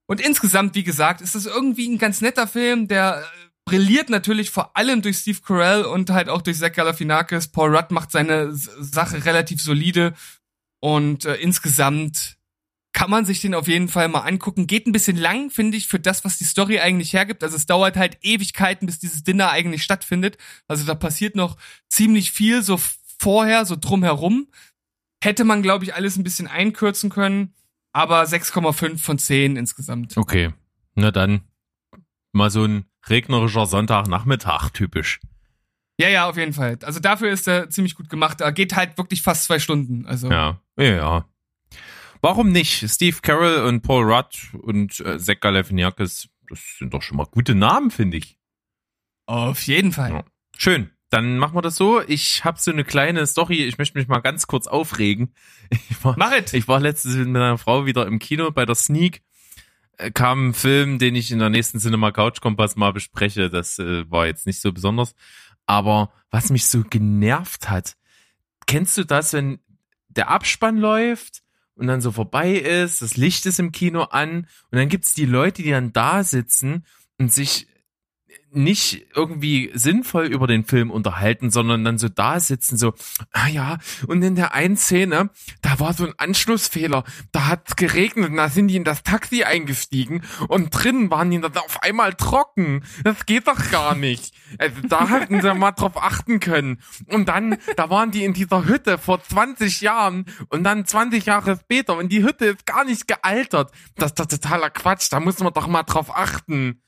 Und 0.09 0.21
insgesamt, 0.21 0.73
wie 0.73 0.83
gesagt, 0.83 1.21
ist 1.21 1.35
das 1.35 1.45
irgendwie 1.45 1.87
ein 1.87 1.99
ganz 1.99 2.19
netter 2.19 2.47
Film, 2.47 2.87
der 2.87 3.21
äh, 3.21 3.47
brilliert 3.63 4.09
natürlich 4.09 4.49
vor 4.49 4.75
allem 4.75 5.03
durch 5.03 5.17
Steve 5.17 5.41
Carell 5.45 5.83
und 5.83 6.09
halt 6.09 6.29
auch 6.29 6.41
durch 6.41 6.57
Zach 6.57 6.71
Galifianakis. 6.71 7.49
Paul 7.49 7.75
Rudd 7.75 7.91
macht 7.91 8.09
seine 8.11 8.51
Sache 8.51 9.23
relativ 9.23 9.61
solide 9.61 10.15
und 10.79 11.25
äh, 11.25 11.35
insgesamt 11.35 12.37
kann 12.91 13.11
man 13.11 13.23
sich 13.23 13.39
den 13.41 13.53
auf 13.53 13.67
jeden 13.67 13.87
Fall 13.87 14.07
mal 14.07 14.21
angucken. 14.21 14.65
Geht 14.65 14.87
ein 14.87 14.93
bisschen 14.93 15.15
lang, 15.15 15.51
finde 15.51 15.77
ich, 15.77 15.87
für 15.87 15.99
das, 15.99 16.25
was 16.25 16.39
die 16.39 16.43
Story 16.43 16.79
eigentlich 16.79 17.13
hergibt. 17.13 17.43
Also 17.43 17.55
es 17.55 17.67
dauert 17.67 17.95
halt 17.95 18.17
Ewigkeiten, 18.23 18.87
bis 18.87 18.97
dieses 18.97 19.23
Dinner 19.23 19.51
eigentlich 19.51 19.83
stattfindet. 19.83 20.39
Also 20.67 20.85
da 20.85 20.95
passiert 20.95 21.35
noch 21.35 21.55
ziemlich 21.87 22.31
viel 22.31 22.63
so 22.63 22.79
vorher, 23.19 23.63
so 23.67 23.75
drumherum. 23.79 24.47
Hätte 25.23 25.43
man, 25.43 25.61
glaube 25.61 25.83
ich, 25.83 25.93
alles 25.93 26.17
ein 26.17 26.23
bisschen 26.23 26.47
einkürzen 26.47 27.11
können. 27.11 27.53
Aber 27.91 28.23
6,5 28.23 28.97
von 28.99 29.17
10 29.17 29.55
insgesamt. 29.55 30.17
Okay. 30.17 30.53
Na 30.95 31.11
dann, 31.11 31.41
mal 32.31 32.49
so 32.49 32.63
ein 32.63 32.85
regnerischer 33.07 33.65
Sonntagnachmittag 33.65 34.69
typisch. 34.71 35.19
Ja, 35.99 36.07
ja, 36.07 36.29
auf 36.29 36.37
jeden 36.37 36.53
Fall. 36.53 36.77
Also 36.83 36.99
dafür 36.99 37.29
ist 37.29 37.47
er 37.47 37.69
ziemlich 37.69 37.95
gut 37.95 38.09
gemacht. 38.09 38.39
Er 38.41 38.51
geht 38.53 38.75
halt 38.75 38.97
wirklich 38.97 39.21
fast 39.21 39.43
zwei 39.43 39.59
Stunden. 39.59 40.05
Also 40.05 40.31
Ja, 40.31 40.61
ja, 40.77 40.95
ja. 40.95 41.25
Warum 42.21 42.51
nicht? 42.51 42.89
Steve 42.89 43.17
Carroll 43.21 43.65
und 43.65 43.81
Paul 43.81 44.11
Rudd 44.11 44.53
und 44.61 44.99
äh, 45.01 45.17
Zach 45.19 45.39
Galifianakis, 45.39 46.29
das 46.49 46.77
sind 46.77 46.93
doch 46.93 47.01
schon 47.01 47.17
mal 47.17 47.25
gute 47.25 47.55
Namen, 47.55 47.91
finde 47.91 48.17
ich. 48.17 48.37
auf 49.25 49.61
jeden 49.63 49.91
Fall. 49.91 50.11
Ja. 50.11 50.23
Schön. 50.57 50.89
Dann 51.09 51.37
machen 51.37 51.55
wir 51.55 51.61
das 51.61 51.75
so. 51.75 52.01
Ich 52.01 52.45
habe 52.45 52.59
so 52.59 52.71
eine 52.71 52.83
kleine 52.83 53.25
Story. 53.25 53.63
Ich 53.63 53.77
möchte 53.77 53.97
mich 53.97 54.07
mal 54.07 54.19
ganz 54.19 54.47
kurz 54.47 54.67
aufregen. 54.67 55.33
Ich 55.71 56.03
war, 56.03 56.15
Mach 56.17 56.31
it. 56.31 56.53
ich 56.53 56.67
war 56.67 56.79
letztens 56.79 57.15
mit 57.15 57.27
meiner 57.27 57.57
Frau 57.57 57.85
wieder 57.85 58.07
im 58.07 58.19
Kino 58.19 58.51
bei 58.51 58.65
der 58.65 58.75
Sneak. 58.75 59.21
Äh, 59.97 60.11
Kam 60.11 60.49
ein 60.49 60.53
Film, 60.53 60.99
den 60.99 61.15
ich 61.15 61.31
in 61.31 61.39
der 61.39 61.49
nächsten 61.49 61.79
Cinema 61.79 62.11
Couch 62.11 62.41
Kompass 62.41 62.75
mal 62.75 62.93
bespreche. 62.93 63.49
Das 63.49 63.79
äh, 63.79 64.09
war 64.09 64.25
jetzt 64.27 64.45
nicht 64.47 64.61
so 64.61 64.71
besonders. 64.71 65.15
Aber 65.65 66.11
was 66.31 66.49
mich 66.49 66.67
so 66.67 66.83
genervt 66.83 67.69
hat, 67.69 67.95
kennst 68.65 68.97
du 68.97 69.03
das, 69.03 69.33
wenn 69.33 69.59
der 70.07 70.29
Abspann 70.29 70.77
läuft 70.77 71.41
und 71.75 71.87
dann 71.87 72.01
so 72.01 72.11
vorbei 72.11 72.53
ist, 72.53 73.01
das 73.01 73.17
Licht 73.17 73.45
ist 73.45 73.59
im 73.59 73.71
Kino 73.71 74.03
an 74.03 74.47
und 74.71 74.77
dann 74.77 74.89
gibt's 74.89 75.13
die 75.13 75.25
Leute, 75.25 75.61
die 75.61 75.69
dann 75.69 75.93
da 75.93 76.23
sitzen 76.23 76.85
und 77.19 77.31
sich 77.31 77.67
nicht 78.51 79.05
irgendwie 79.15 79.71
sinnvoll 79.73 80.25
über 80.25 80.47
den 80.47 80.65
Film 80.65 80.91
unterhalten, 80.91 81.51
sondern 81.51 81.83
dann 81.83 81.97
so 81.97 82.09
da 82.09 82.39
sitzen, 82.39 82.77
so, 82.77 82.93
ah 83.31 83.47
ja, 83.47 83.77
und 84.07 84.21
in 84.23 84.35
der 84.35 84.53
einen 84.53 84.77
Szene, 84.77 85.29
da 85.61 85.79
war 85.79 85.93
so 85.93 86.05
ein 86.05 86.13
Anschlussfehler, 86.17 87.03
da 87.31 87.47
hat's 87.47 87.75
geregnet 87.75 88.31
und 88.31 88.37
da 88.37 88.49
sind 88.49 88.69
die 88.69 88.75
in 88.75 88.83
das 88.83 89.03
Taxi 89.03 89.43
eingestiegen 89.43 90.23
und 90.47 90.71
drinnen 90.71 91.11
waren 91.11 91.31
die 91.31 91.39
dann 91.39 91.55
auf 91.57 91.81
einmal 91.83 92.13
trocken. 92.13 92.83
Das 93.03 93.25
geht 93.25 93.47
doch 93.47 93.71
gar 93.71 93.95
nicht. 93.95 94.33
Also 94.57 94.81
da 94.87 95.07
hätten 95.07 95.41
sie 95.41 95.53
mal 95.53 95.71
drauf 95.71 96.01
achten 96.01 96.39
können. 96.39 96.81
Und 97.07 97.29
dann, 97.29 97.57
da 97.75 97.89
waren 97.89 98.11
die 98.11 98.23
in 98.23 98.33
dieser 98.33 98.65
Hütte 98.65 98.97
vor 98.97 99.21
20 99.21 99.81
Jahren 99.81 100.25
und 100.49 100.63
dann 100.63 100.85
20 100.85 101.25
Jahre 101.25 101.57
später 101.57 101.97
und 101.97 102.11
die 102.11 102.23
Hütte 102.23 102.45
ist 102.45 102.65
gar 102.65 102.85
nicht 102.85 103.07
gealtert. 103.07 103.71
Das 103.95 104.11
ist 104.11 104.19
doch 104.19 104.25
totaler 104.25 104.69
Quatsch, 104.69 105.07
da 105.11 105.19
muss 105.19 105.39
man 105.39 105.53
doch 105.53 105.67
mal 105.67 105.83
drauf 105.83 106.15
achten. 106.15 106.81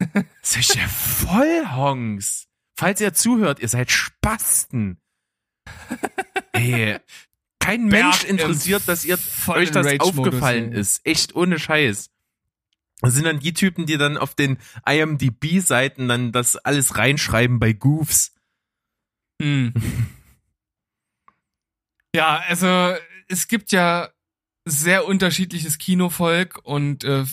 Solche 0.42 0.80
Vollhongs. 0.88 2.48
Falls 2.76 3.00
ihr 3.00 3.12
zuhört, 3.12 3.60
ihr 3.60 3.68
seid 3.68 3.90
Spasten. 3.90 5.00
Ey, 6.52 6.98
kein 7.58 7.86
Mensch 7.86 8.24
interessiert, 8.24 8.82
dass 8.86 9.04
ihr 9.04 9.18
euch 9.48 9.70
das 9.70 9.86
Rage-Modus, 9.86 10.18
aufgefallen 10.18 10.72
ist. 10.72 11.04
Echt 11.04 11.36
ohne 11.36 11.58
Scheiß. 11.58 12.10
Das 13.00 13.14
sind 13.14 13.24
dann 13.24 13.38
die 13.38 13.54
Typen, 13.54 13.86
die 13.86 13.96
dann 13.96 14.16
auf 14.16 14.34
den 14.34 14.58
IMDb-Seiten 14.86 16.08
dann 16.08 16.32
das 16.32 16.56
alles 16.56 16.96
reinschreiben 16.96 17.58
bei 17.58 17.72
Goofs. 17.72 18.34
Hm. 19.40 19.72
ja, 22.14 22.42
also 22.46 22.94
es 23.28 23.48
gibt 23.48 23.72
ja 23.72 24.10
sehr 24.66 25.06
unterschiedliches 25.06 25.78
Kinovolk 25.78 26.60
und 26.62 27.04
äh, 27.04 27.24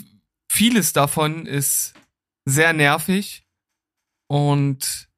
vieles 0.49 0.93
davon 0.93 1.45
ist 1.45 1.93
sehr 2.47 2.73
nervig. 2.73 3.45
Und 4.27 5.09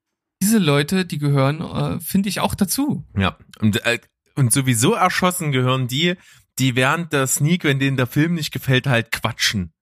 diese 0.41 0.57
Leute, 0.57 1.05
die 1.05 1.17
gehören, 1.17 1.61
äh, 1.61 1.99
finde 1.99 2.30
ich 2.30 2.39
auch 2.39 2.55
dazu. 2.55 3.05
Ja. 3.15 3.38
Und, 3.59 3.86
äh, 3.86 3.99
und 4.36 4.51
sowieso 4.51 4.93
erschossen 4.93 5.51
gehören 5.51 5.88
die, 5.88 6.15
die 6.59 6.75
während 6.75 7.13
der 7.13 7.27
Sneak, 7.27 7.63
wenn 7.63 7.80
denen 7.80 7.97
der 7.97 8.07
Film 8.07 8.34
nicht 8.34 8.51
gefällt, 8.51 8.88
halt 8.88 9.11
quatschen. 9.11 9.73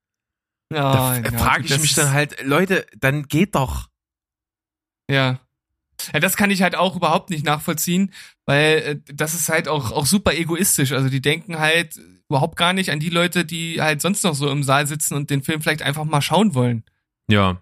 Da 0.69 1.15
Ja, 1.15 1.23
ja, 1.23 1.37
frage 1.37 1.65
ich 1.65 1.79
mich 1.79 1.93
dann 1.93 2.11
halt, 2.11 2.43
Leute, 2.43 2.85
dann 2.97 3.27
geht 3.27 3.55
doch. 3.55 3.89
Ja. 5.09 5.39
Ja, 6.13 6.19
das 6.19 6.37
kann 6.37 6.51
ich 6.51 6.61
halt 6.61 6.75
auch 6.75 6.95
überhaupt 6.95 7.29
nicht 7.29 7.45
nachvollziehen, 7.45 8.13
weil 8.45 8.77
äh, 8.77 9.13
das 9.13 9.33
ist 9.33 9.49
halt 9.49 9.67
auch, 9.67 9.91
auch 9.91 10.05
super 10.05 10.33
egoistisch. 10.33 10.91
Also 10.91 11.09
die 11.09 11.21
denken 11.21 11.59
halt 11.59 11.99
überhaupt 12.29 12.57
gar 12.57 12.73
nicht 12.73 12.91
an 12.91 12.99
die 12.99 13.09
Leute, 13.09 13.45
die 13.45 13.81
halt 13.81 14.01
sonst 14.01 14.23
noch 14.23 14.35
so 14.35 14.49
im 14.51 14.63
Saal 14.63 14.85
sitzen 14.85 15.15
und 15.15 15.29
den 15.29 15.43
Film 15.43 15.61
vielleicht 15.61 15.81
einfach 15.81 16.03
mal 16.03 16.21
schauen 16.21 16.53
wollen. 16.53 16.83
Ja. 17.28 17.61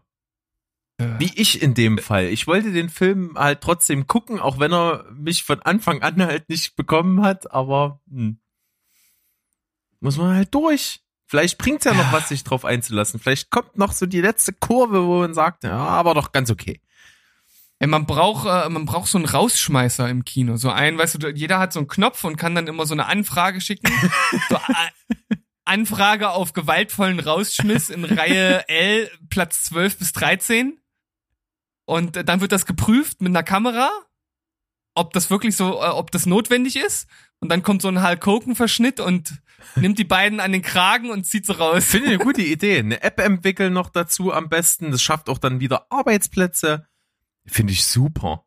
Ja. 0.99 1.19
Wie 1.19 1.31
ich 1.35 1.61
in 1.61 1.73
dem 1.73 1.97
Fall. 1.97 2.27
Ich 2.27 2.47
wollte 2.47 2.71
den 2.71 2.89
Film 2.89 3.37
halt 3.37 3.61
trotzdem 3.61 4.07
gucken, 4.07 4.39
auch 4.39 4.59
wenn 4.59 4.71
er 4.71 5.05
mich 5.11 5.43
von 5.43 5.61
Anfang 5.61 6.01
an 6.01 6.21
halt 6.21 6.47
nicht 6.47 6.75
bekommen 6.77 7.21
hat, 7.21 7.51
aber 7.51 7.99
hm. 8.09 8.39
muss 9.99 10.17
man 10.17 10.35
halt 10.35 10.53
durch. 10.53 11.01
Vielleicht 11.27 11.57
bringt's 11.57 11.85
ja 11.85 11.93
noch 11.93 12.13
was, 12.13 12.29
sich 12.29 12.43
drauf 12.43 12.63
einzulassen. 12.63 13.19
Vielleicht 13.19 13.49
kommt 13.49 13.77
noch 13.77 13.91
so 13.91 14.05
die 14.05 14.21
letzte 14.21 14.53
Kurve, 14.53 15.05
wo 15.05 15.19
man 15.19 15.33
sagt, 15.33 15.63
ja, 15.63 15.75
aber 15.75 16.13
doch 16.13 16.31
ganz 16.31 16.49
okay. 16.49 16.79
Ey, 17.79 17.87
man 17.87 18.05
braucht, 18.05 18.47
äh, 18.47 18.69
man 18.69 18.85
braucht 18.85 19.09
so 19.09 19.17
einen 19.17 19.27
Rausschmeißer 19.27 20.07
im 20.07 20.23
Kino. 20.23 20.55
So 20.55 20.69
einen, 20.69 20.97
weißt 20.97 21.21
du, 21.21 21.29
jeder 21.29 21.59
hat 21.59 21.73
so 21.73 21.79
einen 21.79 21.89
Knopf 21.89 22.23
und 22.23 22.37
kann 22.37 22.55
dann 22.55 22.67
immer 22.67 22.85
so 22.85 22.93
eine 22.93 23.07
Anfrage 23.07 23.59
schicken. 23.59 23.91
so, 24.49 24.55
A- 24.55 24.91
Anfrage 25.65 26.29
auf 26.29 26.53
gewaltvollen 26.53 27.19
Rausschmiss 27.19 27.89
in 27.89 28.05
Reihe 28.05 28.67
L, 28.69 29.09
Platz 29.29 29.63
12 29.65 29.97
bis 29.97 30.13
13. 30.13 30.79
Und 31.85 32.27
dann 32.27 32.41
wird 32.41 32.51
das 32.51 32.65
geprüft 32.65 33.21
mit 33.21 33.29
einer 33.29 33.43
Kamera, 33.43 33.89
ob 34.95 35.13
das 35.13 35.29
wirklich 35.29 35.55
so, 35.55 35.73
äh, 35.81 35.87
ob 35.87 36.11
das 36.11 36.25
notwendig 36.25 36.75
ist. 36.77 37.07
Und 37.39 37.49
dann 37.49 37.63
kommt 37.63 37.81
so 37.81 37.89
ein 37.89 38.01
Hulk 38.01 38.25
Hogan 38.25 38.55
Verschnitt 38.55 38.99
und 38.99 39.41
nimmt 39.75 39.99
die 39.99 40.03
beiden 40.05 40.39
an 40.39 40.51
den 40.51 40.61
Kragen 40.61 41.11
und 41.11 41.25
zieht 41.25 41.45
sie 41.45 41.57
raus. 41.57 41.85
Finde 41.85 42.07
ich 42.07 42.13
eine 42.15 42.23
gute 42.23 42.41
Idee. 42.41 42.79
Eine 42.79 43.03
App 43.03 43.19
entwickeln 43.19 43.73
noch 43.73 43.89
dazu 43.89 44.33
am 44.33 44.49
besten. 44.49 44.91
Das 44.91 45.01
schafft 45.01 45.29
auch 45.29 45.37
dann 45.37 45.59
wieder 45.59 45.91
Arbeitsplätze. 45.91 46.87
Finde 47.45 47.73
ich 47.73 47.85
super. 47.85 48.45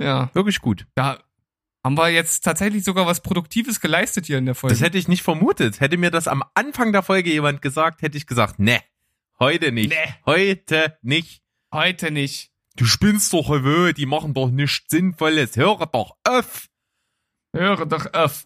Ja, 0.00 0.30
Wirklich 0.32 0.60
gut. 0.60 0.86
da 0.94 1.22
haben 1.84 1.98
wir 1.98 2.08
jetzt 2.08 2.42
tatsächlich 2.42 2.82
sogar 2.82 3.06
was 3.06 3.20
Produktives 3.20 3.78
geleistet 3.78 4.24
hier 4.26 4.38
in 4.38 4.46
der 4.46 4.54
Folge. 4.54 4.74
Das 4.74 4.82
hätte 4.82 4.96
ich 4.96 5.06
nicht 5.06 5.22
vermutet. 5.22 5.80
Hätte 5.80 5.98
mir 5.98 6.10
das 6.10 6.26
am 6.26 6.42
Anfang 6.54 6.92
der 6.92 7.02
Folge 7.02 7.30
jemand 7.30 7.60
gesagt, 7.60 8.00
hätte 8.00 8.16
ich 8.16 8.26
gesagt, 8.26 8.58
ne, 8.58 8.80
heute 9.38 9.70
nicht. 9.70 9.90
Nee. 9.90 10.14
Heute 10.24 10.96
nicht. 11.02 11.42
Heute 11.70 12.10
nicht. 12.10 12.50
Du 12.76 12.86
spinnst 12.86 13.32
doch, 13.34 13.50
Höhe, 13.50 13.92
die 13.92 14.06
machen 14.06 14.32
doch 14.32 14.50
nichts 14.50 14.86
Sinnvolles. 14.88 15.56
Höre 15.56 15.86
doch 15.86 16.16
auf. 16.24 16.68
Höre 17.52 17.86
doch 17.86 18.12
auf. 18.14 18.44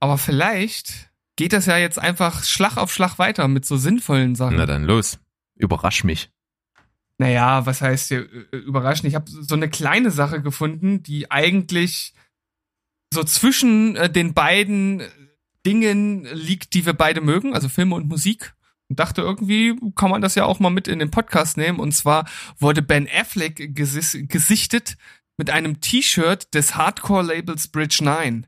Aber 0.00 0.18
vielleicht 0.18 1.10
geht 1.36 1.52
das 1.52 1.66
ja 1.66 1.78
jetzt 1.78 1.98
einfach 1.98 2.42
Schlag 2.44 2.76
auf 2.76 2.92
Schlag 2.92 3.18
weiter 3.18 3.46
mit 3.46 3.64
so 3.64 3.76
sinnvollen 3.76 4.34
Sachen. 4.34 4.56
Na 4.56 4.66
dann 4.66 4.84
los. 4.84 5.20
Überrasch 5.54 6.02
mich. 6.04 6.30
Naja, 7.18 7.66
was 7.66 7.80
heißt 7.80 8.08
hier 8.08 8.28
äh, 8.52 8.56
überraschen? 8.56 9.08
Ich 9.08 9.14
habe 9.14 9.30
so 9.30 9.54
eine 9.54 9.68
kleine 9.68 10.10
Sache 10.10 10.40
gefunden, 10.40 11.02
die 11.02 11.30
eigentlich 11.30 12.14
so 13.12 13.24
zwischen 13.24 13.96
äh, 13.96 14.10
den 14.10 14.34
beiden 14.34 15.02
Dingen 15.66 16.24
liegt, 16.32 16.74
die 16.74 16.86
wir 16.86 16.92
beide 16.92 17.20
mögen, 17.20 17.54
also 17.54 17.68
Filme 17.68 17.96
und 17.96 18.08
Musik. 18.08 18.54
Und 18.88 19.00
dachte 19.00 19.20
irgendwie, 19.20 19.78
kann 19.96 20.10
man 20.10 20.22
das 20.22 20.34
ja 20.34 20.46
auch 20.46 20.60
mal 20.60 20.70
mit 20.70 20.88
in 20.88 20.98
den 20.98 21.10
Podcast 21.10 21.58
nehmen. 21.58 21.78
Und 21.78 21.92
zwar 21.92 22.26
wurde 22.58 22.80
Ben 22.80 23.06
Affleck 23.06 23.74
gesis 23.74 24.16
gesichtet 24.22 24.96
mit 25.36 25.50
einem 25.50 25.80
T-Shirt 25.80 26.54
des 26.54 26.74
Hardcore-Labels 26.74 27.68
Bridge 27.68 27.98
9. 28.02 28.46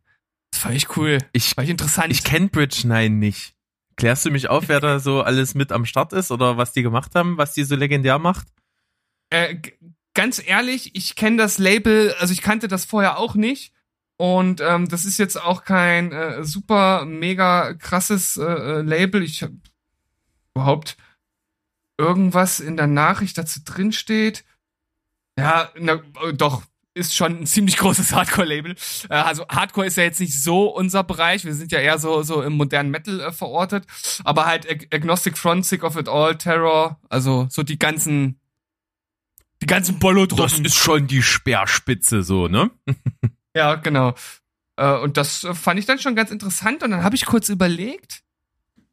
Das 0.50 0.62
fand 0.62 0.76
ich 0.76 0.96
cool. 0.96 1.18
Ich, 1.32 1.50
Fand 1.50 1.66
ich 1.66 1.70
interessant. 1.70 2.10
ich 2.10 2.24
kenne 2.24 2.48
Bridge 2.48 2.86
9 2.86 3.18
nicht. 3.18 3.54
Klärst 3.96 4.24
du 4.24 4.30
mich 4.30 4.48
auf, 4.48 4.68
wer 4.68 4.80
da 4.80 4.98
so 4.98 5.22
alles 5.22 5.54
mit 5.54 5.72
am 5.72 5.84
Start 5.84 6.14
ist 6.14 6.30
oder 6.30 6.56
was 6.56 6.72
die 6.72 6.82
gemacht 6.82 7.14
haben, 7.14 7.36
was 7.36 7.52
die 7.52 7.64
so 7.64 7.76
legendär 7.76 8.18
macht? 8.18 8.46
Äh, 9.30 9.56
ganz 10.14 10.42
ehrlich, 10.44 10.94
ich 10.94 11.14
kenne 11.16 11.36
das 11.36 11.58
Label, 11.58 12.14
also 12.18 12.32
ich 12.32 12.42
kannte 12.42 12.68
das 12.68 12.84
vorher 12.84 13.18
auch 13.18 13.34
nicht. 13.34 13.72
Und 14.16 14.60
ähm, 14.60 14.86
das 14.86 15.06
ist 15.06 15.18
jetzt 15.18 15.40
auch 15.40 15.64
kein 15.64 16.12
äh, 16.12 16.44
super 16.44 17.06
mega 17.06 17.72
krasses 17.72 18.36
äh, 18.36 18.42
äh, 18.42 18.80
Label. 18.82 19.22
Ich 19.22 19.42
hab 19.42 19.50
überhaupt 20.54 20.98
irgendwas 21.96 22.60
in 22.60 22.76
der 22.76 22.86
Nachricht 22.86 23.38
dazu 23.38 23.60
drin 23.64 23.92
steht. 23.92 24.44
Ja, 25.38 25.70
na, 25.78 26.02
äh, 26.22 26.34
doch, 26.34 26.64
ist 26.92 27.16
schon 27.16 27.40
ein 27.40 27.46
ziemlich 27.46 27.76
großes 27.78 28.12
Hardcore-Label. 28.12 28.74
Äh, 29.08 29.14
also 29.14 29.48
Hardcore 29.48 29.86
ist 29.86 29.96
ja 29.96 30.02
jetzt 30.02 30.20
nicht 30.20 30.38
so 30.38 30.66
unser 30.66 31.02
Bereich. 31.02 31.46
Wir 31.46 31.54
sind 31.54 31.72
ja 31.72 31.78
eher 31.78 31.98
so 31.98 32.22
so 32.22 32.42
im 32.42 32.58
modernen 32.58 32.90
Metal 32.90 33.20
äh, 33.20 33.32
verortet. 33.32 33.86
Aber 34.24 34.44
halt 34.44 34.70
Ag 34.70 34.88
Agnostic 34.92 35.38
Front, 35.38 35.64
Sick 35.64 35.82
of 35.82 35.96
It 35.96 36.10
All, 36.10 36.36
Terror, 36.36 37.00
also 37.08 37.46
so 37.48 37.62
die 37.62 37.78
ganzen 37.78 38.38
die 39.62 39.66
ganzen 39.66 39.98
bollo 39.98 40.26
Das 40.26 40.58
ist 40.58 40.76
schon 40.76 41.06
die 41.06 41.22
Speerspitze 41.22 42.22
so, 42.22 42.48
ne? 42.48 42.70
Ja, 43.56 43.74
genau. 43.74 44.14
Äh, 44.76 44.96
und 44.98 45.16
das 45.16 45.42
äh, 45.42 45.54
fand 45.54 45.80
ich 45.80 45.86
dann 45.86 45.98
schon 45.98 46.14
ganz 46.14 46.30
interessant. 46.30 46.82
Und 46.82 46.92
dann 46.92 47.02
habe 47.02 47.16
ich 47.16 47.26
kurz 47.26 47.48
überlegt, 47.48 48.22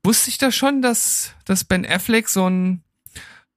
wusste 0.04 0.30
ich 0.30 0.38
da 0.40 0.52
schon, 0.52 0.82
dass, 0.82 1.34
dass 1.46 1.64
Ben 1.64 1.86
Affleck 1.86 2.28
so 2.28 2.50
ein, 2.50 2.84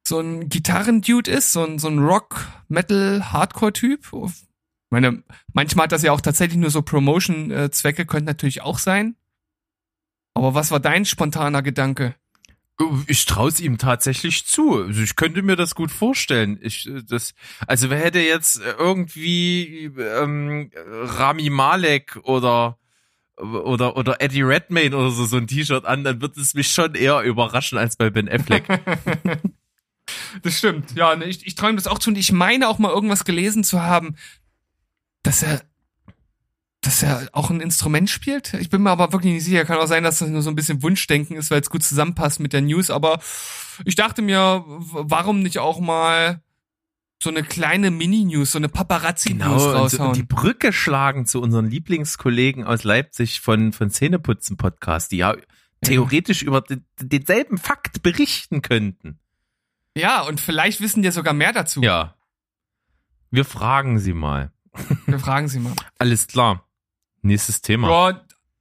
so 0.07 0.21
ein 0.21 0.49
Gitarrendude 0.49 1.31
ist, 1.31 1.53
so 1.53 1.65
ein, 1.65 1.79
so 1.79 1.89
ein 1.89 1.99
Rock, 1.99 2.47
Metal, 2.69 3.33
Hardcore-Typ? 3.33 4.13
Ich 4.13 4.47
meine, 4.91 5.23
manchmal 5.53 5.85
hat 5.85 5.93
das 5.93 6.03
ja 6.03 6.13
auch 6.13 6.21
tatsächlich 6.21 6.59
nur 6.59 6.71
so 6.71 6.83
Promotion-Zwecke, 6.83 8.05
könnte 8.05 8.27
natürlich 8.27 8.61
auch 8.61 8.79
sein. 8.79 9.17
Aber 10.35 10.55
was 10.55 10.71
war 10.71 10.81
dein 10.81 11.05
spontaner 11.05 11.63
Gedanke? 11.63 12.15
Ich 13.07 13.27
traue 13.27 13.49
es 13.49 13.61
ihm 13.61 13.79
tatsächlich 13.79 14.47
zu. 14.47 14.85
Also 14.85 15.03
ich 15.03 15.17
könnte 15.17 15.43
mir 15.43 15.57
das 15.57 15.75
gut 15.75 15.91
vorstellen. 15.91 16.59
Ich, 16.63 16.89
äh, 16.89 17.03
das, 17.03 17.35
also 17.67 17.91
wer 17.91 17.99
hätte 17.99 18.21
jetzt 18.21 18.61
irgendwie 18.79 19.91
ähm, 19.99 20.71
Rami 20.75 21.51
Malek 21.51 22.19
oder 22.23 22.79
oder 23.37 23.97
oder 23.97 24.21
Eddie 24.21 24.43
Redmayne 24.43 24.97
oder 24.97 25.11
so 25.11 25.25
so 25.25 25.37
ein 25.39 25.47
T-Shirt 25.47 25.85
an, 25.87 26.05
dann 26.05 26.21
wird 26.21 26.37
es 26.37 26.55
mich 26.55 26.71
schon 26.71 26.95
eher 26.95 27.23
überraschen 27.23 27.79
als 27.79 27.97
bei 27.97 28.11
Ben 28.11 28.29
Affleck. 28.29 28.65
Das 30.43 30.59
stimmt. 30.59 30.97
Ja, 30.97 31.15
ne, 31.15 31.27
ich, 31.27 31.47
ich 31.47 31.55
träume 31.55 31.77
das 31.77 31.87
auch 31.87 31.99
zu 31.99 32.11
und 32.11 32.19
ich 32.19 32.33
meine 32.33 32.69
auch 32.69 32.79
mal 32.79 32.91
irgendwas 32.91 33.25
gelesen 33.25 33.63
zu 33.63 33.81
haben, 33.81 34.17
dass 35.23 35.43
er 35.43 35.63
dass 36.83 37.03
er 37.03 37.29
auch 37.33 37.51
ein 37.51 37.61
Instrument 37.61 38.09
spielt. 38.09 38.55
Ich 38.55 38.71
bin 38.71 38.83
mir 38.83 38.91
aber 38.91 39.13
wirklich 39.13 39.35
nicht 39.35 39.45
sicher. 39.45 39.65
Kann 39.67 39.79
auch 39.79 39.87
sein, 39.87 40.03
dass 40.03 40.19
das 40.21 40.31
nur 40.31 40.41
so 40.43 40.49
ein 40.51 40.57
bisschen 40.57 40.83
Wunschdenken 40.83 41.37
ist, 41.37 41.51
weil 41.51 41.61
es 41.61 41.69
gut 41.71 41.83
zusammenpasst 41.83 42.41
mit 42.41 42.53
der 42.55 42.63
News. 42.63 42.91
Aber 42.91 43.21
ich 43.85 43.97
dachte 43.97 44.23
mir, 44.23 44.65
warum 44.67 45.41
nicht 45.43 45.59
auch 45.59 45.79
mal 45.81 46.43
so 47.23 47.29
eine 47.29 47.43
kleine 47.43 47.91
Mini-News, 47.91 48.53
so 48.53 48.59
eine 48.59 48.71
Paparazzi-News 48.71 49.63
Genau, 49.63 49.73
raushauen? 49.73 50.09
und 50.09 50.17
die 50.17 50.23
Brücke 50.23 50.73
schlagen 50.73 51.27
zu 51.27 51.43
unseren 51.43 51.67
Lieblingskollegen 51.69 52.65
aus 52.65 52.83
Leipzig 52.83 53.43
von, 53.43 53.75
von 53.75 53.91
Zähneputzen 53.91 54.57
Podcast, 54.57 55.13
die 55.13 55.19
ja 55.19 55.37
theoretisch 55.83 56.41
über 56.41 56.63
den, 56.63 56.87
denselben 56.99 57.59
Fakt 57.59 58.03
berichten 58.03 58.63
könnten. 58.63 59.19
ja, 59.95 60.23
und 60.23 60.41
vielleicht 60.41 60.81
wissen 60.81 61.03
die 61.03 61.11
sogar 61.11 61.35
mehr 61.35 61.53
dazu. 61.53 61.83
Ja. 61.83 62.15
Wir 63.31 63.45
fragen 63.45 63.99
sie 63.99 64.15
mal. 64.15 64.51
Wir 65.07 65.19
fragen 65.19 65.49
sie 65.49 65.61
mal. 65.61 65.75
Alles 65.99 66.27
klar. 66.27 66.67
Nächstes 67.23 67.63
Thema. 67.63 68.11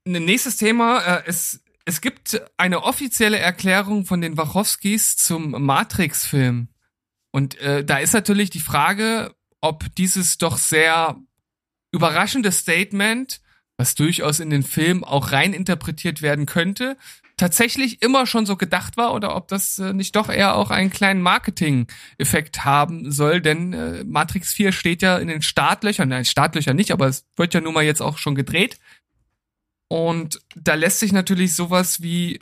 Ja, 0.08 0.20
nächstes 0.20 0.58
Thema. 0.58 1.00
Äh, 1.00 1.24
es, 1.26 1.64
es 1.86 2.02
gibt 2.02 2.42
eine 2.58 2.84
offizielle 2.84 3.40
Erklärung 3.40 4.06
von 4.06 4.22
den 4.22 4.38
Wachowskis 4.38 5.18
zum 5.18 5.52
Matrix-Film. 5.52 6.70
Und 7.32 7.60
äh, 7.60 7.86
da 7.86 7.98
ist 7.98 8.14
natürlich 8.14 8.50
die 8.50 8.60
Frage, 8.60 9.34
ob 9.62 9.94
dieses 9.96 10.38
doch 10.38 10.58
sehr 10.58 11.16
überraschende 11.92 12.52
Statement, 12.52 13.42
was 13.78 13.96
durchaus 13.96 14.40
in 14.40 14.50
den 14.50 14.64
Film 14.64 15.04
auch 15.04 15.32
rein 15.32 15.54
interpretiert 15.54 16.22
werden 16.22 16.46
könnte, 16.46 16.98
tatsächlich 17.40 18.02
immer 18.02 18.26
schon 18.28 18.46
so 18.46 18.56
gedacht 18.58 18.98
war 18.98 19.14
oder 19.14 19.36
ob 19.36 19.48
das 19.48 19.80
äh, 19.80 19.94
nicht 19.94 20.16
doch 20.16 20.30
eher 20.30 20.56
auch 20.56 20.72
einen 20.72 20.90
kleinen 20.90 21.22
Marketing-Effekt 21.22 22.66
haben 22.66 23.12
soll, 23.12 23.42
denn 23.42 23.74
äh, 23.74 24.04
Matrix 24.04 24.54
4 24.54 24.72
steht 24.72 25.02
ja 25.02 25.18
in 25.18 25.30
den 25.30 25.42
Startlöchern, 25.42 26.10
nein, 26.10 26.26
Startlöchern 26.26 26.76
nicht, 26.76 26.92
aber 26.92 27.08
es 27.08 27.26
wird 27.38 27.54
ja 27.54 27.62
nun 27.62 27.74
mal 27.74 27.84
jetzt 27.84 28.02
auch 28.02 28.18
schon 28.18 28.36
gedreht. 28.36 28.78
Und 29.88 30.42
da 30.56 30.76
lässt 30.76 31.00
sich 31.00 31.14
natürlich 31.14 31.56
sowas 31.56 32.02
wie 32.02 32.40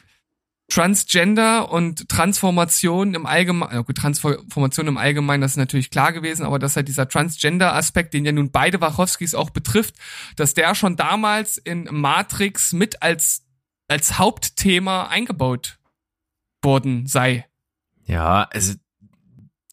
Transgender 0.69 1.71
und 1.71 2.09
Transformation 2.09 3.13
im 3.13 3.25
Allgemeinen, 3.25 3.85
gut, 3.85 3.95
Transformation 3.97 4.87
im 4.87 4.97
Allgemeinen, 4.97 5.41
das 5.41 5.51
ist 5.51 5.57
natürlich 5.57 5.91
klar 5.91 6.11
gewesen, 6.11 6.45
aber 6.45 6.59
dass 6.59 6.75
halt 6.75 6.89
dieser 6.89 7.07
Transgender-Aspekt, 7.07 8.13
den 8.13 8.25
ja 8.25 8.33
nun 8.33 8.51
beide 8.51 8.81
Wachowskis 8.81 9.33
auch 9.33 9.49
betrifft, 9.49 9.95
dass 10.35 10.55
der 10.55 10.75
schon 10.75 10.97
damals 10.97 11.57
in 11.57 11.87
Matrix 11.89 12.73
mit 12.73 13.01
als, 13.01 13.46
als 13.87 14.17
Hauptthema 14.17 15.07
eingebaut 15.07 15.79
worden 16.61 17.07
sei. 17.07 17.45
Ja, 18.05 18.43
also 18.51 18.73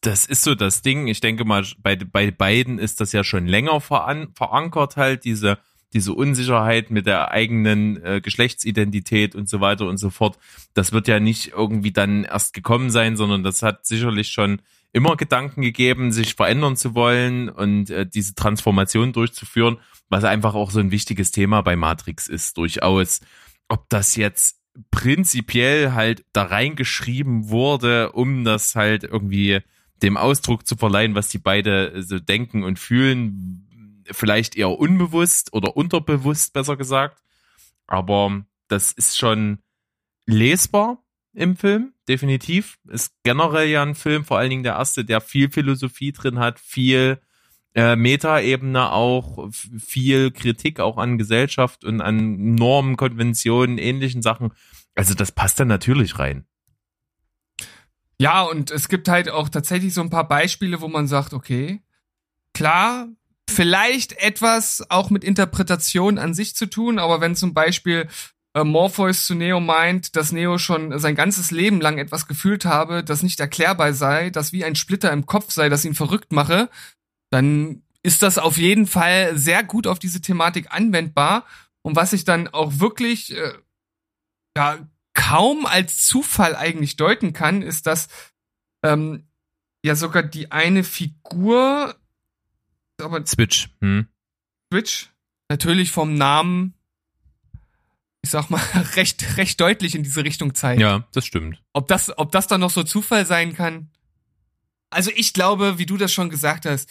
das 0.01 0.25
ist 0.25 0.43
so 0.43 0.55
das 0.55 0.81
Ding. 0.81 1.07
Ich 1.07 1.19
denke 1.19 1.45
mal, 1.45 1.65
bei, 1.79 1.95
bei 1.95 2.31
beiden 2.31 2.79
ist 2.79 3.01
das 3.01 3.11
ja 3.11 3.23
schon 3.23 3.47
länger 3.47 3.81
veran, 3.81 4.27
verankert 4.35 4.97
halt, 4.97 5.23
diese, 5.23 5.57
diese 5.93 6.13
Unsicherheit 6.13 6.91
mit 6.91 7.07
der 7.07 7.31
eigenen 7.31 8.03
äh, 8.03 8.21
Geschlechtsidentität 8.21 9.35
und 9.35 9.49
so 9.49 9.61
weiter 9.61 9.87
und 9.87 9.97
so 9.97 10.09
fort. 10.09 10.37
Das 10.73 10.91
wird 10.91 11.07
ja 11.07 11.19
nicht 11.19 11.53
irgendwie 11.53 11.91
dann 11.91 12.23
erst 12.23 12.53
gekommen 12.53 12.89
sein, 12.91 13.17
sondern 13.17 13.43
das 13.43 13.63
hat 13.63 13.85
sicherlich 13.85 14.29
schon 14.29 14.61
immer 14.91 15.17
Gedanken 15.17 15.61
gegeben, 15.61 16.11
sich 16.11 16.35
verändern 16.35 16.77
zu 16.77 16.95
wollen 16.95 17.49
und 17.49 17.89
äh, 17.89 18.05
diese 18.05 18.35
Transformation 18.35 19.11
durchzuführen, 19.11 19.77
was 20.09 20.23
einfach 20.23 20.53
auch 20.53 20.71
so 20.71 20.79
ein 20.79 20.91
wichtiges 20.91 21.31
Thema 21.31 21.61
bei 21.61 21.75
Matrix 21.75 22.27
ist, 22.27 22.57
durchaus. 22.57 23.21
Ob 23.67 23.89
das 23.89 24.15
jetzt 24.15 24.61
prinzipiell 24.91 25.93
halt 25.93 26.25
da 26.33 26.43
reingeschrieben 26.43 27.49
wurde, 27.49 28.11
um 28.11 28.43
das 28.43 28.75
halt 28.75 29.03
irgendwie 29.03 29.61
dem 30.01 30.17
Ausdruck 30.17 30.67
zu 30.67 30.75
verleihen, 30.75 31.15
was 31.15 31.29
die 31.29 31.37
beide 31.37 32.03
so 32.03 32.19
denken 32.19 32.63
und 32.63 32.79
fühlen, 32.79 34.03
vielleicht 34.11 34.55
eher 34.55 34.69
unbewusst 34.69 35.53
oder 35.53 35.77
unterbewusst, 35.77 36.53
besser 36.53 36.77
gesagt. 36.77 37.21
Aber 37.87 38.45
das 38.67 38.91
ist 38.91 39.17
schon 39.17 39.59
lesbar 40.25 41.03
im 41.33 41.55
Film, 41.55 41.93
definitiv. 42.07 42.77
Ist 42.87 43.13
generell 43.23 43.69
ja 43.69 43.83
ein 43.83 43.95
Film, 43.95 44.25
vor 44.25 44.37
allen 44.37 44.49
Dingen 44.49 44.63
der 44.63 44.73
erste, 44.73 45.05
der 45.05 45.21
viel 45.21 45.49
Philosophie 45.49 46.11
drin 46.11 46.39
hat, 46.39 46.59
viel 46.59 47.19
äh, 47.75 47.95
Metaebene 47.95 48.91
auch, 48.91 49.49
viel 49.51 50.31
Kritik 50.31 50.79
auch 50.79 50.97
an 50.97 51.17
Gesellschaft 51.17 51.83
und 51.83 52.01
an 52.01 52.55
Normen, 52.55 52.95
Konventionen, 52.95 53.77
ähnlichen 53.77 54.21
Sachen. 54.21 54.53
Also 54.95 55.13
das 55.13 55.33
passt 55.33 55.59
dann 55.59 55.67
natürlich 55.67 56.17
rein. 56.17 56.45
Ja, 58.17 58.43
und 58.43 58.71
es 58.71 58.87
gibt 58.87 59.09
halt 59.09 59.29
auch 59.29 59.49
tatsächlich 59.49 59.93
so 59.93 59.99
ein 59.99 60.09
paar 60.09 60.27
Beispiele, 60.27 60.79
wo 60.79 60.87
man 60.87 61.07
sagt, 61.07 61.33
okay, 61.33 61.81
klar, 62.53 63.09
vielleicht 63.49 64.13
etwas 64.23 64.89
auch 64.89 65.09
mit 65.09 65.25
Interpretation 65.25 66.17
an 66.17 66.33
sich 66.33 66.55
zu 66.55 66.67
tun, 66.67 66.97
aber 66.97 67.19
wenn 67.19 67.35
zum 67.35 67.53
Beispiel 67.53 68.07
äh, 68.53 68.63
Morpheus 68.63 69.25
zu 69.25 69.35
Neo 69.35 69.59
meint, 69.59 70.15
dass 70.15 70.31
Neo 70.31 70.57
schon 70.57 70.97
sein 70.97 71.15
ganzes 71.15 71.51
Leben 71.51 71.81
lang 71.81 71.97
etwas 71.97 72.25
gefühlt 72.25 72.63
habe, 72.63 73.03
das 73.03 73.21
nicht 73.21 73.41
erklärbar 73.41 73.91
sei, 73.91 74.29
das 74.29 74.53
wie 74.53 74.63
ein 74.63 74.75
Splitter 74.75 75.11
im 75.11 75.25
Kopf 75.25 75.51
sei, 75.51 75.67
das 75.67 75.83
ihn 75.83 75.93
verrückt 75.93 76.31
mache, 76.31 76.69
dann 77.35 77.83
ist 78.01 78.21
das 78.21 78.37
auf 78.37 78.55
jeden 78.55 78.87
Fall 78.87 79.37
sehr 79.37 79.61
gut 79.61 79.87
auf 79.87 79.99
diese 79.99 80.21
Thematik 80.21 80.71
anwendbar. 80.71 81.45
Und 81.81 81.97
was 81.97 82.13
ich 82.13 82.23
dann 82.23 82.47
auch 82.47 82.79
wirklich 82.79 83.35
äh, 83.35 83.53
ja, 84.55 84.87
kaum 85.13 85.65
als 85.65 86.07
Zufall 86.07 86.55
eigentlich 86.55 86.95
deuten 86.95 87.33
kann, 87.33 87.61
ist, 87.61 87.87
dass 87.87 88.07
ähm, 88.83 89.27
ja 89.83 89.95
sogar 89.95 90.23
die 90.23 90.53
eine 90.53 90.85
Figur, 90.85 91.97
aber 93.01 93.25
Switch. 93.25 93.69
Hm? 93.81 94.07
Switch 94.71 95.09
natürlich 95.49 95.91
vom 95.91 96.15
Namen, 96.15 96.73
ich 98.21 98.29
sag 98.29 98.49
mal, 98.49 98.61
recht, 98.95 99.35
recht 99.35 99.59
deutlich 99.59 99.93
in 99.93 100.03
diese 100.03 100.23
Richtung 100.23 100.55
zeigt. 100.55 100.79
Ja, 100.79 101.05
das 101.11 101.25
stimmt. 101.25 101.61
Ob 101.73 101.89
das, 101.89 102.17
ob 102.17 102.31
das 102.31 102.47
dann 102.47 102.61
noch 102.61 102.71
so 102.71 102.83
Zufall 102.83 103.25
sein 103.25 103.53
kann? 103.53 103.89
Also 104.89 105.11
ich 105.13 105.33
glaube, 105.33 105.77
wie 105.77 105.85
du 105.85 105.97
das 105.97 106.13
schon 106.13 106.29
gesagt 106.29 106.65
hast, 106.65 106.89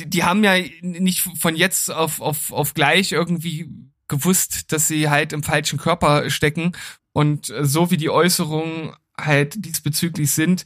die, 0.00 0.10
die 0.10 0.24
haben 0.24 0.44
ja 0.44 0.54
nicht 0.82 1.20
von 1.38 1.56
jetzt 1.56 1.90
auf, 1.90 2.20
auf, 2.20 2.52
auf 2.52 2.74
gleich 2.74 3.12
irgendwie 3.12 3.68
gewusst, 4.08 4.72
dass 4.72 4.88
sie 4.88 5.08
halt 5.08 5.32
im 5.32 5.42
falschen 5.42 5.78
Körper 5.78 6.30
stecken. 6.30 6.72
Und 7.12 7.50
äh, 7.50 7.64
so 7.64 7.90
wie 7.90 7.96
die 7.96 8.10
Äußerungen 8.10 8.94
halt 9.18 9.64
diesbezüglich 9.64 10.32
sind, 10.32 10.64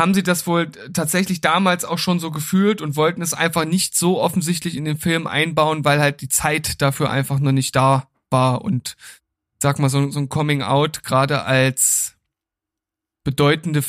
haben 0.00 0.14
sie 0.14 0.22
das 0.22 0.46
wohl 0.46 0.70
tatsächlich 0.92 1.40
damals 1.40 1.84
auch 1.84 1.98
schon 1.98 2.20
so 2.20 2.30
gefühlt 2.30 2.80
und 2.80 2.94
wollten 2.94 3.20
es 3.20 3.34
einfach 3.34 3.64
nicht 3.64 3.96
so 3.96 4.20
offensichtlich 4.20 4.76
in 4.76 4.84
den 4.84 4.98
Film 4.98 5.26
einbauen, 5.26 5.84
weil 5.84 6.00
halt 6.00 6.20
die 6.20 6.28
Zeit 6.28 6.80
dafür 6.80 7.10
einfach 7.10 7.40
noch 7.40 7.52
nicht 7.52 7.74
da 7.74 8.08
war. 8.30 8.62
Und 8.62 8.96
sag 9.60 9.78
mal, 9.78 9.88
so, 9.88 10.08
so 10.10 10.20
ein 10.20 10.28
Coming 10.28 10.62
Out, 10.62 11.02
gerade 11.02 11.42
als 11.42 12.16
bedeutende 13.24 13.82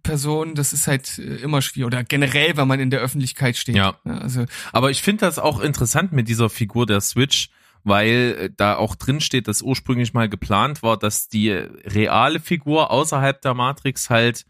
Filmperson, 0.00 0.54
das 0.54 0.72
ist 0.72 0.86
halt 0.86 1.18
äh, 1.18 1.36
immer 1.36 1.62
schwierig. 1.62 1.86
Oder 1.86 2.04
generell, 2.04 2.56
wenn 2.56 2.68
man 2.68 2.80
in 2.80 2.90
der 2.90 3.00
Öffentlichkeit 3.00 3.56
steht. 3.56 3.76
Ja. 3.76 3.96
also 4.04 4.44
Aber 4.72 4.90
ich 4.90 5.02
finde 5.02 5.26
das 5.26 5.38
auch 5.38 5.60
interessant 5.60 6.12
mit 6.12 6.28
dieser 6.28 6.50
Figur 6.50 6.86
der 6.86 7.00
Switch, 7.00 7.50
weil 7.84 8.36
äh, 8.38 8.50
da 8.56 8.76
auch 8.76 8.94
drin 8.94 9.20
steht, 9.20 9.48
dass 9.48 9.62
ursprünglich 9.62 10.12
mal 10.12 10.28
geplant 10.28 10.82
war, 10.82 10.98
dass 10.98 11.28
die 11.28 11.50
reale 11.50 12.40
Figur 12.40 12.90
außerhalb 12.90 13.40
der 13.40 13.54
Matrix 13.54 14.10
halt 14.10 14.46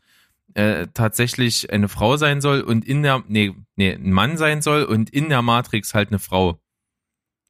äh, 0.55 0.89
tatsächlich 0.95 1.73
eine 1.73 1.89
Frau 1.89 2.17
sein 2.17 2.41
soll 2.41 2.63
und 2.63 2.85
in 2.85 3.03
der, 3.03 3.23
nee, 3.29 3.55
nee, 3.77 3.93
ein 3.93 4.13
Mann 4.13 4.37
sein 4.37 4.63
soll 4.63 4.85
und 4.85 5.11
in 5.11 5.29
der 5.29 5.43
Matrix 5.43 5.95
halt 5.95 6.09
eine 6.09 6.19
Frau. 6.19 6.61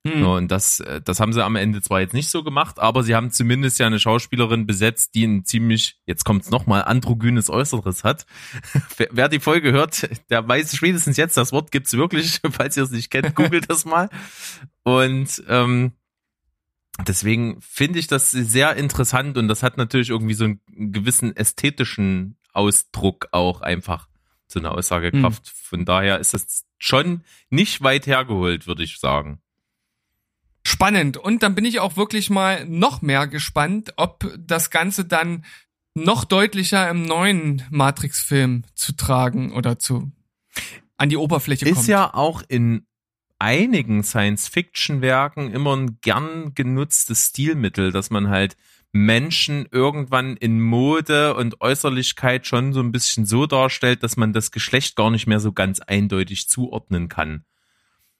Hm. 0.06 0.24
Und 0.24 0.50
das, 0.50 0.80
äh, 0.80 1.02
das 1.02 1.20
haben 1.20 1.34
sie 1.34 1.44
am 1.44 1.56
Ende 1.56 1.82
zwar 1.82 2.00
jetzt 2.00 2.14
nicht 2.14 2.30
so 2.30 2.42
gemacht, 2.42 2.78
aber 2.78 3.02
sie 3.02 3.14
haben 3.14 3.30
zumindest 3.30 3.78
ja 3.78 3.86
eine 3.86 4.00
Schauspielerin 4.00 4.66
besetzt, 4.66 5.14
die 5.14 5.24
ein 5.24 5.44
ziemlich, 5.44 6.00
jetzt 6.06 6.24
kommt's 6.24 6.50
nochmal, 6.50 6.84
androgynes 6.84 7.50
Äußeres 7.50 8.02
hat. 8.02 8.24
wer, 9.10 9.28
die 9.28 9.40
Folge 9.40 9.72
hört, 9.72 10.08
der 10.30 10.46
weiß 10.48 10.74
spätestens 10.74 11.18
jetzt, 11.18 11.36
das 11.36 11.52
Wort 11.52 11.70
gibt's 11.70 11.92
wirklich. 11.92 12.40
Falls 12.50 12.78
ihr 12.78 12.84
es 12.84 12.90
nicht 12.90 13.10
kennt, 13.10 13.34
googelt 13.34 13.68
das 13.68 13.84
mal. 13.84 14.08
Und 14.84 15.42
ähm, 15.48 15.92
deswegen 17.06 17.60
finde 17.60 17.98
ich 17.98 18.06
das 18.06 18.30
sehr 18.30 18.76
interessant 18.76 19.36
und 19.36 19.48
das 19.48 19.62
hat 19.62 19.76
natürlich 19.76 20.08
irgendwie 20.08 20.34
so 20.34 20.44
einen 20.44 20.60
gewissen 20.68 21.36
ästhetischen 21.36 22.38
Ausdruck 22.54 23.28
auch 23.32 23.60
einfach 23.60 24.08
so 24.46 24.58
eine 24.60 24.70
Aussagekraft. 24.70 25.46
Von 25.46 25.84
daher 25.84 26.18
ist 26.18 26.32
das 26.32 26.64
schon 26.78 27.22
nicht 27.50 27.82
weit 27.82 28.06
hergeholt, 28.06 28.66
würde 28.66 28.82
ich 28.82 28.98
sagen. 28.98 29.42
Spannend. 30.62 31.16
Und 31.16 31.42
dann 31.42 31.54
bin 31.54 31.64
ich 31.64 31.80
auch 31.80 31.96
wirklich 31.96 32.30
mal 32.30 32.66
noch 32.66 33.02
mehr 33.02 33.26
gespannt, 33.26 33.94
ob 33.96 34.30
das 34.38 34.70
Ganze 34.70 35.04
dann 35.04 35.44
noch 35.94 36.24
deutlicher 36.24 36.88
im 36.88 37.02
neuen 37.02 37.62
Matrix-Film 37.70 38.64
zu 38.74 38.92
tragen 38.92 39.52
oder 39.52 39.78
zu 39.78 40.12
an 40.96 41.08
die 41.08 41.16
Oberfläche 41.16 41.66
Ist 41.66 41.74
kommt. 41.74 41.88
ja 41.88 42.14
auch 42.14 42.42
in 42.46 42.86
einigen 43.38 44.04
Science-Fiction-Werken 44.04 45.50
immer 45.50 45.74
ein 45.74 45.98
gern 46.02 46.52
genutztes 46.54 47.28
Stilmittel, 47.28 47.90
dass 47.90 48.10
man 48.10 48.28
halt 48.28 48.56
Menschen 48.92 49.66
irgendwann 49.70 50.36
in 50.36 50.60
Mode 50.60 51.34
und 51.34 51.60
Äußerlichkeit 51.60 52.46
schon 52.46 52.72
so 52.72 52.80
ein 52.80 52.92
bisschen 52.92 53.24
so 53.24 53.46
darstellt, 53.46 54.02
dass 54.02 54.16
man 54.16 54.32
das 54.32 54.50
Geschlecht 54.50 54.96
gar 54.96 55.10
nicht 55.10 55.26
mehr 55.26 55.40
so 55.40 55.52
ganz 55.52 55.80
eindeutig 55.80 56.48
zuordnen 56.48 57.08
kann. 57.08 57.44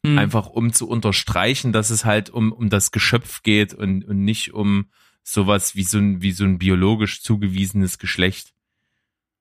Hm. 0.05 0.19
Einfach 0.19 0.47
um 0.47 0.73
zu 0.73 0.89
unterstreichen, 0.89 1.73
dass 1.73 1.91
es 1.91 2.05
halt 2.05 2.31
um, 2.31 2.53
um 2.53 2.71
das 2.71 2.91
Geschöpf 2.91 3.43
geht 3.43 3.75
und, 3.75 4.05
und 4.05 4.25
nicht 4.25 4.55
um 4.55 4.87
sowas 5.23 5.77
wie 5.77 5.83
so 5.83 5.99
ein, 5.99 6.23
wie 6.23 6.33
so 6.33 6.45
ein 6.45 6.59
biologisch 6.59 7.23
zugewiesenes 7.23 7.99
Geschlecht. 7.99 8.55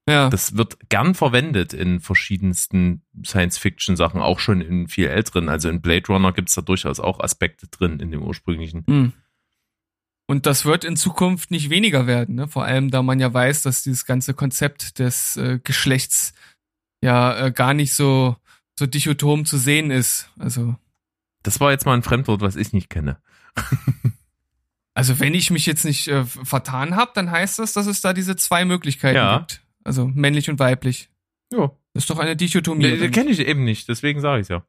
ja. 0.08 0.30
Das 0.30 0.58
wird 0.58 0.90
gern 0.90 1.16
verwendet 1.16 1.74
in 1.74 2.02
verschiedensten 2.02 3.04
Science-Fiction-Sachen, 3.26 4.22
auch 4.22 4.40
schon 4.40 4.60
in 4.60 4.88
viel 4.88 5.08
älteren. 5.08 5.48
Also 5.48 5.70
in 5.70 5.82
Blade 5.82 6.08
Runner 6.10 6.34
gibt's 6.34 6.56
da 6.56 6.62
durchaus 6.62 7.00
auch 7.00 7.22
Aspekte 7.22 7.68
drin 7.68 8.00
in 8.00 8.12
dem 8.12 8.22
ursprünglichen. 8.22 8.84
Hm. 8.88 9.14
Und 10.28 10.46
das 10.46 10.64
wird 10.64 10.84
in 10.84 10.96
Zukunft 10.96 11.50
nicht 11.50 11.72
weniger 11.72 12.06
werden, 12.06 12.36
ne? 12.36 12.48
Vor 12.48 12.64
allem, 12.64 12.92
da 12.92 13.02
man 13.02 13.20
ja 13.20 13.34
weiß, 13.34 13.64
dass 13.64 13.82
dieses 13.82 14.06
ganze 14.06 14.36
Konzept 14.36 15.00
des 15.00 15.38
äh, 15.38 15.60
Geschlechts 15.64 16.34
ja 17.02 17.48
äh, 17.48 17.52
gar 17.52 17.74
nicht 17.74 17.96
so 17.96 18.36
so 18.80 18.88
dichotom 18.88 19.46
zu 19.46 19.58
sehen 19.58 19.92
ist. 19.92 20.30
Also 20.40 20.76
Das 21.44 21.60
war 21.60 21.72
jetzt 21.72 21.86
mal 21.86 21.94
ein 21.94 22.04
Fremdwort, 22.04 22.42
was 22.42 22.56
ich 22.56 22.74
nicht 22.74 22.90
kenne. 22.90 23.22
also 24.94 25.20
wenn 25.20 25.34
ich 25.34 25.52
mich 25.52 25.66
jetzt 25.66 25.86
nicht 25.86 26.08
äh, 26.08 26.26
vertan 26.26 26.96
habe, 26.96 27.12
dann 27.14 27.30
heißt 27.32 27.60
das, 27.60 27.74
dass 27.74 27.86
es 27.88 28.02
da 28.02 28.14
diese 28.14 28.36
zwei 28.36 28.66
Möglichkeiten 28.66 29.16
Ja. 29.18 29.38
gibt. 29.40 29.62
Also 29.84 30.08
männlich 30.08 30.50
und 30.50 30.60
weiblich. 30.60 31.10
Ja. 31.54 31.72
Das 31.94 32.04
ist 32.04 32.10
doch 32.10 32.20
eine 32.20 32.36
Dichotomie. 32.36 32.92
Nicht? 32.98 33.14
kenne 33.14 33.30
ich 33.32 33.40
eben 33.40 33.64
nicht, 33.64 33.88
deswegen 33.90 34.20
sage 34.22 34.42
ich 34.42 34.48
ja. 34.50 34.66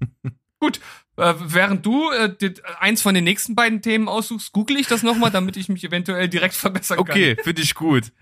Gut, 0.60 0.80
äh, 1.16 1.34
während 1.38 1.84
du 1.84 2.10
äh, 2.12 2.34
die, 2.34 2.54
eins 2.80 3.02
von 3.02 3.14
den 3.14 3.24
nächsten 3.24 3.54
beiden 3.54 3.82
Themen 3.82 4.08
aussuchst, 4.08 4.52
google 4.52 4.76
ich 4.78 4.86
das 4.86 5.02
nochmal, 5.02 5.30
damit 5.30 5.56
ich 5.56 5.68
mich 5.68 5.84
eventuell 5.84 6.28
direkt 6.28 6.54
verbessern 6.54 6.96
kann. 6.98 7.10
Okay, 7.10 7.36
finde 7.42 7.62
ich 7.62 7.74
gut. 7.74 8.12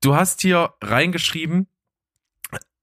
Du 0.00 0.14
hast 0.14 0.40
hier 0.40 0.72
reingeschrieben, 0.80 1.66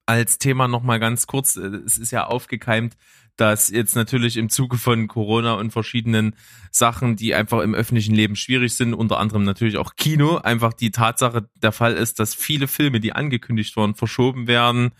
als 0.10 0.40
Thema 0.40 0.68
nochmal 0.68 1.00
ganz 1.00 1.28
kurz, 1.28 1.56
äh, 1.56 1.68
es 1.86 2.00
ist 2.00 2.12
ja 2.12 2.26
aufgekeimt, 2.26 2.98
dass 3.36 3.70
jetzt 3.70 3.96
natürlich 3.96 4.38
im 4.38 4.50
Zuge 4.50 4.78
von 4.78 5.08
Corona 5.08 5.54
und 5.54 5.72
verschiedenen 5.72 6.36
Sachen, 6.72 7.16
die 7.16 7.36
einfach 7.36 7.62
im 7.62 7.76
öffentlichen 7.76 8.16
Leben 8.16 8.36
schwierig 8.36 8.76
sind, 8.76 8.94
unter 8.94 9.20
anderem 9.20 9.44
natürlich 9.44 9.78
auch 9.78 9.96
Kino, 9.96 10.38
einfach 10.38 10.74
die 10.74 10.92
Tatsache 10.92 11.48
der 11.62 11.72
Fall 11.72 11.94
ist, 11.94 12.20
dass 12.20 12.34
viele 12.34 12.68
Filme, 12.68 13.00
die 13.00 13.14
angekündigt 13.14 13.78
wurden, 13.78 13.94
verschoben 13.94 14.48
werden 14.48 14.92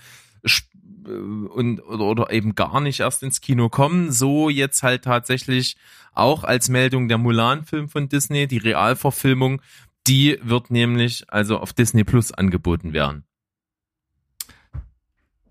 äh, 0.44 1.12
und 1.12 1.82
oder, 1.82 2.06
oder 2.06 2.32
eben 2.32 2.54
gar 2.54 2.80
nicht 2.80 3.00
erst 3.00 3.24
ins 3.24 3.42
Kino 3.42 3.68
kommen. 3.68 4.12
So 4.12 4.50
jetzt 4.50 4.84
halt 4.84 5.06
tatsächlich 5.06 5.76
auch 6.14 6.44
als 6.44 6.70
Meldung 6.70 7.08
der 7.08 7.18
Mulan-Film 7.18 7.90
von 7.90 8.10
Disney, 8.10 8.48
die 8.48 8.58
Realverfilmung, 8.58 9.62
die 10.06 10.38
wird 10.44 10.70
nämlich 10.70 11.26
also 11.30 11.58
auf 11.58 11.74
Disney 11.74 12.04
Plus 12.04 12.32
angeboten 12.32 12.94
werden. 12.94 13.26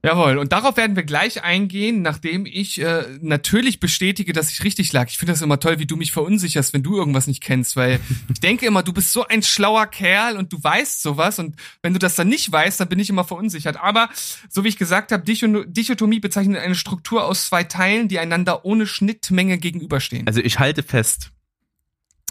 Jawohl, 0.09 0.39
und 0.39 0.53
darauf 0.53 0.79
werden 0.79 0.97
wir 0.97 1.03
gleich 1.03 1.43
eingehen, 1.45 2.01
nachdem 2.01 2.47
ich 2.47 2.81
äh, 2.81 3.05
natürlich 3.21 3.79
bestätige, 3.79 4.33
dass 4.33 4.51
ich 4.51 4.65
richtig 4.65 4.91
lag. 4.95 5.09
Ich 5.11 5.19
finde 5.19 5.35
das 5.35 5.43
immer 5.43 5.61
toll, 5.61 5.81
wie 5.81 5.87
du 5.87 5.97
mich 5.97 6.13
verunsicherst, 6.13 6.73
wenn 6.73 6.83
du 6.83 6.97
irgendwas 6.97 7.27
nicht 7.27 7.43
kennst, 7.43 7.77
weil 7.77 8.01
ich 8.33 8.41
denke 8.41 8.65
immer, 8.65 8.83
du 8.83 8.95
bist 8.95 9.13
so 9.13 9.27
ein 9.27 9.43
schlauer 9.43 9.87
Kerl 9.87 10.39
und 10.39 10.51
du 10.51 10.65
weißt 10.65 11.03
sowas 11.03 11.39
und 11.39 11.57
wenn 11.83 11.93
du 11.93 11.99
das 11.99 12.15
dann 12.15 12.29
nicht 12.29 12.51
weißt, 12.51 12.81
dann 12.81 12.89
bin 12.89 12.99
ich 12.99 13.11
immer 13.11 13.25
verunsichert. 13.25 13.77
Aber 13.77 14.09
so 14.49 14.65
wie 14.65 14.69
ich 14.69 14.79
gesagt 14.79 15.13
habe, 15.13 15.25
Dicho 15.25 15.47
Dichotomie 15.47 16.21
bezeichnet 16.21 16.63
eine 16.63 16.75
Struktur 16.75 17.27
aus 17.27 17.45
zwei 17.45 17.65
Teilen, 17.65 18.09
die 18.09 18.19
einander 18.19 18.65
ohne 18.65 18.87
Schnittmenge 18.87 19.59
gegenüberstehen. 19.59 20.27
Also 20.27 20.41
ich 20.41 20.59
halte 20.59 20.83
fest, 20.83 21.33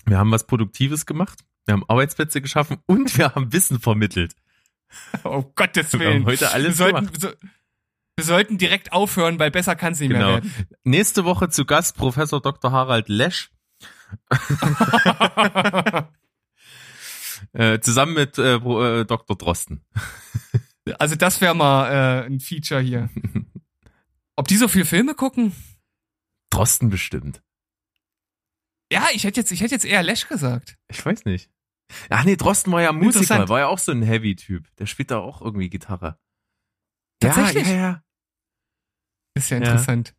wir 0.07 0.17
haben 0.17 0.32
was 0.32 0.47
Produktives 0.47 1.05
gemacht, 1.05 1.41
wir 1.67 1.73
haben 1.73 1.84
Arbeitsplätze 1.88 2.41
geschaffen 2.41 2.78
und 2.88 3.15
wir 3.19 3.36
haben 3.36 3.53
Wissen 3.53 3.80
vermittelt. 3.80 4.34
oh 5.23 5.43
Gottes 5.55 5.93
Wir 5.93 5.99
Willen. 5.99 6.13
haben 6.21 6.25
heute 6.25 6.41
wir, 6.41 6.53
alles 6.53 6.78
sollten, 6.78 7.05
gemacht. 7.05 7.21
so, 7.21 7.30
wir 8.18 8.24
sollten 8.24 8.57
direkt 8.57 8.91
aufhören, 8.93 9.38
weil 9.39 9.51
besser 9.51 9.76
kann 9.76 9.93
es 9.93 9.99
nicht 9.99 10.09
mehr 10.09 10.20
Genau. 10.20 10.34
werden. 10.34 10.51
Nächste 10.84 11.24
Woche 11.24 11.49
zu 11.49 11.65
Gast 11.65 11.95
Professor 11.95 12.41
Dr. 12.41 12.72
Harald 12.72 13.07
Lesch. 13.09 13.51
äh, 17.53 17.80
zusammen 17.80 18.13
mit 18.15 18.38
äh, 18.38 18.55
äh, 18.55 19.05
Dr. 19.05 19.38
Drosten. 19.38 19.86
Also 20.99 21.15
das 21.15 21.41
wäre 21.41 21.53
mal 21.53 21.91
äh, 21.91 22.26
ein 22.26 22.39
Feature 22.39 22.82
hier. 22.82 23.09
Ob 24.36 24.47
die 24.47 24.57
so 24.57 24.68
viel 24.68 24.86
Filme 24.86 25.13
gucken? 25.13 25.53
Drosten 26.49 26.89
bestimmt. 26.89 27.43
Ja, 28.91 29.07
ich 29.13 29.26
hätte 29.26 29.41
jetzt, 29.41 29.51
ich 29.51 29.61
hätte 29.61 29.76
jetzt 29.76 29.86
eher 29.86 30.01
Lesch 30.01 30.28
gesagt. 30.28 30.78
Ich 30.88 31.05
weiß 31.05 31.26
nicht. 31.26 31.51
Ach 32.09 32.24
nee, 32.24 32.36
Drosten 32.36 32.72
war 32.74 32.82
ja 32.82 32.93
Musiker, 32.93 33.47
war 33.49 33.59
ja 33.59 33.68
auch 33.68 33.80
so 33.80 33.91
ein 33.91 34.01
Heavy-Typ. 34.01 34.76
Der 34.78 34.86
spielt 34.88 35.11
da 35.11 35.20
auch 35.20 35.41
irgendwie 35.41 35.70
Gitarre. 35.70 36.18
Tatsächlich? 37.20 37.68
Ja, 37.68 37.74
ja, 37.74 37.80
ja. 37.80 38.03
Ist 39.38 39.50
ja 39.50 39.58
Ja. 39.58 39.64
interessant. 39.64 40.14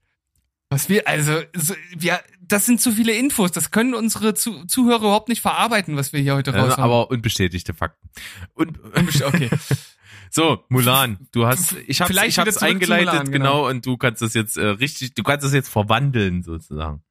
Was 0.71 0.89
wir, 0.91 1.09
also, 1.09 1.41
so, 1.57 1.75
wir, 1.97 2.21
das 2.43 2.67
sind 2.67 2.81
zu 2.81 2.93
viele 2.93 3.15
Infos. 3.15 3.53
Das 3.53 3.71
können 3.71 3.95
unsere 3.95 4.35
Zu 4.35 4.67
Zuhörer 4.67 4.99
überhaupt 5.01 5.29
nicht 5.31 5.41
verarbeiten, 5.41 5.97
was 5.97 6.13
wir 6.13 6.21
hier 6.21 6.35
heute 6.35 6.51
Ja, 6.51 6.61
raushauen. 6.63 6.85
aber 6.85 7.11
unbestätigte 7.11 7.73
Fakten. 7.73 8.11
Und 8.53 8.79
okay. 9.25 9.49
so, 10.31 10.65
Mulan, 10.69 11.27
du 11.33 11.47
hast, 11.47 11.73
ich 11.87 11.99
Vielleicht 11.99 12.37
ich 12.37 12.39
hab's 12.39 12.59
eingeleitet, 12.59 13.07
Mulan, 13.07 13.31
genau. 13.31 13.63
genau. 13.63 13.69
und 13.69 13.87
du 13.87 13.97
kannst 13.97 14.21
das 14.21 14.35
jetzt 14.35 14.59
äh, 14.59 14.67
richtig, 14.67 15.15
du 15.15 15.23
kannst 15.23 15.45
das 15.47 15.55
jetzt 15.55 15.71
verwandeln 15.71 16.43
sozusagen. 16.43 17.03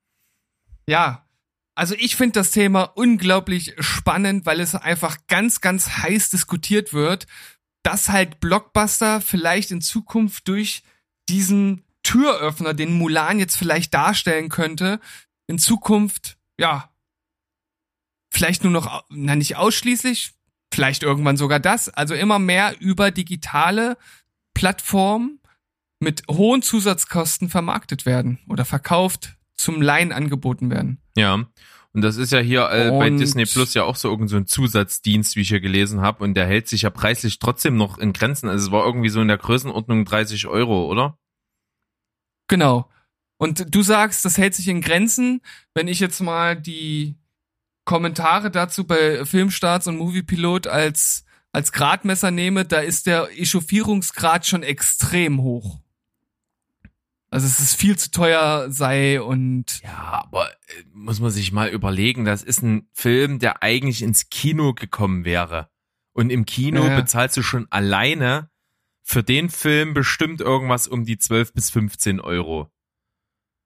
Ja. 0.87 1.23
Also 1.73 1.93
ich 1.97 2.15
finde 2.15 2.33
das 2.39 2.49
Thema 2.51 2.83
unglaublich 2.95 3.75
spannend, 3.79 4.45
weil 4.47 4.59
es 4.59 4.73
einfach 4.73 5.17
ganz, 5.27 5.61
ganz 5.61 5.97
heiß 5.97 6.31
diskutiert 6.31 6.91
wird, 6.91 7.27
dass 7.83 8.09
halt 8.09 8.39
Blockbuster 8.39 9.21
vielleicht 9.21 9.69
in 9.71 9.81
Zukunft 9.81 10.47
durch 10.47 10.81
diesen 11.29 11.83
Türöffner, 12.07 12.73
den 12.73 12.93
Mulan 12.93 13.37
jetzt 13.37 13.57
vielleicht 13.57 13.93
darstellen 13.93 14.47
könnte, 14.47 15.01
in 15.45 15.59
Zukunft, 15.59 16.37
ja, 16.57 16.89
vielleicht 18.31 18.63
nur 18.63 18.71
noch, 18.71 19.03
na 19.09 19.35
nicht 19.35 19.57
ausschließlich, 19.57 20.31
vielleicht 20.73 21.03
irgendwann 21.03 21.35
sogar 21.35 21.59
das, 21.59 21.89
also 21.89 22.13
immer 22.13 22.39
mehr 22.39 22.79
über 22.79 23.11
digitale 23.11 23.97
Plattformen 24.53 25.41
mit 25.99 26.23
hohen 26.29 26.61
Zusatzkosten 26.61 27.49
vermarktet 27.49 28.05
werden 28.05 28.39
oder 28.47 28.63
verkauft 28.63 29.35
zum 29.57 29.81
Laien 29.81 30.13
angeboten 30.13 30.69
werden. 30.69 31.01
Ja. 31.17 31.45
Und 31.93 32.01
das 32.03 32.15
ist 32.15 32.31
ja 32.31 32.39
hier 32.39 32.69
äh, 32.69 32.89
bei 32.91 33.09
Disney 33.09 33.45
Plus 33.45 33.73
ja 33.73 33.83
auch 33.83 33.97
so 33.97 34.09
irgend 34.09 34.29
so 34.29 34.37
ein 34.37 34.45
Zusatzdienst, 34.45 35.35
wie 35.35 35.41
ich 35.41 35.49
hier 35.49 35.59
gelesen 35.59 35.99
habe. 35.99 36.23
Und 36.23 36.35
der 36.35 36.45
hält 36.45 36.67
sich 36.69 36.83
ja 36.83 36.89
preislich 36.89 37.39
trotzdem 37.39 37.75
noch 37.75 37.97
in 37.97 38.13
Grenzen. 38.13 38.47
Also 38.47 38.67
es 38.67 38.71
war 38.71 38.85
irgendwie 38.85 39.09
so 39.09 39.19
in 39.19 39.27
der 39.27 39.39
Größenordnung 39.39 40.05
30 40.05 40.47
Euro, 40.47 40.85
oder? 40.85 41.17
Genau. 42.47 42.89
Und 43.37 43.73
du 43.73 43.81
sagst, 43.83 44.25
das 44.25 44.37
hält 44.37 44.55
sich 44.55 44.67
in 44.67 44.81
Grenzen. 44.81 45.41
Wenn 45.73 45.87
ich 45.87 45.99
jetzt 45.99 46.21
mal 46.21 46.55
die 46.59 47.15
Kommentare 47.85 48.51
dazu 48.51 48.85
bei 48.85 49.25
Filmstarts 49.25 49.87
und 49.87 49.97
Moviepilot 49.97 50.67
als, 50.67 51.23
als 51.51 51.71
Gradmesser 51.71 52.31
nehme, 52.31 52.65
da 52.65 52.79
ist 52.79 53.05
der 53.05 53.29
Echauffierungsgrad 53.39 54.45
schon 54.45 54.63
extrem 54.63 55.41
hoch. 55.41 55.79
Also 57.29 57.45
es 57.45 57.59
ist 57.59 57.75
viel 57.75 57.97
zu 57.97 58.09
teuer 58.09 58.67
sei 58.71 59.21
und 59.21 59.81
Ja, 59.83 60.23
aber 60.23 60.49
äh, 60.49 60.83
muss 60.93 61.19
man 61.19 61.29
sich 61.29 61.51
mal 61.51 61.69
überlegen, 61.69 62.23
das 62.25 62.41
ist 62.41 62.63
ein 62.63 62.87
Film, 62.93 63.39
der 63.39 63.61
eigentlich 63.63 64.01
ins 64.01 64.29
Kino 64.29 64.73
gekommen 64.73 65.25
wäre. 65.25 65.69
Und 66.13 66.29
im 66.31 66.45
Kino 66.45 66.83
Ja, 66.83 66.91
ja. 66.91 66.95
bezahlst 66.95 67.35
du 67.37 67.43
schon 67.43 67.67
alleine 67.69 68.49
für 69.07 69.23
den 69.23 69.49
Film 69.49 69.93
bestimmt 69.93 70.41
irgendwas 70.41 70.85
um 70.85 71.05
die 71.05 71.17
12 71.17 71.53
bis 71.53 71.69
15 71.69 72.19
Euro. 72.19 72.69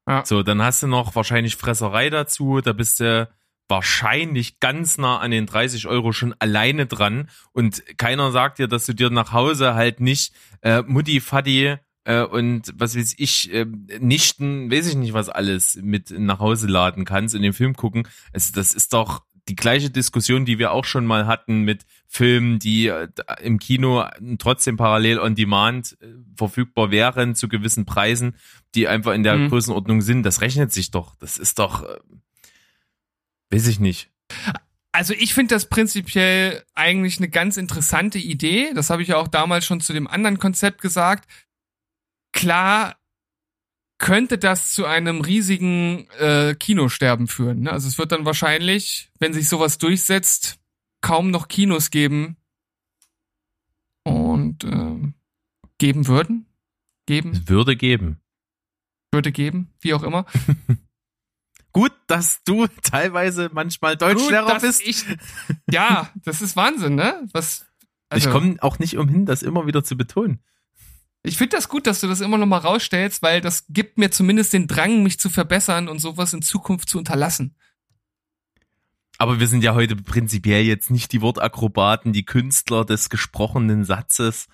Ja. 0.08 0.24
So, 0.24 0.44
dann 0.44 0.62
hast 0.62 0.84
du 0.84 0.88
noch 0.88 1.16
wahrscheinlich 1.16 1.56
Fresserei 1.56 2.12
dazu, 2.12 2.62
da 2.62 2.74
bist 2.74 3.00
du 3.00 3.28
wahrscheinlich 3.68 4.60
ganz 4.60 5.00
nah 5.00 5.18
an 5.18 5.32
den 5.32 5.48
30 5.48 5.88
Euro 5.88 6.12
schon 6.12 6.36
alleine 6.38 6.86
dran 6.86 7.28
und 7.54 7.84
keiner 7.98 8.32
sagt 8.32 8.60
dir, 8.60 8.68
dass 8.68 8.86
du 8.86 8.94
dir 8.94 9.10
nach 9.10 9.32
Hause 9.32 9.74
halt 9.74 10.00
nicht 10.00 10.32
äh, 10.62 10.84
Mutti, 10.84 11.20
Fadi 11.20 11.78
äh, 12.04 12.22
und 12.22 12.72
was 12.76 12.96
weiß 12.96 13.16
ich, 13.18 13.52
äh, 13.52 13.66
Nichten, 14.00 14.70
weiß 14.70 14.88
ich 14.90 14.96
nicht 14.96 15.14
was 15.14 15.30
alles 15.30 15.76
mit 15.82 16.12
nach 16.12 16.38
Hause 16.38 16.68
laden 16.68 17.04
kannst 17.04 17.34
und 17.34 17.42
den 17.42 17.54
Film 17.54 17.76
gucken. 17.76 18.08
Also 18.32 18.54
das 18.54 18.76
ist 18.76 18.94
doch 18.94 19.24
die 19.52 19.56
gleiche 19.56 19.90
Diskussion, 19.90 20.46
die 20.46 20.60
wir 20.60 20.72
auch 20.72 20.86
schon 20.86 21.06
mal 21.06 21.28
hatten 21.28 21.64
mit 21.64 21.86
Filmen, 22.08 22.58
die 22.58 22.88
äh, 22.88 23.10
im 23.42 23.60
Kino 23.60 24.06
trotzdem 24.40 24.78
parallel 24.78 25.20
on 25.20 25.36
demand 25.36 25.98
äh, 26.00 26.08
verfügbar 26.38 26.90
wären 26.90 27.36
zu 27.36 27.50
gewissen 27.50 27.86
Preisen, 27.86 28.38
die 28.76 28.88
einfach 28.88 29.12
in 29.12 29.24
der 29.24 29.36
Mhm. 29.36 29.50
Größenordnung 29.50 30.02
sind. 30.02 30.24
Das 30.24 30.40
rechnet 30.40 30.72
sich 30.72 30.90
doch. 30.92 31.16
Das 31.16 31.38
ist 31.38 31.60
doch, 31.60 31.84
äh, 31.84 31.98
weiß 33.50 33.68
ich 33.68 33.82
nicht. 33.82 34.10
Also 34.94 35.14
ich 35.14 35.34
finde 35.34 35.54
das 35.56 35.66
prinzipiell 35.66 36.64
eigentlich 36.74 37.18
eine 37.18 37.28
ganz 37.28 37.58
interessante 37.58 38.20
Idee. 38.20 38.72
Das 38.74 38.90
habe 38.90 39.02
ich 39.02 39.10
ja 39.10 39.18
auch 39.18 39.28
damals 39.28 39.66
schon 39.66 39.82
zu 39.82 39.92
dem 39.92 40.08
anderen 40.08 40.40
Konzept 40.40 40.80
gesagt. 40.82 41.30
Klar 42.32 42.96
könnte 44.02 44.40
das 44.40 44.74
zu 44.74 44.86
einem 44.86 45.22
riesigen 45.22 46.10
äh, 46.20 46.56
Kinosterben 46.56 47.28
führen. 47.28 47.62
Ne? 47.62 47.72
Also 47.72 47.88
es 47.88 48.00
wird 48.00 48.12
dann 48.12 48.26
wahrscheinlich, 48.26 49.12
wenn 49.20 49.32
sich 49.32 49.48
sowas 49.48 49.78
durchsetzt, 49.78 50.60
kaum 51.02 51.30
noch 51.30 51.48
Kinos 51.48 51.92
geben 51.92 52.36
und 54.04 54.64
äh, 54.64 55.14
geben 55.78 56.08
würden. 56.08 56.48
Geben, 57.06 57.32
Es 57.32 57.48
würde 57.48 57.76
geben. 57.76 58.20
würde 59.12 59.32
geben, 59.32 59.72
wie 59.82 59.94
auch 59.94 60.04
immer. 60.04 60.26
Gut, 61.72 61.94
dass 62.08 62.44
du 62.44 62.68
teilweise 62.82 63.50
manchmal 63.54 63.98
Deutschlehrer 63.98 64.54
Gut, 64.54 64.62
bist. 64.62 64.82
Ich, 64.86 65.06
ja, 65.70 66.10
das 66.24 66.42
ist 66.42 66.56
Wahnsinn, 66.56 66.96
ne? 66.96 67.28
Was, 67.34 67.68
also, 68.10 68.28
ich 68.28 68.34
komme 68.34 68.58
auch 68.62 68.80
nicht 68.80 68.98
umhin, 68.98 69.26
das 69.26 69.44
immer 69.44 69.68
wieder 69.68 69.84
zu 69.84 69.96
betonen. 69.96 70.40
Ich 71.24 71.38
finde 71.38 71.56
das 71.56 71.70
gut, 71.70 71.86
dass 71.86 72.02
du 72.02 72.08
das 72.08 72.20
immer 72.22 72.38
noch 72.38 72.48
mal 72.48 72.58
rausstellst, 72.58 73.22
weil 73.22 73.42
das 73.42 73.66
gibt 73.70 73.98
mir 73.98 74.10
zumindest 74.10 74.54
den 74.54 74.68
Drang, 74.68 75.04
mich 75.04 75.20
zu 75.20 75.30
verbessern 75.30 75.88
und 75.88 76.00
sowas 76.00 76.34
in 76.34 76.42
Zukunft 76.42 76.90
zu 76.90 76.98
unterlassen. 76.98 77.56
Aber 79.18 79.40
wir 79.40 79.48
sind 79.48 79.64
ja 79.64 79.76
heute 79.76 79.96
prinzipiell 79.96 80.64
jetzt 80.64 80.90
nicht 80.90 81.12
die 81.12 81.22
Wortakrobaten, 81.22 82.12
die 82.12 82.26
Künstler 82.26 82.86
des 82.86 83.10
gesprochenen 83.12 83.86
Satzes. 83.86 84.48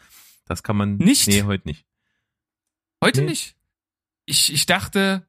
Das 0.45 0.61
kann 0.61 0.75
man. 0.75 0.97
Nicht? 0.97 1.27
Nee, 1.27 1.43
heute 1.43 1.67
nicht. 1.67 1.85
Heute 3.01 3.21
Nee. 3.21 3.29
nicht. 3.29 3.55
Ich, 4.25 4.51
ich 4.51 4.65
dachte, 4.65 5.25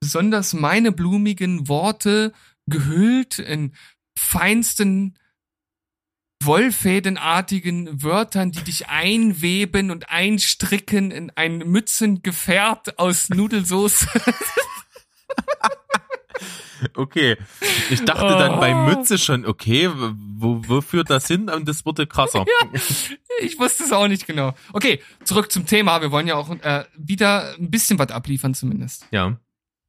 besonders 0.00 0.54
meine 0.54 0.90
blumigen 0.90 1.68
Worte, 1.68 2.32
gehüllt 2.66 3.38
in 3.38 3.74
feinsten, 4.16 5.18
wollfädenartigen 6.44 8.02
Wörtern, 8.02 8.52
die 8.52 8.62
dich 8.62 8.88
einweben 8.88 9.90
und 9.90 10.08
einstricken 10.10 11.10
in 11.10 11.30
ein 11.34 11.58
Mützengefährt 11.58 12.98
aus 12.98 13.28
Nudelsauce. 13.30 14.06
Okay. 16.96 17.36
Ich 17.90 18.04
dachte 18.04 18.26
dann 18.26 18.58
bei 18.58 18.74
Oh. 18.74 18.86
Mütze 18.86 19.16
schon, 19.16 19.46
okay, 19.46 19.88
wo, 19.94 20.60
wo 20.66 20.80
führt 20.80 21.10
das 21.10 21.28
hin? 21.28 21.48
Und 21.48 21.68
das 21.68 21.86
wurde 21.86 22.08
krasser. 22.08 22.44
Ich 23.40 23.56
wusste 23.58 23.84
es 23.84 23.92
auch 23.92 24.08
nicht 24.08 24.26
genau. 24.26 24.54
Okay, 24.72 25.00
zurück 25.22 25.52
zum 25.52 25.64
Thema. 25.64 26.00
Wir 26.02 26.10
wollen 26.10 26.26
ja 26.26 26.34
auch 26.34 26.50
äh, 26.50 26.84
wieder 26.96 27.54
ein 27.56 27.70
bisschen 27.70 28.00
was 28.00 28.10
abliefern 28.10 28.54
zumindest. 28.54 29.06
ja. 29.12 29.36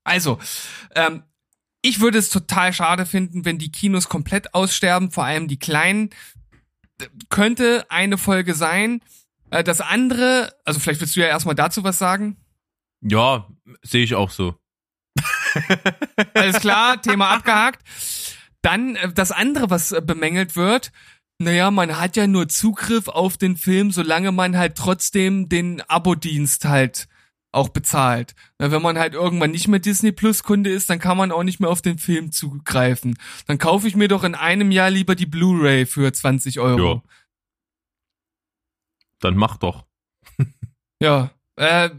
Also, 0.05 0.37
ähm, 0.95 1.23
ich 1.81 1.99
würde 2.01 2.17
es 2.19 2.29
total 2.29 2.73
schade 2.73 3.05
finden, 3.05 3.45
wenn 3.45 3.57
die 3.57 3.71
Kinos 3.71 4.07
komplett 4.09 4.53
aussterben, 4.53 5.11
vor 5.11 5.23
allem 5.23 5.47
die 5.47 5.57
kleinen. 5.57 6.09
Könnte 7.29 7.85
eine 7.89 8.17
Folge 8.17 8.53
sein. 8.53 9.01
Äh, 9.49 9.63
das 9.63 9.81
andere, 9.81 10.53
also 10.65 10.79
vielleicht 10.79 11.01
willst 11.01 11.15
du 11.15 11.21
ja 11.21 11.27
erstmal 11.27 11.55
dazu 11.55 11.83
was 11.83 11.99
sagen. 11.99 12.37
Ja, 13.01 13.47
sehe 13.81 14.03
ich 14.03 14.15
auch 14.15 14.29
so. 14.29 14.55
Alles 16.33 16.59
klar, 16.59 17.01
Thema 17.01 17.29
abgehakt. 17.29 17.83
Dann 18.61 18.95
äh, 18.95 19.13
das 19.13 19.31
andere, 19.31 19.69
was 19.69 19.91
äh, 19.91 20.01
bemängelt 20.01 20.55
wird. 20.55 20.91
Naja, 21.39 21.71
man 21.71 21.99
hat 21.99 22.15
ja 22.15 22.27
nur 22.27 22.47
Zugriff 22.47 23.07
auf 23.07 23.37
den 23.37 23.57
Film, 23.57 23.91
solange 23.91 24.31
man 24.31 24.57
halt 24.57 24.75
trotzdem 24.75 25.49
den 25.49 25.81
Abo-Dienst 25.81 26.65
halt 26.65 27.07
auch 27.53 27.69
bezahlt. 27.69 28.35
Na, 28.59 28.71
wenn 28.71 28.81
man 28.81 28.97
halt 28.97 29.13
irgendwann 29.13 29.51
nicht 29.51 29.67
mehr 29.67 29.79
Disney 29.79 30.11
Plus 30.11 30.43
Kunde 30.43 30.69
ist, 30.71 30.89
dann 30.89 30.99
kann 30.99 31.17
man 31.17 31.31
auch 31.31 31.43
nicht 31.43 31.59
mehr 31.59 31.69
auf 31.69 31.81
den 31.81 31.97
Film 31.99 32.31
zugreifen. 32.31 33.17
Dann 33.47 33.57
kaufe 33.57 33.87
ich 33.87 33.95
mir 33.95 34.07
doch 34.07 34.23
in 34.23 34.35
einem 34.35 34.71
Jahr 34.71 34.89
lieber 34.89 35.15
die 35.15 35.25
Blu-ray 35.25 35.85
für 35.85 36.11
20 36.11 36.59
Euro. 36.59 36.95
Ja. 36.95 37.01
Dann 39.19 39.35
mach 39.37 39.57
doch. 39.57 39.85
Ja, 40.99 41.31
äh, 41.55 41.89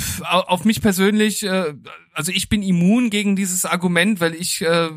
pf, 0.00 0.22
au- 0.22 0.40
auf 0.46 0.64
mich 0.64 0.80
persönlich, 0.80 1.42
äh, 1.44 1.74
also 2.12 2.32
ich 2.32 2.48
bin 2.48 2.62
immun 2.62 3.10
gegen 3.10 3.36
dieses 3.36 3.64
Argument, 3.64 4.20
weil 4.20 4.34
ich 4.34 4.60
äh, 4.62 4.90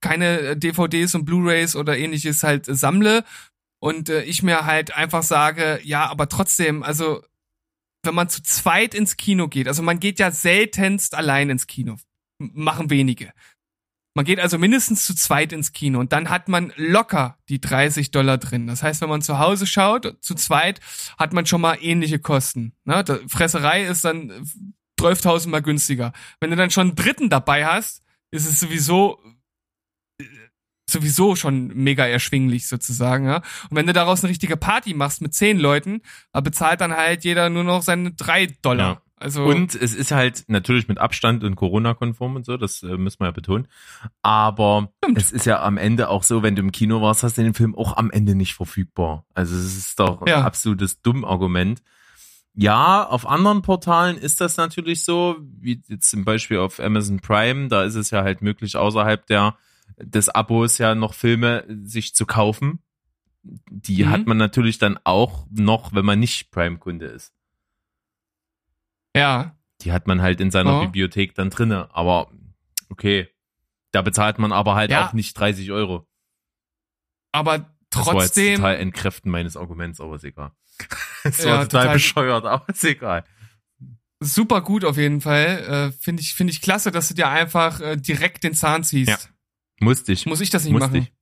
keine 0.00 0.56
DVDs 0.56 1.14
und 1.14 1.24
Blu-rays 1.24 1.74
oder 1.74 1.96
ähnliches 1.98 2.42
halt 2.42 2.66
sammle 2.66 3.24
und 3.80 4.08
äh, 4.10 4.22
ich 4.24 4.42
mir 4.42 4.64
halt 4.66 4.94
einfach 4.94 5.22
sage, 5.22 5.80
ja, 5.82 6.06
aber 6.08 6.28
trotzdem, 6.28 6.82
also 6.82 7.22
wenn 8.02 8.14
man 8.14 8.28
zu 8.28 8.42
zweit 8.42 8.94
ins 8.94 9.16
Kino 9.16 9.48
geht, 9.48 9.68
also 9.68 9.82
man 9.82 10.00
geht 10.00 10.18
ja 10.18 10.30
seltenst 10.30 11.14
allein 11.14 11.50
ins 11.50 11.66
Kino, 11.66 11.96
machen 12.38 12.90
wenige. 12.90 13.32
Man 14.14 14.24
geht 14.24 14.40
also 14.40 14.58
mindestens 14.58 15.06
zu 15.06 15.14
zweit 15.14 15.52
ins 15.52 15.72
Kino 15.72 16.00
und 16.00 16.12
dann 16.12 16.28
hat 16.28 16.48
man 16.48 16.72
locker 16.76 17.38
die 17.48 17.60
30 17.60 18.10
Dollar 18.10 18.38
drin. 18.38 18.66
Das 18.66 18.82
heißt, 18.82 19.00
wenn 19.00 19.08
man 19.08 19.22
zu 19.22 19.38
Hause 19.38 19.66
schaut, 19.66 20.16
zu 20.20 20.34
zweit, 20.34 20.80
hat 21.18 21.32
man 21.32 21.46
schon 21.46 21.60
mal 21.60 21.78
ähnliche 21.80 22.18
Kosten. 22.18 22.72
Ne? 22.84 23.04
Fresserei 23.28 23.84
ist 23.84 24.04
dann 24.04 24.32
12.000 24.98 25.48
mal 25.48 25.62
günstiger. 25.62 26.12
Wenn 26.40 26.50
du 26.50 26.56
dann 26.56 26.70
schon 26.70 26.88
einen 26.88 26.96
Dritten 26.96 27.30
dabei 27.30 27.66
hast, 27.66 28.02
ist 28.32 28.48
es 28.48 28.58
sowieso 28.58 29.22
sowieso 30.90 31.36
schon 31.36 31.68
mega 31.68 32.06
erschwinglich 32.06 32.68
sozusagen. 32.68 33.26
Ja? 33.26 33.36
Und 33.70 33.76
wenn 33.76 33.86
du 33.86 33.92
daraus 33.92 34.22
eine 34.22 34.30
richtige 34.30 34.56
Party 34.56 34.94
machst 34.94 35.20
mit 35.22 35.34
zehn 35.34 35.58
Leuten, 35.58 36.02
bezahlt 36.32 36.80
dann 36.80 36.92
halt 36.96 37.24
jeder 37.24 37.50
nur 37.50 37.64
noch 37.64 37.82
seine 37.82 38.12
drei 38.12 38.46
Dollar. 38.62 38.88
Ja. 38.88 39.02
Also 39.20 39.44
Und 39.46 39.74
es 39.74 39.94
ist 39.94 40.12
halt 40.12 40.44
natürlich 40.46 40.86
mit 40.86 40.98
Abstand 40.98 41.42
und 41.42 41.56
Corona-konform 41.56 42.36
und 42.36 42.46
so, 42.46 42.56
das 42.56 42.84
äh, 42.84 42.96
müssen 42.96 43.18
wir 43.20 43.26
ja 43.26 43.30
betonen. 43.32 43.66
Aber 44.22 44.92
Stimmt. 45.02 45.18
es 45.18 45.32
ist 45.32 45.44
ja 45.44 45.60
am 45.62 45.76
Ende 45.76 46.08
auch 46.08 46.22
so, 46.22 46.44
wenn 46.44 46.54
du 46.54 46.62
im 46.62 46.70
Kino 46.70 47.02
warst, 47.02 47.24
hast 47.24 47.36
du 47.36 47.42
den 47.42 47.54
Film 47.54 47.74
auch 47.74 47.96
am 47.96 48.12
Ende 48.12 48.36
nicht 48.36 48.54
verfügbar. 48.54 49.24
Also 49.34 49.56
es 49.56 49.76
ist 49.76 49.98
doch 49.98 50.22
ein 50.22 50.28
Ja. 50.28 50.42
absolutes 50.42 51.02
Dumm-Argument. 51.02 51.82
Ja, 52.54 53.04
auf 53.04 53.26
anderen 53.26 53.62
Portalen 53.62 54.16
ist 54.18 54.40
das 54.40 54.56
natürlich 54.56 55.04
so, 55.04 55.36
wie 55.40 55.82
jetzt 55.88 56.10
zum 56.10 56.24
Beispiel 56.24 56.58
auf 56.58 56.80
Amazon 56.80 57.20
Prime, 57.20 57.68
da 57.68 57.84
ist 57.84 57.94
es 57.96 58.10
ja 58.10 58.22
halt 58.22 58.40
möglich, 58.42 58.76
außerhalb 58.76 59.26
der, 59.26 59.56
des 60.00 60.28
Abos 60.28 60.78
ja 60.78 60.94
noch 60.94 61.14
Filme 61.14 61.64
sich 61.84 62.14
zu 62.14 62.26
kaufen. 62.26 62.82
Die 63.42 64.04
Mhm. 64.04 64.10
hat 64.10 64.26
man 64.26 64.36
natürlich 64.36 64.78
dann 64.78 64.98
auch 65.04 65.46
noch, 65.50 65.92
wenn 65.94 66.04
man 66.04 66.18
nicht 66.18 66.50
Prime-Kunde 66.50 67.06
ist. 67.06 67.32
ja, 69.16 69.54
Die 69.82 69.92
hat 69.92 70.06
man 70.08 70.20
halt 70.20 70.40
in 70.40 70.50
seiner 70.50 70.72
Ja. 70.72 70.80
Bibliothek 70.86 71.34
dann 71.36 71.50
drinne. 71.50 71.88
Aber 71.94 72.32
okay, 72.90 73.28
da 73.92 74.02
bezahlt 74.02 74.38
man 74.40 74.50
aber 74.52 74.74
halt 74.74 74.90
Ja. 74.90 75.06
auch 75.08 75.12
nicht 75.12 75.34
30 75.38 75.70
Euro. 75.70 76.06
aber 77.32 77.58
Das 77.58 78.06
war 78.06 78.14
jetzt 78.14 78.34
trotzdem, 78.34 78.56
total 78.56 78.76
entkräften 78.76 79.30
meines 79.30 79.56
Arguments, 79.56 80.00
aber 80.00 80.16
ist 80.16 80.24
egal. 80.24 80.50
Das 81.24 81.38
Ja, 81.44 81.50
war 81.50 81.62
total, 81.62 81.82
total. 81.82 81.92
bescheuert, 81.94 82.44
aber 82.44 82.68
ist 82.68 82.84
egal. 82.84 83.24
super 84.20 84.60
gut 84.62 84.84
auf 84.84 84.96
jeden 84.96 85.20
Fall. 85.20 85.90
Äh, 85.90 85.92
Finde 85.92 86.22
ich, 86.22 86.34
finde 86.34 86.52
ich 86.52 86.60
klasse, 86.60 86.90
dass 86.90 87.08
du 87.08 87.14
dir 87.14 87.28
einfach 87.28 87.80
äh, 87.80 87.96
direkt 87.96 88.42
den 88.44 88.54
Zahn 88.54 88.82
ziehst. 88.82 89.08
Ja. 89.10 89.18
Musste 89.80 90.12
ich. 90.12 90.26
Muss 90.26 90.40
ich 90.40 90.50
das 90.50 90.64
nicht 90.64 90.72
Musste 90.72 90.88
machen? 90.88 91.02
ich. 91.02 91.12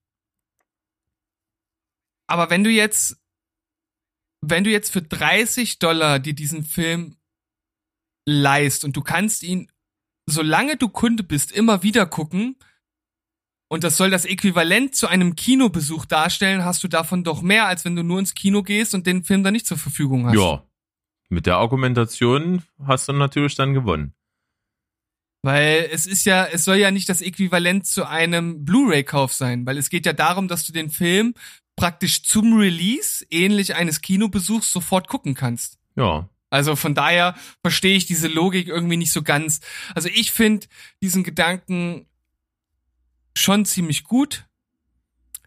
Aber 2.26 2.50
wenn 2.50 2.64
du 2.64 2.70
jetzt, 2.70 3.20
wenn 4.40 4.64
du 4.64 4.70
jetzt 4.70 4.92
für 4.92 5.02
30 5.02 5.78
Dollar 5.78 6.18
dir 6.18 6.34
diesen 6.34 6.64
Film 6.64 7.16
leist 8.26 8.84
und 8.84 8.96
du 8.96 9.02
kannst 9.02 9.42
ihn, 9.42 9.70
solange 10.26 10.76
du 10.76 10.88
Kunde 10.88 11.22
bist, 11.22 11.52
immer 11.52 11.82
wieder 11.82 12.06
gucken 12.06 12.56
und 13.68 13.84
das 13.84 13.96
soll 13.96 14.10
das 14.10 14.24
Äquivalent 14.24 14.94
zu 14.94 15.06
einem 15.06 15.36
Kinobesuch 15.36 16.04
darstellen, 16.04 16.64
hast 16.64 16.82
du 16.82 16.88
davon 16.88 17.22
doch 17.22 17.42
mehr, 17.42 17.66
als 17.66 17.84
wenn 17.84 17.94
du 17.94 18.02
nur 18.02 18.18
ins 18.18 18.34
Kino 18.34 18.62
gehst 18.62 18.94
und 18.94 19.06
den 19.06 19.22
Film 19.22 19.44
dann 19.44 19.52
nicht 19.52 19.66
zur 19.66 19.78
Verfügung 19.78 20.26
hast. 20.26 20.36
Ja. 20.36 20.64
Mit 21.28 21.46
der 21.46 21.56
Argumentation 21.56 22.62
hast 22.84 23.08
du 23.08 23.12
natürlich 23.12 23.56
dann 23.56 23.74
gewonnen. 23.74 24.15
Weil 25.46 25.88
es 25.92 26.06
ist 26.06 26.26
ja, 26.26 26.44
es 26.44 26.64
soll 26.64 26.78
ja 26.78 26.90
nicht 26.90 27.08
das 27.08 27.22
Äquivalent 27.22 27.86
zu 27.86 28.04
einem 28.04 28.64
Blu-ray-Kauf 28.64 29.32
sein, 29.32 29.64
weil 29.64 29.78
es 29.78 29.90
geht 29.90 30.04
ja 30.04 30.12
darum, 30.12 30.48
dass 30.48 30.66
du 30.66 30.72
den 30.72 30.90
Film 30.90 31.34
praktisch 31.76 32.24
zum 32.24 32.58
Release, 32.58 33.24
ähnlich 33.30 33.76
eines 33.76 34.00
Kinobesuchs, 34.00 34.72
sofort 34.72 35.06
gucken 35.06 35.34
kannst. 35.34 35.78
Ja. 35.94 36.28
Also 36.50 36.74
von 36.74 36.96
daher 36.96 37.36
verstehe 37.62 37.96
ich 37.96 38.06
diese 38.06 38.26
Logik 38.26 38.66
irgendwie 38.66 38.96
nicht 38.96 39.12
so 39.12 39.22
ganz. 39.22 39.60
Also 39.94 40.08
ich 40.08 40.32
finde 40.32 40.66
diesen 41.00 41.22
Gedanken 41.22 42.06
schon 43.36 43.64
ziemlich 43.66 44.02
gut. 44.02 44.46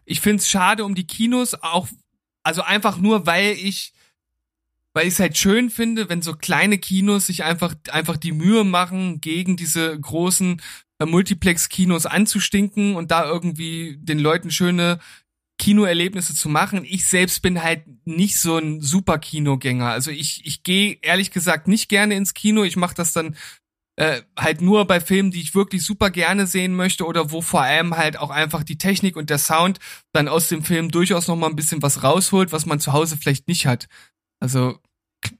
Ich 0.06 0.22
finde 0.22 0.40
es 0.40 0.48
schade 0.48 0.86
um 0.86 0.94
die 0.94 1.06
Kinos, 1.06 1.52
auch, 1.52 1.88
also 2.42 2.62
einfach 2.62 2.96
nur, 2.96 3.26
weil 3.26 3.52
ich, 3.52 3.92
weil 4.94 5.06
ich 5.06 5.14
es 5.14 5.20
halt 5.20 5.36
schön 5.36 5.70
finde, 5.70 6.08
wenn 6.08 6.22
so 6.22 6.34
kleine 6.34 6.78
Kinos 6.78 7.26
sich 7.26 7.44
einfach, 7.44 7.74
einfach 7.90 8.16
die 8.16 8.32
Mühe 8.32 8.64
machen, 8.64 9.20
gegen 9.20 9.56
diese 9.56 9.98
großen 9.98 10.60
äh, 10.98 11.06
Multiplex-Kinos 11.06 12.06
anzustinken 12.06 12.96
und 12.96 13.10
da 13.10 13.24
irgendwie 13.24 13.98
den 14.00 14.18
Leuten 14.18 14.50
schöne 14.50 14.98
Kinoerlebnisse 15.58 16.34
zu 16.34 16.48
machen. 16.48 16.84
Ich 16.84 17.06
selbst 17.06 17.42
bin 17.42 17.62
halt 17.62 17.82
nicht 18.06 18.38
so 18.38 18.56
ein 18.56 18.80
super 18.80 19.18
Kinogänger. 19.18 19.90
Also 19.90 20.10
ich, 20.10 20.46
ich 20.46 20.62
gehe 20.62 20.98
ehrlich 21.02 21.30
gesagt 21.30 21.68
nicht 21.68 21.88
gerne 21.88 22.14
ins 22.14 22.32
Kino. 22.32 22.64
Ich 22.64 22.76
mache 22.76 22.94
das 22.94 23.12
dann 23.12 23.36
äh, 23.96 24.22
halt 24.38 24.62
nur 24.62 24.86
bei 24.86 25.00
Filmen, 25.00 25.30
die 25.30 25.42
ich 25.42 25.54
wirklich 25.54 25.84
super 25.84 26.08
gerne 26.08 26.46
sehen 26.46 26.74
möchte 26.74 27.04
oder 27.04 27.30
wo 27.30 27.42
vor 27.42 27.60
allem 27.60 27.94
halt 27.94 28.18
auch 28.18 28.30
einfach 28.30 28.64
die 28.64 28.78
Technik 28.78 29.16
und 29.16 29.28
der 29.28 29.36
Sound 29.36 29.78
dann 30.14 30.28
aus 30.28 30.48
dem 30.48 30.64
Film 30.64 30.90
durchaus 30.90 31.28
noch 31.28 31.36
mal 31.36 31.48
ein 31.48 31.56
bisschen 31.56 31.82
was 31.82 32.02
rausholt, 32.02 32.52
was 32.52 32.64
man 32.64 32.80
zu 32.80 32.94
Hause 32.94 33.18
vielleicht 33.18 33.46
nicht 33.46 33.66
hat. 33.66 33.88
Also 34.40 34.78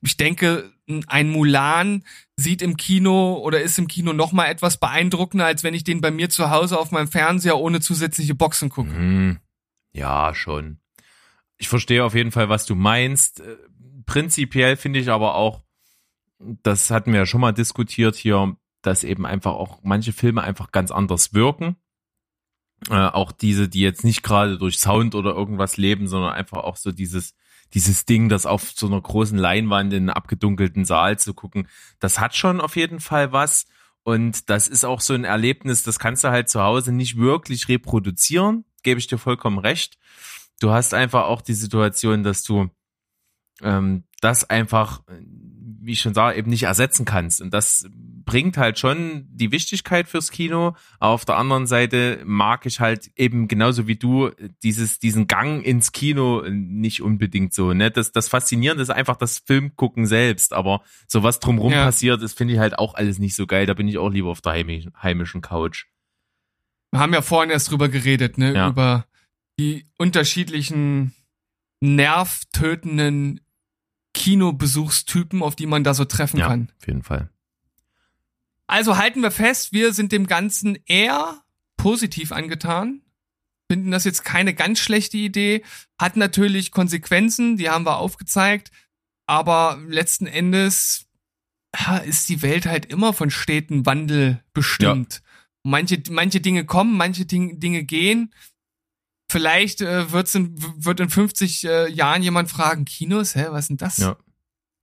ich 0.03 0.17
denke, 0.17 0.73
ein 1.07 1.31
Mulan 1.31 2.05
sieht 2.37 2.63
im 2.63 2.77
Kino 2.77 3.35
oder 3.35 3.61
ist 3.61 3.79
im 3.79 3.89
Kino 3.89 4.13
noch 4.13 4.33
mal 4.33 4.47
etwas 4.47 4.77
beeindruckender, 4.77 5.47
als 5.47 5.63
wenn 5.63 5.75
ich 5.75 5.85
den 5.85 6.01
bei 6.01 6.11
mir 6.11 6.31
zu 6.31 6.51
Hause 6.51 6.79
auf 6.79 6.91
meinem 6.91 7.09
Fernseher 7.09 7.59
ohne 7.59 7.81
zusätzliche 7.81 8.35
Boxen 8.35 8.69
gucke. 8.69 8.91
Hm, 8.91 9.39
ja, 9.93 10.35
schon. 10.35 10.79
Ich 11.57 11.69
verstehe 11.69 12.05
auf 12.05 12.15
jeden 12.15 12.33
Fall, 12.33 12.49
was 12.49 12.67
du 12.67 12.75
meinst. 12.75 13.41
Äh, 13.41 13.57
Prinzipiell 14.07 14.77
finde 14.77 14.99
ich 14.99 15.09
aber 15.09 15.37
auch, 15.37 15.63
das 16.39 16.91
hatten 16.91 17.13
wir 17.13 17.21
ja 17.21 17.27
schon 17.27 17.41
mal 17.41 17.53
diskutiert 17.53 18.17
hier, 18.17 18.57
dass 18.83 19.05
eben 19.05 19.25
einfach 19.25 19.53
auch 19.53 19.81
manche 19.83 20.13
Filme 20.13 20.43
einfach 20.43 20.73
ganz 20.73 20.91
anders 20.91 21.33
wirken. 21.33 21.77
Äh, 22.89 22.95
auch 22.95 23.31
diese, 23.31 23.69
die 23.69 23.83
jetzt 23.83 24.05
nicht 24.05 24.23
gerade 24.23 24.59
durch 24.59 24.79
Sound 24.79 25.15
oder 25.15 25.33
irgendwas 25.33 25.77
leben, 25.77 26.09
sondern 26.09 26.33
einfach 26.33 26.59
auch 26.59 26.77
so 26.77 26.91
dieses, 26.91 27.35
dieses 27.75 28.05
Ding, 28.05 28.29
das 28.29 28.47
auf 28.47 28.73
so 28.75 28.87
einer 28.87 29.01
großen 29.01 29.39
Leinwand 29.39 29.93
in 29.93 30.05
einem 30.05 30.11
abgedunkelten 30.11 30.85
Saal 30.85 31.18
zu 31.18 31.35
gucken, 31.35 31.68
das 31.99 32.18
hat 32.18 32.35
schon 32.35 32.61
auf 32.61 32.77
jeden 32.77 33.01
Fall 33.01 33.33
was. 33.33 33.66
Und 34.03 34.49
das 34.49 34.66
ist 34.66 34.85
auch 34.85 35.01
so 35.01 35.14
ein 35.14 35.25
Erlebnis, 35.25 35.83
das 35.83 35.99
kannst 35.99 36.25
du 36.25 36.31
halt 36.31 36.49
zu 36.49 36.62
Hause 36.62 36.93
nicht 36.93 37.18
wirklich 37.18 37.68
reproduzieren, 37.68 38.64
gebe 38.83 38.99
ich 38.99 39.07
dir 39.07 39.18
vollkommen 39.18 39.59
recht. 39.59 39.99
Du 40.61 40.71
hast 40.71 40.95
einfach 40.95 41.25
auch 41.25 41.43
die 41.43 41.55
Situation, 41.55 42.23
dass 42.23 42.43
du 42.43 42.71
ähm, 43.62 44.05
das 44.21 44.49
einfach, 44.49 45.03
wie 45.83 45.93
ich 45.93 46.01
schon 46.01 46.14
sage, 46.14 46.37
eben 46.39 46.51
nicht 46.51 46.64
ersetzen 46.64 47.05
kannst. 47.05 47.41
Und 47.41 47.55
das 47.55 47.87
bringt 47.91 48.59
halt 48.59 48.78
schon 48.78 49.26
die 49.31 49.51
Wichtigkeit 49.51 50.09
fürs 50.09 50.31
Kino. 50.31 50.76
Aber 50.99 51.12
auf 51.14 51.24
der 51.24 51.37
anderen 51.37 51.66
Seite 51.66 52.20
mag 52.24 52.66
ich 52.66 52.81
halt 52.81 53.11
eben 53.16 53.49
genauso 53.49 53.87
wie 53.87 53.97
du 53.97 54.31
dieses, 54.62 54.99
diesen 54.99 55.26
Gang 55.26 55.64
ins 55.64 55.93
Kino 55.93 56.43
nicht 56.49 57.01
unbedingt 57.03 57.55
so. 57.55 57.72
Ne? 57.72 57.91
Das, 57.91 58.12
das 58.12 58.28
Faszinierende 58.28 58.83
ist 58.83 58.91
einfach 58.91 59.16
das 59.16 59.39
Filmgucken 59.39 60.07
selbst. 60.07 60.53
Aber 60.53 60.83
so 61.09 61.22
was 61.22 61.41
drumherum 61.41 61.72
Ja. 61.72 61.85
passiert, 61.85 62.22
das 62.22 62.35
finde 62.35 62.55
ich 62.55 62.61
halt 62.61 62.78
auch 62.78 62.95
alles 62.95 63.18
nicht 63.18 63.35
so 63.35 63.47
geil. 63.47 63.64
Da 63.66 63.74
bin 63.74 63.89
ich 63.89 63.97
auch 63.99 64.11
lieber 64.11 64.28
auf 64.31 64.43
der 64.43 64.53
heimischen, 64.53 64.93
heimischen 65.03 65.41
Couch. 65.41 65.87
Wir 66.93 67.01
haben 67.01 67.14
ja 67.14 67.22
vorhin 67.22 67.51
erst 67.51 67.70
drüber 67.70 67.89
geredet, 67.89 68.37
ne? 68.37 68.53
Ja. 68.55 68.68
Über 68.68 69.07
die 69.59 69.87
unterschiedlichen 69.97 71.14
nervtötenden 71.81 73.41
Kinobesuchstypen, 74.15 75.43
auf 75.43 75.57
die 75.57 75.67
man 75.67 75.85
da 75.85 75.95
so 75.95 76.05
treffen 76.05 76.39
Ja, 76.39 76.49
kann. 76.49 76.73
auf 76.81 76.87
jeden 76.87 77.03
Fall. 77.03 77.31
Also 78.67 78.97
halten 78.97 79.21
wir 79.23 79.31
fest, 79.31 79.73
wir 79.73 79.93
sind 79.93 80.13
dem 80.13 80.27
Ganzen 80.27 80.79
eher 80.87 81.43
positiv 81.77 82.33
angetan. 82.33 83.03
Finden 83.71 83.91
das 83.91 84.05
jetzt 84.05 84.25
keine 84.25 84.55
ganz 84.55 84.79
schlechte 84.81 85.17
Idee. 85.17 85.65
Hat 85.99 86.17
natürlich 86.17 86.71
Konsequenzen, 86.71 87.57
die 87.57 87.71
haben 87.71 87.85
wir 87.85 87.97
aufgezeigt. 87.99 88.71
Aber 89.27 89.81
letzten 89.89 90.27
Endes 90.27 91.07
ja, 91.79 91.99
ist 91.99 92.29
die 92.29 92.43
Welt 92.43 92.67
halt 92.67 92.87
immer 92.87 93.13
von 93.13 93.31
steten 93.31 93.87
Wandel 93.87 94.43
bestimmt. 94.53 95.23
Manche, 95.63 96.03
manche 96.11 96.41
Dinge 96.41 96.65
kommen, 96.65 96.97
manche 96.97 97.27
Ding, 97.27 97.61
Dinge 97.61 97.85
gehen. 97.85 98.33
Vielleicht 99.31 99.81
äh, 99.81 100.11
wird's 100.11 100.35
in, 100.35 100.57
wird 100.85 100.99
in 100.99 101.09
50 101.09 101.64
äh, 101.64 101.89
Jahren 101.89 102.20
jemand 102.20 102.51
fragen, 102.51 102.85
Kinos, 102.85 103.37
hä, 103.37 103.47
was 103.51 103.61
ist 103.61 103.68
denn 103.68 103.76
das? 103.76 103.99
Ja. 103.99 104.16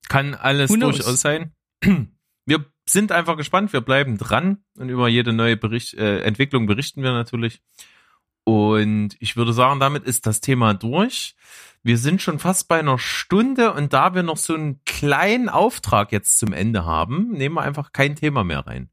Kann 0.07 0.35
alles 0.35 0.71
durchaus 0.71 1.19
sein. 1.19 1.51
Wir 2.45 2.65
sind 2.89 3.11
einfach 3.11 3.35
gespannt, 3.35 3.73
wir 3.73 3.81
bleiben 3.81 4.17
dran 4.17 4.63
und 4.77 4.87
über 4.87 5.09
jede 5.09 5.33
neue 5.33 5.57
Bericht, 5.57 5.95
äh, 5.95 6.19
Entwicklung 6.21 6.65
berichten 6.65 7.03
wir 7.03 7.11
natürlich. 7.11 7.61
Und 8.45 9.17
ich 9.19 9.35
würde 9.35 9.51
sagen, 9.51 9.81
damit 9.81 10.05
ist 10.05 10.25
das 10.25 10.39
Thema 10.39 10.73
durch. 10.73 11.35
Wir 11.83 11.97
sind 11.97 12.21
schon 12.21 12.39
fast 12.39 12.69
bei 12.69 12.79
einer 12.79 12.97
Stunde 12.97 13.73
und 13.73 13.91
da 13.91 14.15
wir 14.15 14.23
noch 14.23 14.37
so 14.37 14.53
einen 14.53 14.81
kleinen 14.85 15.49
Auftrag 15.49 16.13
jetzt 16.13 16.39
zum 16.39 16.53
Ende 16.53 16.85
haben, 16.85 17.31
nehmen 17.31 17.55
wir 17.55 17.63
einfach 17.63 17.91
kein 17.91 18.15
Thema 18.15 18.45
mehr 18.45 18.65
rein. 18.65 18.89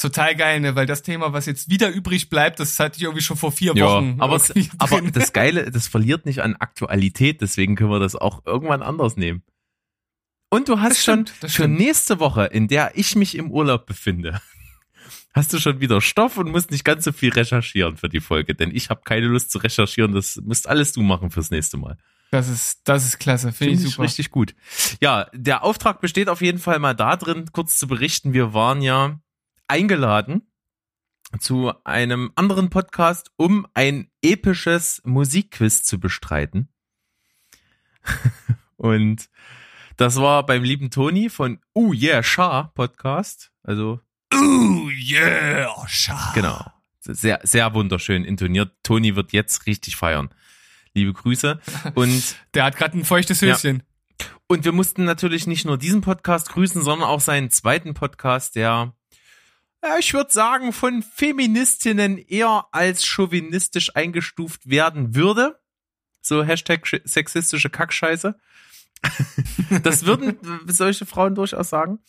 Total 0.00 0.34
geil, 0.34 0.60
ne? 0.60 0.74
Weil 0.74 0.86
das 0.86 1.02
Thema, 1.02 1.32
was 1.32 1.46
jetzt 1.46 1.68
wieder 1.70 1.90
übrig 1.90 2.28
bleibt, 2.30 2.58
das 2.60 2.78
hatte 2.78 2.96
ich 2.96 3.02
irgendwie 3.02 3.22
schon 3.22 3.36
vor 3.36 3.52
vier 3.52 3.74
Ja, 3.76 3.86
Wochen. 3.86 4.16
aber, 4.18 4.36
es, 4.36 4.52
aber 4.78 5.00
das 5.02 5.32
Geile, 5.34 5.70
das 5.70 5.88
verliert 5.88 6.26
nicht 6.26 6.40
an 6.42 6.56
Aktualität, 6.56 7.40
deswegen 7.40 7.76
können 7.76 7.90
wir 7.90 8.00
das 8.00 8.16
auch 8.16 8.44
irgendwann 8.46 8.82
anders 8.82 9.16
nehmen. 9.16 9.42
Und 10.48 10.68
du 10.68 10.80
hast 10.80 10.90
Das 10.96 11.04
schon 11.04 11.26
stimmt, 11.26 11.30
für 11.42 11.48
stimmt. 11.48 11.78
nächste 11.78 12.18
Woche, 12.18 12.46
in 12.46 12.66
der 12.66 12.92
ich 12.96 13.14
mich 13.14 13.36
im 13.36 13.50
Urlaub 13.50 13.86
befinde, 13.86 14.40
hast 15.32 15.52
du 15.52 15.58
schon 15.60 15.80
wieder 15.80 16.00
Stoff 16.00 16.38
und 16.38 16.50
musst 16.50 16.70
nicht 16.72 16.84
ganz 16.84 17.04
so 17.04 17.12
viel 17.12 17.30
recherchieren 17.32 17.96
für 17.96 18.08
die 18.08 18.20
Folge, 18.20 18.54
denn 18.54 18.74
ich 18.74 18.90
habe 18.90 19.02
keine 19.04 19.26
Lust 19.26 19.50
zu 19.52 19.58
recherchieren, 19.58 20.12
das 20.12 20.40
musst 20.44 20.68
alles 20.68 20.92
du 20.92 21.02
machen 21.02 21.30
fürs 21.30 21.50
nächste 21.50 21.76
Mal. 21.76 21.96
Das 22.32 22.48
ist, 22.48 22.80
das 22.84 23.04
ist 23.04 23.18
klasse, 23.18 23.52
finde 23.52 23.72
Finde 23.74 23.86
ich 23.88 23.92
super. 23.94 24.04
richtig 24.04 24.30
gut. 24.30 24.54
Ja, 25.00 25.26
der 25.34 25.62
Auftrag 25.64 26.00
besteht 26.00 26.28
auf 26.28 26.40
jeden 26.42 26.58
Fall 26.58 26.78
mal 26.78 26.94
da 26.94 27.16
drin, 27.16 27.46
kurz 27.52 27.76
zu 27.78 27.86
berichten. 27.88 28.32
Wir 28.32 28.54
waren 28.54 28.82
ja 28.82 29.20
eingeladen 29.70 30.42
zu 31.38 31.72
einem 31.84 32.32
anderen 32.34 32.70
Podcast, 32.70 33.30
um 33.36 33.66
ein 33.72 34.10
episches 34.20 35.00
Musikquiz 35.04 35.84
zu 35.84 36.00
bestreiten. 36.00 36.68
Und 38.76 39.30
das 39.96 40.16
war 40.16 40.44
beim 40.44 40.64
lieben 40.64 40.90
Toni 40.90 41.28
von 41.30 41.60
Uh 41.74 41.92
Yeah 41.94 42.22
Sha 42.24 42.64
Podcast. 42.74 43.52
Also 43.62 44.00
Ooh, 44.34 44.90
yeah, 44.90 45.72
schade. 45.86 46.32
Genau. 46.34 46.66
Sehr, 47.00 47.40
sehr 47.44 47.72
wunderschön 47.74 48.24
intoniert. 48.24 48.72
Toni 48.82 49.14
wird 49.14 49.32
jetzt 49.32 49.66
richtig 49.66 49.96
feiern. 49.96 50.30
Liebe 50.94 51.12
Grüße. 51.12 51.60
Und 51.94 52.36
Der 52.54 52.64
hat 52.64 52.76
gerade 52.76 52.98
ein 52.98 53.04
feuchtes 53.04 53.40
Ja. 53.40 53.54
Höschen. 53.54 53.84
Und 54.48 54.64
wir 54.64 54.72
mussten 54.72 55.04
natürlich 55.04 55.46
nicht 55.46 55.64
nur 55.64 55.78
diesen 55.78 56.00
Podcast 56.00 56.50
grüßen, 56.50 56.82
sondern 56.82 57.08
auch 57.08 57.20
seinen 57.20 57.50
zweiten 57.50 57.94
Podcast, 57.94 58.56
der, 58.56 58.62
ja, 58.62 58.94
ich 59.98 60.12
würde 60.14 60.32
sagen, 60.32 60.72
von 60.72 61.02
Feministinnen 61.02 62.18
eher 62.18 62.66
als 62.72 63.04
chauvinistisch 63.04 63.96
eingestuft 63.96 64.68
werden 64.68 65.14
würde. 65.14 65.58
So 66.22 66.44
Hashtag 66.44 66.84
sch- 66.84 67.00
sexistische 67.04 67.70
Kackscheiße. 67.70 68.38
das 69.82 70.04
würden 70.04 70.36
solche 70.66 71.06
Frauen 71.06 71.34
durchaus 71.34 71.70
sagen. 71.70 72.00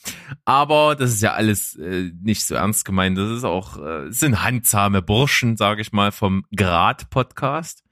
Aber 0.43 0.95
das 0.95 1.11
ist 1.11 1.21
ja 1.21 1.33
alles 1.33 1.75
äh, 1.77 2.11
nicht 2.21 2.43
so 2.43 2.55
ernst 2.55 2.83
gemeint. 2.83 3.17
Das 3.17 3.29
ist 3.29 3.45
auch, 3.45 3.77
äh, 3.77 4.11
sind 4.11 4.43
handsame 4.43 5.01
Burschen, 5.01 5.55
sage 5.55 5.81
ich 5.81 5.93
mal, 5.93 6.11
vom 6.11 6.45
Grad-Podcast. 6.53 7.83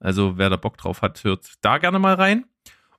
Also 0.00 0.36
wer 0.36 0.50
da 0.50 0.56
Bock 0.56 0.76
drauf 0.76 1.00
hat, 1.00 1.24
hört 1.24 1.54
da 1.62 1.78
gerne 1.78 1.98
mal 1.98 2.14
rein. 2.14 2.44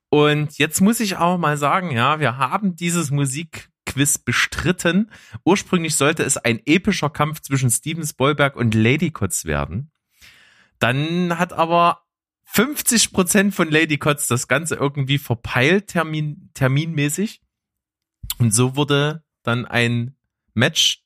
Und 0.10 0.58
jetzt 0.58 0.82
muss 0.82 1.00
ich 1.00 1.18
auch 1.18 1.38
mal 1.38 1.58
sagen, 1.58 1.92
ja, 1.92 2.20
wir 2.20 2.38
haben 2.38 2.76
dieses 2.76 3.12
Musikquiz 3.86 4.18
bestritten. 4.18 5.12
Ursprünglich 5.44 5.96
sollte 5.96 6.24
es 6.24 6.38
ein 6.38 6.62
epischer 6.66 7.10
Kampf 7.10 7.42
zwischen 7.42 7.70
Steven 7.70 8.06
Spielberg 8.06 8.56
und 8.56 8.74
Lady 8.74 9.12
Kotz 9.12 9.46
werden. 9.46 9.92
Dann 10.80 11.38
hat 11.38 11.54
aber 11.54 12.02
50 12.46 13.12
Prozent 13.12 13.56
von 13.56 13.70
Lady 13.70 13.98
Kotz 13.98 14.28
das 14.28 14.48
Ganze 14.48 14.76
irgendwie 14.76 15.18
verpeilt, 15.18 15.88
termin, 15.88 16.50
terminmäßig. 16.54 17.42
Und 18.38 18.54
so 18.54 18.76
wurde 18.76 19.24
dann 19.44 19.66
ein 19.66 20.16
Match 20.54 21.04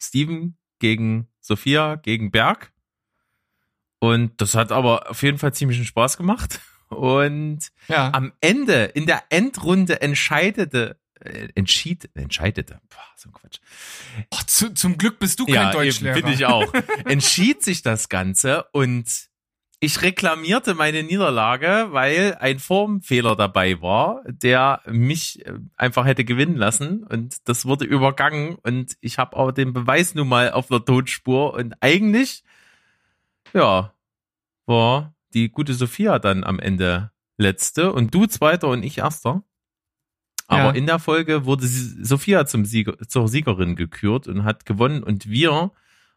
Steven 0.00 0.56
gegen 0.78 1.28
Sophia 1.40 1.96
gegen 1.96 2.30
Berg. 2.30 2.72
Und 4.00 4.40
das 4.40 4.54
hat 4.54 4.70
aber 4.70 5.10
auf 5.10 5.22
jeden 5.22 5.38
Fall 5.38 5.52
ziemlichen 5.52 5.84
Spaß 5.84 6.16
gemacht. 6.16 6.60
Und 6.88 7.68
Ja. 7.88 8.12
am 8.14 8.32
Ende, 8.40 8.84
in 8.84 9.06
der 9.06 9.24
Endrunde 9.30 10.00
entscheidete, 10.00 10.98
entschied, 11.54 12.10
entscheidete, 12.14 12.80
boah, 12.88 12.98
so 13.16 13.28
ein 13.28 13.32
Quatsch. 13.32 13.58
Oh, 14.30 14.38
zu, 14.46 14.74
zum 14.74 14.98
Glück 14.98 15.18
bist 15.18 15.40
du 15.40 15.46
kein 15.46 15.72
Deutschlehrer. 15.72 16.14
finde 16.14 16.32
ich 16.32 16.46
auch. 16.46 16.72
Entschied 17.04 17.62
sich 17.62 17.82
das 17.82 18.08
Ganze 18.08 18.64
und 18.72 19.28
ich 19.80 20.02
reklamierte 20.02 20.74
meine 20.74 21.04
Niederlage, 21.04 21.88
weil 21.90 22.36
ein 22.40 22.58
Formfehler 22.58 23.36
dabei 23.36 23.80
war, 23.80 24.24
der 24.26 24.82
mich 24.86 25.46
äh, 25.46 25.52
einfach 25.76 26.04
hätte 26.04 26.24
gewinnen 26.24 26.56
lassen 26.56 27.04
und 27.04 27.48
das 27.48 27.64
wurde 27.64 27.84
übergangen 27.84 28.56
und 28.62 28.96
ich 29.00 29.18
habe 29.18 29.36
aber 29.36 29.52
den 29.52 29.72
Beweis 29.72 30.14
nun 30.14 30.28
mal 30.28 30.50
auf 30.50 30.66
der 30.66 30.84
Tonspur 30.84 31.54
und 31.54 31.74
eigentlich, 31.80 32.42
ja, 33.52 33.92
war 34.66 35.14
die 35.32 35.48
gute 35.48 35.74
Sophia 35.74 36.18
dann 36.18 36.42
am 36.42 36.58
Ende 36.58 37.12
letzte 37.36 37.92
und 37.92 38.12
du 38.14 38.26
zweiter 38.26 38.68
und 38.68 38.82
ich 38.82 38.98
erster. 38.98 39.44
Aber 40.48 40.64
Ja. 40.64 40.70
in 40.70 40.86
der 40.86 40.98
Folge 40.98 41.44
wurde 41.44 41.66
Sophia 41.66 42.46
zum 42.46 42.64
Sieger, 42.64 42.98
zur 43.06 43.28
Siegerin 43.28 43.76
gekürt 43.76 44.26
und 44.26 44.44
hat 44.44 44.64
gewonnen 44.66 45.02
und 45.02 45.28
wir 45.28 45.70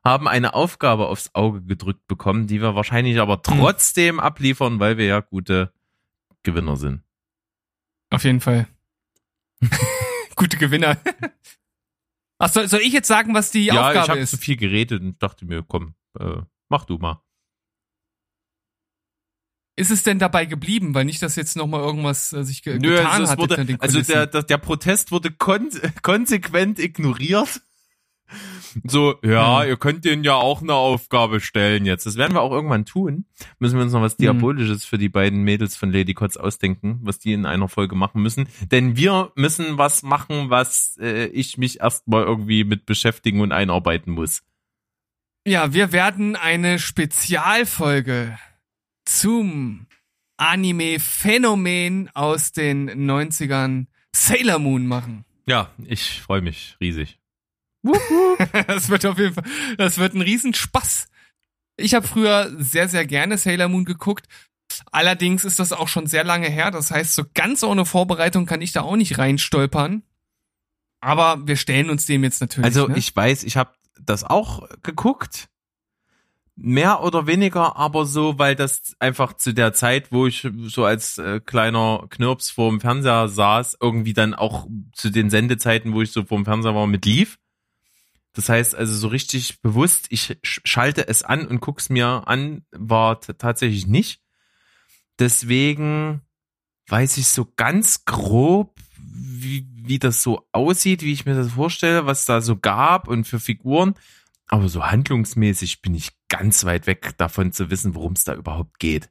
haben 0.03 0.27
eine 0.27 0.53
Aufgabe 0.55 1.07
aufs 1.07 1.29
Auge 1.35 1.61
gedrückt 1.61 2.07
bekommen, 2.07 2.47
die 2.47 2.61
wir 2.61 2.73
wahrscheinlich 2.73 3.19
aber 3.19 3.43
trotzdem 3.43 4.19
abliefern, 4.19 4.79
weil 4.79 4.97
wir 4.97 5.05
ja 5.05 5.19
gute 5.19 5.71
Gewinner 6.43 6.75
sind. 6.77 7.03
Auf 8.09 8.23
jeden 8.23 8.41
Fall. 8.41 8.67
Gute 10.35 10.57
Gewinner. 10.57 10.97
Ach, 12.39 12.49
soll, 12.49 12.67
soll 12.67 12.79
ich 12.79 12.93
jetzt 12.93 13.07
sagen, 13.07 13.35
was 13.35 13.51
die 13.51 13.65
ja, 13.65 13.73
ich 13.73 13.79
Aufgabe 13.79 14.07
habe 14.07 14.25
zu 14.25 14.35
ist? 14.37 14.43
viel 14.43 14.57
geredet 14.57 15.01
und 15.01 15.21
dachte 15.21 15.45
mir, 15.45 15.61
komm, 15.61 15.93
äh, 16.19 16.37
mach 16.67 16.85
du 16.85 16.97
mal. 16.97 17.21
Ist 19.75 19.91
es 19.91 20.03
denn 20.03 20.19
dabei 20.19 20.45
geblieben? 20.45 20.93
Weil 20.93 21.05
nicht, 21.05 21.21
dass 21.21 21.35
jetzt 21.35 21.55
noch 21.55 21.67
mal 21.67 21.81
irgendwas 21.81 22.33
äh, 22.33 22.43
sich 22.43 22.61
ge 22.61 22.77
Nö, 22.77 22.89
getan 22.89 23.21
also, 23.21 23.31
hat 23.31 23.39
wurde, 23.39 23.77
also 23.79 24.01
der, 24.01 24.27
der, 24.27 24.43
der 24.43 24.57
Protest 24.57 25.11
wurde 25.11 25.31
kon 25.31 25.69
konsequent 26.01 26.77
ignoriert. 26.79 27.61
So, 28.83 29.15
ja, 29.23 29.61
Hm. 29.61 29.69
ihr 29.69 29.77
könnt 29.77 30.05
denen 30.05 30.23
ja 30.23 30.35
auch 30.35 30.61
eine 30.61 30.73
Aufgabe 30.73 31.41
stellen 31.41 31.85
jetzt. 31.85 32.05
Das 32.05 32.15
werden 32.15 32.33
wir 32.33 32.41
auch 32.41 32.51
irgendwann 32.51 32.85
tun. 32.85 33.25
Müssen 33.59 33.77
wir 33.77 33.83
uns 33.83 33.93
noch 33.93 34.01
was 34.01 34.13
Hm. 34.13 34.19
Diabolisches 34.19 34.85
für 34.85 34.97
die 34.97 35.09
beiden 35.09 35.43
Mädels 35.43 35.75
von 35.75 35.91
Lady 35.91 36.13
Kotz 36.13 36.37
ausdenken, 36.37 36.99
was 37.01 37.19
die 37.19 37.33
in 37.33 37.45
einer 37.45 37.67
Folge 37.67 37.95
machen 37.95 38.21
müssen. 38.21 38.47
Denn 38.71 38.95
wir 38.95 39.31
müssen 39.35 39.77
was 39.77 40.03
machen, 40.03 40.49
was 40.49 40.97
äh, 41.01 41.25
ich 41.27 41.57
mich 41.57 41.81
erstmal 41.81 42.23
irgendwie 42.23 42.63
mit 42.63 42.85
beschäftigen 42.85 43.41
und 43.41 43.51
einarbeiten 43.51 44.13
muss. 44.13 44.43
Ja, 45.45 45.73
wir 45.73 45.91
werden 45.91 46.35
eine 46.35 46.79
Spezialfolge 46.79 48.37
zum 49.05 49.87
Anime-Phänomen 50.37 52.09
aus 52.13 52.51
den 52.51 52.89
90ern 52.89 53.87
Sailor 54.15 54.59
Moon 54.59 54.87
machen. 54.87 55.25
Ja, 55.45 55.71
ich 55.85 56.21
freue 56.21 56.41
mich 56.41 56.77
riesig. 56.81 57.19
Das 58.67 58.89
wird 58.89 59.05
auf 59.05 59.17
jeden 59.17 59.33
Fall, 59.33 59.43
das 59.77 59.97
wird 59.97 60.13
ein 60.13 60.21
Riesenspaß. 60.21 61.07
Ich 61.77 61.93
habe 61.93 62.07
früher 62.07 62.51
sehr, 62.57 62.87
sehr 62.87 63.05
gerne 63.05 63.37
Sailor 63.37 63.67
Moon 63.67 63.85
geguckt. 63.85 64.27
Allerdings 64.91 65.45
ist 65.45 65.59
das 65.59 65.73
auch 65.73 65.87
schon 65.87 66.07
sehr 66.07 66.23
lange 66.23 66.49
her. 66.49 66.71
Das 66.71 66.91
heißt, 66.91 67.13
so 67.13 67.23
ganz 67.33 67.63
ohne 67.63 67.85
Vorbereitung 67.85 68.45
kann 68.45 68.61
ich 68.61 68.71
da 68.71 68.81
auch 68.81 68.95
nicht 68.95 69.17
reinstolpern. 69.17 70.03
Aber 71.01 71.47
wir 71.47 71.55
stellen 71.55 71.89
uns 71.89 72.05
dem 72.05 72.23
jetzt 72.23 72.41
natürlich. 72.41 72.65
Also 72.65 72.87
ne? 72.87 72.97
ich 72.97 73.15
weiß, 73.15 73.43
ich 73.43 73.57
habe 73.57 73.73
das 73.99 74.23
auch 74.23 74.67
geguckt. 74.83 75.49
Mehr 76.55 77.01
oder 77.01 77.27
weniger, 77.27 77.77
aber 77.77 78.05
so, 78.05 78.37
weil 78.37 78.55
das 78.55 78.93
einfach 78.99 79.33
zu 79.33 79.53
der 79.53 79.73
Zeit, 79.73 80.11
wo 80.11 80.27
ich 80.27 80.47
so 80.63 80.85
als 80.85 81.17
äh, 81.17 81.39
kleiner 81.39 82.05
Knirps 82.09 82.51
vorm 82.51 82.81
Fernseher 82.81 83.29
saß, 83.29 83.77
irgendwie 83.81 84.13
dann 84.13 84.33
auch 84.33 84.67
zu 84.93 85.09
den 85.09 85.29
Sendezeiten, 85.29 85.93
wo 85.93 86.01
ich 86.01 86.11
so 86.11 86.23
vorm 86.23 86.45
Fernseher 86.45 86.75
war, 86.75 86.87
mit 86.87 87.05
lief. 87.05 87.39
Das 88.33 88.47
heißt 88.49 88.75
also 88.75 88.93
so 88.95 89.07
richtig 89.07 89.61
bewusst, 89.61 90.07
ich 90.09 90.37
sch- 90.43 90.61
schalte 90.63 91.07
es 91.07 91.23
an 91.23 91.47
und 91.47 91.61
guck's 91.61 91.89
mir 91.89 92.27
an, 92.27 92.65
war 92.71 93.19
tatsächlich 93.21 93.87
nicht. 93.87 94.21
Deswegen 95.19 96.21
weiß 96.87 97.17
ich 97.17 97.27
so 97.27 97.51
ganz 97.55 98.05
grob, 98.05 98.77
wie, 98.97 99.67
wie 99.73 99.99
das 99.99 100.21
so 100.21 100.47
aussieht, 100.51 101.01
wie 101.01 101.13
ich 101.13 101.25
mir 101.25 101.35
das 101.35 101.53
vorstelle, 101.53 102.05
was 102.05 102.25
da 102.25 102.41
so 102.41 102.57
gab 102.57 103.07
und 103.07 103.25
für 103.25 103.39
Figuren. 103.39 103.95
Aber 104.47 104.67
so 104.67 104.85
handlungsmäßig 104.85 105.81
bin 105.81 105.95
ich 105.95 106.11
ganz 106.31 106.63
weit 106.65 106.87
weg 106.87 107.13
davon 107.17 107.51
zu 107.51 107.69
wissen, 107.69 107.93
worum 107.93 108.13
es 108.13 108.23
da 108.23 108.33
überhaupt 108.33 108.79
geht. 108.79 109.09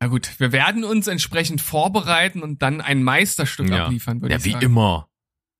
Na 0.00 0.08
gut, 0.08 0.28
wir 0.38 0.52
werden 0.52 0.82
uns 0.84 1.06
entsprechend 1.06 1.60
vorbereiten 1.60 2.42
und 2.42 2.60
dann 2.60 2.80
ein 2.80 3.02
Meisterstück 3.04 3.68
Ja. 3.70 3.84
abliefern, 3.84 4.20
würde 4.20 4.32
Ja, 4.34 4.38
ich 4.38 4.44
wie 4.44 4.52
sagen. 4.52 4.64
immer. 4.66 5.08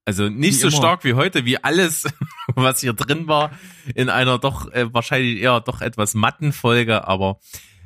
Also 0.05 0.29
nicht 0.29 0.55
Wie 0.55 0.59
so 0.63 0.69
immer. 0.69 0.77
stark 0.77 1.05
wie 1.05 1.15
heute, 1.15 1.45
wie 1.45 1.59
alles, 1.63 2.05
was 2.57 2.81
hier 2.81 2.93
drin 2.93 3.29
war, 3.29 3.53
in 3.95 4.11
einer 4.11 4.39
doch 4.39 4.69
äh, 4.73 4.93
wahrscheinlich 4.93 5.41
eher 5.41 5.61
doch 5.61 5.81
etwas 5.81 6.15
matten 6.15 6.53
Folge, 6.53 7.07
aber 7.07 7.39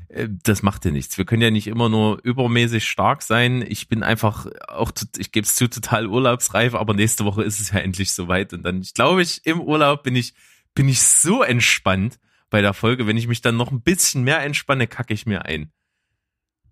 äh, 0.08 0.26
das 0.30 0.62
macht 0.62 0.86
ja 0.86 0.92
nichts. 0.92 1.18
Wir 1.18 1.26
können 1.26 1.42
ja 1.42 1.50
nicht 1.50 1.66
immer 1.66 1.90
nur 1.90 2.18
übermäßig 2.24 2.88
stark 2.88 3.20
sein. 3.22 3.62
Ich 3.68 3.88
bin 3.88 4.02
einfach 4.02 4.46
auch, 4.66 4.92
ich 5.18 5.30
gebe 5.30 5.44
es 5.44 5.56
zu, 5.56 5.68
total 5.68 6.06
urlaubsreif, 6.06 6.74
aber 6.74 6.94
nächste 6.94 7.26
Woche 7.26 7.42
ist 7.42 7.60
es 7.60 7.70
ja 7.72 7.78
endlich 7.80 8.14
soweit 8.14 8.54
und 8.54 8.62
dann, 8.62 8.80
ich 8.80 8.94
glaube, 8.94 9.20
ich 9.20 9.42
im 9.44 9.60
Urlaub 9.60 10.02
bin 10.02 10.16
ich, 10.16 10.32
bin 10.76 10.88
ich 10.88 11.02
so 11.02 11.42
entspannt 11.42 12.20
bei 12.50 12.60
der 12.60 12.72
Folge. 12.72 13.08
Wenn 13.08 13.16
ich 13.16 13.26
mich 13.26 13.40
dann 13.40 13.56
noch 13.56 13.72
ein 13.72 13.80
bisschen 13.80 14.22
mehr 14.22 14.40
entspanne, 14.42 14.86
kacke 14.86 15.12
ich 15.12 15.26
mir 15.26 15.44
ein. 15.44 15.72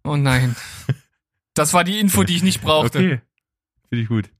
Oh 0.04 0.14
nein. 0.14 0.54
Das 1.54 1.72
war 1.72 1.82
die 1.82 1.98
Info, 1.98 2.22
die 2.22 2.36
ich 2.36 2.44
nicht 2.44 2.62
brauchte. 2.62 2.98
Okay. 2.98 3.20
Finde 3.88 4.02
ich 4.02 4.08
gut. 4.08 4.30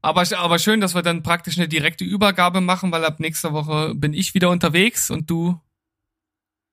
Aber, 0.00 0.24
aber 0.36 0.58
schön, 0.58 0.80
dass 0.80 0.94
wir 0.94 1.02
dann 1.02 1.22
praktisch 1.22 1.58
eine 1.58 1.68
direkte 1.68 2.04
Übergabe 2.04 2.60
machen, 2.60 2.90
weil 2.90 3.04
ab 3.04 3.20
nächster 3.20 3.52
Woche 3.52 3.94
bin 3.94 4.14
ich 4.14 4.34
wieder 4.34 4.50
unterwegs 4.50 5.10
und 5.10 5.30
du 5.30 5.60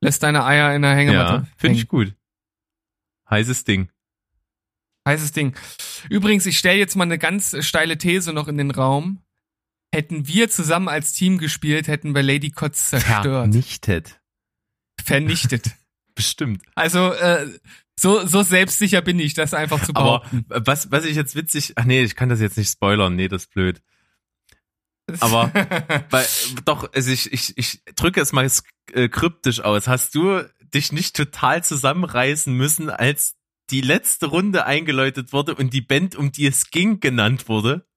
lässt 0.01 0.23
deine 0.23 0.45
Eier 0.45 0.75
in 0.75 0.81
der 0.81 0.95
Hängematte. 0.95 1.33
Ja, 1.33 1.47
finde 1.57 1.77
ich 1.77 1.87
gut. 1.87 2.15
Heißes 3.29 3.65
Ding. 3.65 3.89
Heißes 5.07 5.31
Ding. 5.33 5.55
Übrigens, 6.09 6.45
ich 6.45 6.57
stelle 6.57 6.79
jetzt 6.79 6.95
mal 6.95 7.03
eine 7.03 7.19
ganz 7.19 7.55
steile 7.65 7.97
These 7.97 8.33
noch 8.33 8.47
in 8.47 8.57
den 8.57 8.71
Raum. 8.71 9.21
Hätten 9.93 10.27
wir 10.27 10.49
zusammen 10.49 10.87
als 10.87 11.13
Team 11.13 11.37
gespielt, 11.39 11.87
hätten 11.87 12.13
wir 12.13 12.21
Lady 12.23 12.51
Kotz 12.51 12.89
zerstört, 12.89 13.23
Vernichtet. 13.25 14.19
vernichtet. 15.03 15.71
Bestimmt. 16.15 16.61
Also 16.75 17.13
äh, 17.13 17.47
so, 17.97 18.25
so 18.27 18.43
selbstsicher 18.43 19.01
bin 19.01 19.19
ich, 19.19 19.33
das 19.33 19.53
einfach 19.53 19.81
zu 19.83 19.93
Aber 19.95 20.19
behaupten. 20.19 20.45
was, 20.49 20.91
was 20.91 21.05
ich 21.05 21.15
jetzt 21.15 21.35
witzig, 21.35 21.73
ach 21.77 21.85
nee, 21.85 22.03
ich 22.03 22.15
kann 22.15 22.29
das 22.29 22.39
jetzt 22.39 22.57
nicht 22.57 22.69
spoilern, 22.71 23.15
nee, 23.15 23.27
das 23.27 23.43
ist 23.43 23.53
blöd. 23.53 23.81
aber- 25.21 25.51
Weil, 26.09 26.25
doch, 26.65 26.91
also 26.93 27.09
ich, 27.11 27.31
ich, 27.33 27.57
ich 27.57 27.81
drücke 27.95 28.21
es 28.21 28.31
mal 28.31 28.49
äh, 28.93 29.09
kryptisch 29.09 29.61
aus. 29.61 29.87
Hast 29.87 30.13
du 30.15 30.43
dich 30.73 30.91
nicht 30.91 31.15
total 31.15 31.63
zusammenreißen 31.63 32.53
müssen, 32.53 32.89
als 32.89 33.35
die 33.71 33.81
letzte 33.81 34.27
Runde 34.27 34.65
eingeläutet 34.65 35.33
wurde 35.33 35.55
und 35.55 35.73
die 35.73 35.81
Band, 35.81 36.15
um 36.15 36.31
die 36.31 36.45
es 36.47 36.69
ging, 36.69 36.99
genannt 36.99 37.47
wurde? 37.49 37.87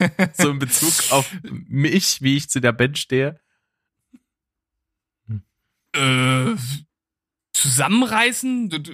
so 0.34 0.50
in 0.50 0.58
Bezug 0.58 0.92
auf 1.10 1.30
mich, 1.42 2.22
wie 2.22 2.36
ich 2.36 2.48
zu 2.48 2.60
der 2.60 2.72
Band 2.72 2.98
stehe. 2.98 3.40
äh, 5.94 6.54
zusammenreißen? 7.52 8.68
Du, 8.70 8.80
du, 8.80 8.92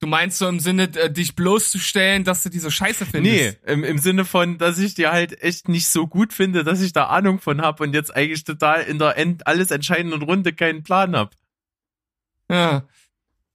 du 0.00 0.06
meinst 0.06 0.38
so 0.38 0.48
im 0.48 0.60
Sinne, 0.60 0.84
äh, 0.96 1.10
dich 1.10 1.34
bloßzustellen, 1.34 2.24
dass 2.24 2.42
du 2.42 2.50
diese 2.50 2.70
Scheiße 2.70 3.06
findest? 3.06 3.58
Nee, 3.64 3.72
im, 3.72 3.84
im 3.84 3.98
Sinne 3.98 4.24
von, 4.24 4.58
dass 4.58 4.78
ich 4.78 4.94
die 4.94 5.06
halt 5.06 5.42
echt 5.42 5.68
nicht 5.68 5.88
so 5.88 6.06
gut 6.06 6.32
finde, 6.32 6.64
dass 6.64 6.80
ich 6.80 6.92
da 6.92 7.06
Ahnung 7.06 7.40
von 7.40 7.60
hab 7.60 7.80
und 7.80 7.94
jetzt 7.94 8.14
eigentlich 8.14 8.44
total 8.44 8.82
in 8.82 8.98
der 8.98 9.16
End 9.16 9.46
alles 9.46 9.70
entscheidenden 9.70 10.22
Runde 10.22 10.52
keinen 10.52 10.82
Plan 10.82 11.16
hab. 11.16 11.34
Ja. 12.50 12.86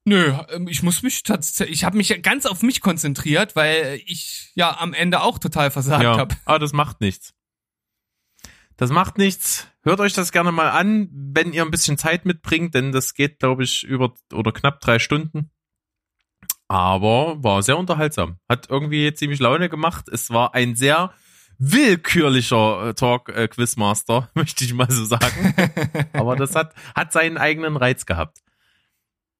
Nö, 0.10 0.34
ähm, 0.49 0.68
ich 0.68 0.82
muss 0.82 1.03
mich 1.03 1.22
tatsächlich, 1.22 1.78
ich 1.78 1.84
habe 1.84 1.95
mich 1.95 2.20
ganz 2.24 2.47
auf 2.47 2.64
mich 2.64 2.82
konzentriert, 2.82 3.55
weil 3.55 4.01
ich 4.07 4.51
ja 4.55 4.80
am 4.80 4.93
Ende 4.93 5.22
auch 5.22 5.38
total 5.38 5.70
versagt 5.70 6.03
ja, 6.03 6.18
habe. 6.18 6.36
aber 6.45 6.57
das 6.57 6.74
macht 6.74 6.99
nichts. 6.99 7.36
Das 8.76 8.89
macht 8.89 9.20
nichts. 9.20 9.68
Hört 9.84 9.99
euch 9.99 10.14
das 10.14 10.32
gerne 10.32 10.51
mal 10.51 10.72
an, 10.72 11.10
wenn 11.12 11.53
ihr 11.53 11.64
ein 11.64 11.70
bisschen 11.70 11.99
Zeit 11.99 12.26
mitbringt, 12.26 12.74
denn 12.74 12.91
das 12.91 13.14
geht, 13.14 13.38
glaube 13.38 13.64
ich, 13.64 13.84
über 13.84 14.16
oder 14.34 14.51
knapp 14.51 14.80
drei 14.80 14.97
Stunden. 14.97 15.51
Aber 16.68 17.43
war 17.43 17.62
sehr 17.62 17.78
unterhaltsam. 17.78 18.39
Hat 18.49 18.68
irgendwie 18.68 19.14
ziemlich 19.14 19.39
Laune 19.39 19.70
gemacht. 19.70 20.10
Es 20.10 20.32
war 20.32 20.55
ein 20.55 20.76
sehr 20.76 21.14
willkürlicher 21.60 22.88
äh, 22.88 22.93
Talk 22.95 23.30
äh, 23.30 23.47
Quizmaster, 23.47 24.32
möchte 24.34 24.64
ich 24.64 24.74
mal 24.74 24.89
so 24.89 25.05
sagen. 25.05 25.53
Aber 26.14 26.36
das 26.36 26.55
hat, 26.55 26.74
hat 26.95 27.12
seinen 27.12 27.38
eigenen 27.38 27.78
Reiz 27.78 28.07
gehabt. 28.07 28.39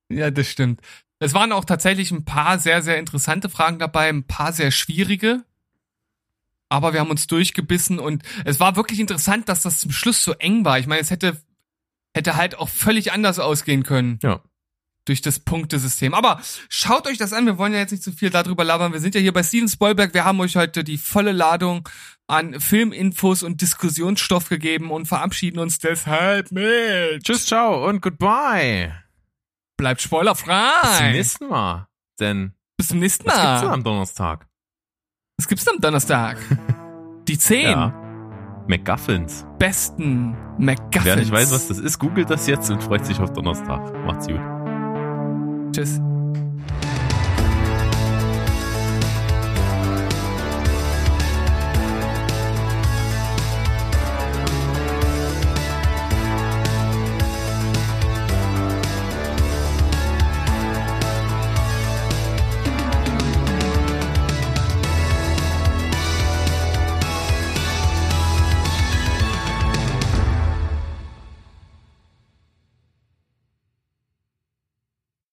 Ja, 0.10 0.32
das 0.32 0.47
stimmt. 0.47 0.82
Es 1.20 1.34
waren 1.34 1.51
auch 1.51 1.66
tatsächlich 1.66 2.12
ein 2.12 2.26
paar 2.26 2.60
sehr, 2.60 2.82
sehr 2.82 2.97
interessante 2.97 3.49
Fragen 3.49 3.78
dabei, 3.78 4.10
ein 4.10 4.24
paar 4.24 4.53
sehr 4.53 4.72
schwierige. 4.72 5.43
Aber 6.70 6.93
wir 6.93 6.99
haben 6.99 7.10
uns 7.10 7.28
durchgebissen 7.28 7.99
und 7.99 8.24
es 8.45 8.60
war 8.60 8.76
wirklich 8.76 8.99
interessant, 8.99 9.49
dass 9.49 9.64
das 9.64 9.80
zum 9.80 9.91
Schluss 9.91 10.24
so 10.24 10.34
eng 10.34 10.64
war. 10.66 10.80
Ich 10.80 10.88
meine, 10.88 11.01
es 11.01 11.10
hätte, 11.10 11.41
hätte 12.14 12.36
halt 12.36 12.57
auch 12.57 12.70
völlig 12.70 13.12
anders 13.12 13.39
ausgehen 13.39 13.84
können. 13.84 14.20
Ja. 14.22 14.41
Durch 15.05 15.22
das 15.22 15.39
Punktesystem. 15.39 16.14
Aber 16.14 16.39
schaut 16.70 17.07
euch 17.07 17.18
das 17.18 17.34
an. 17.34 17.47
Wir 17.47 17.57
wollen 17.57 17.74
ja 17.74 17.80
jetzt 17.80 17.91
nicht 17.91 18.03
zu 18.03 18.12
viel 18.12 18.30
darüber 18.30 18.64
labern. 18.64 18.93
Wir 18.93 18.99
sind 18.99 19.16
ja 19.16 19.22
hier 19.22 19.34
bei 19.34 19.41
Steven 19.41 19.68
Spoilberg. 19.68 20.14
Wir 20.14 20.26
haben 20.26 20.39
euch 20.39 20.55
heute 20.55 20.84
die 20.84 20.99
volle 20.99 21.32
Ladung 21.32 21.89
an 22.28 22.60
Filminfos 22.60 23.41
und 23.41 23.62
Diskussionsstoff 23.62 24.49
gegeben 24.49 24.91
und 24.91 25.07
verabschieden 25.07 25.57
uns 25.57 25.80
deshalb 25.80 26.51
mit. 26.51 27.24
Tschüss, 27.24 27.47
ciao 27.47 27.88
und 27.89 28.01
goodbye. 28.01 29.09
Bleibt 29.80 30.01
spoilerfrei. 30.01 30.71
Bis 30.84 30.97
zum 30.97 31.11
nächsten 31.11 31.47
Mal. 31.47 31.88
Denn 32.19 32.53
Bis 32.77 32.89
zum 32.89 32.99
nächsten 32.99 33.25
was 33.25 33.34
gibt's 33.36 33.59
denn 33.61 33.67
Mal. 33.69 33.73
am 33.75 33.84
Donnerstag? 33.84 34.47
Was 35.38 35.47
gibt's 35.47 35.63
denn 35.65 35.75
am 35.75 35.82
Donnerstag? 35.82 36.38
Die 37.30 37.38
zehn 37.38 37.69
Ja. 37.71 37.93
McGuffins. 38.67 39.45
besten 39.57 40.36
McGuffins. 40.57 41.05
Wer 41.05 41.15
nicht 41.15 41.32
weiß, 41.32 41.51
was 41.53 41.69
das 41.69 41.80
ist, 41.80 41.97
googelt 41.97 42.30
das 42.30 42.45
jetzt 42.45 42.69
und 42.69 42.84
freut 42.84 43.05
sich 43.05 43.19
auf 43.21 43.32
Donnerstag. 43.34 43.82
Macht's 44.05 44.27
gut. 44.27 44.39
Tschüss. 45.73 45.99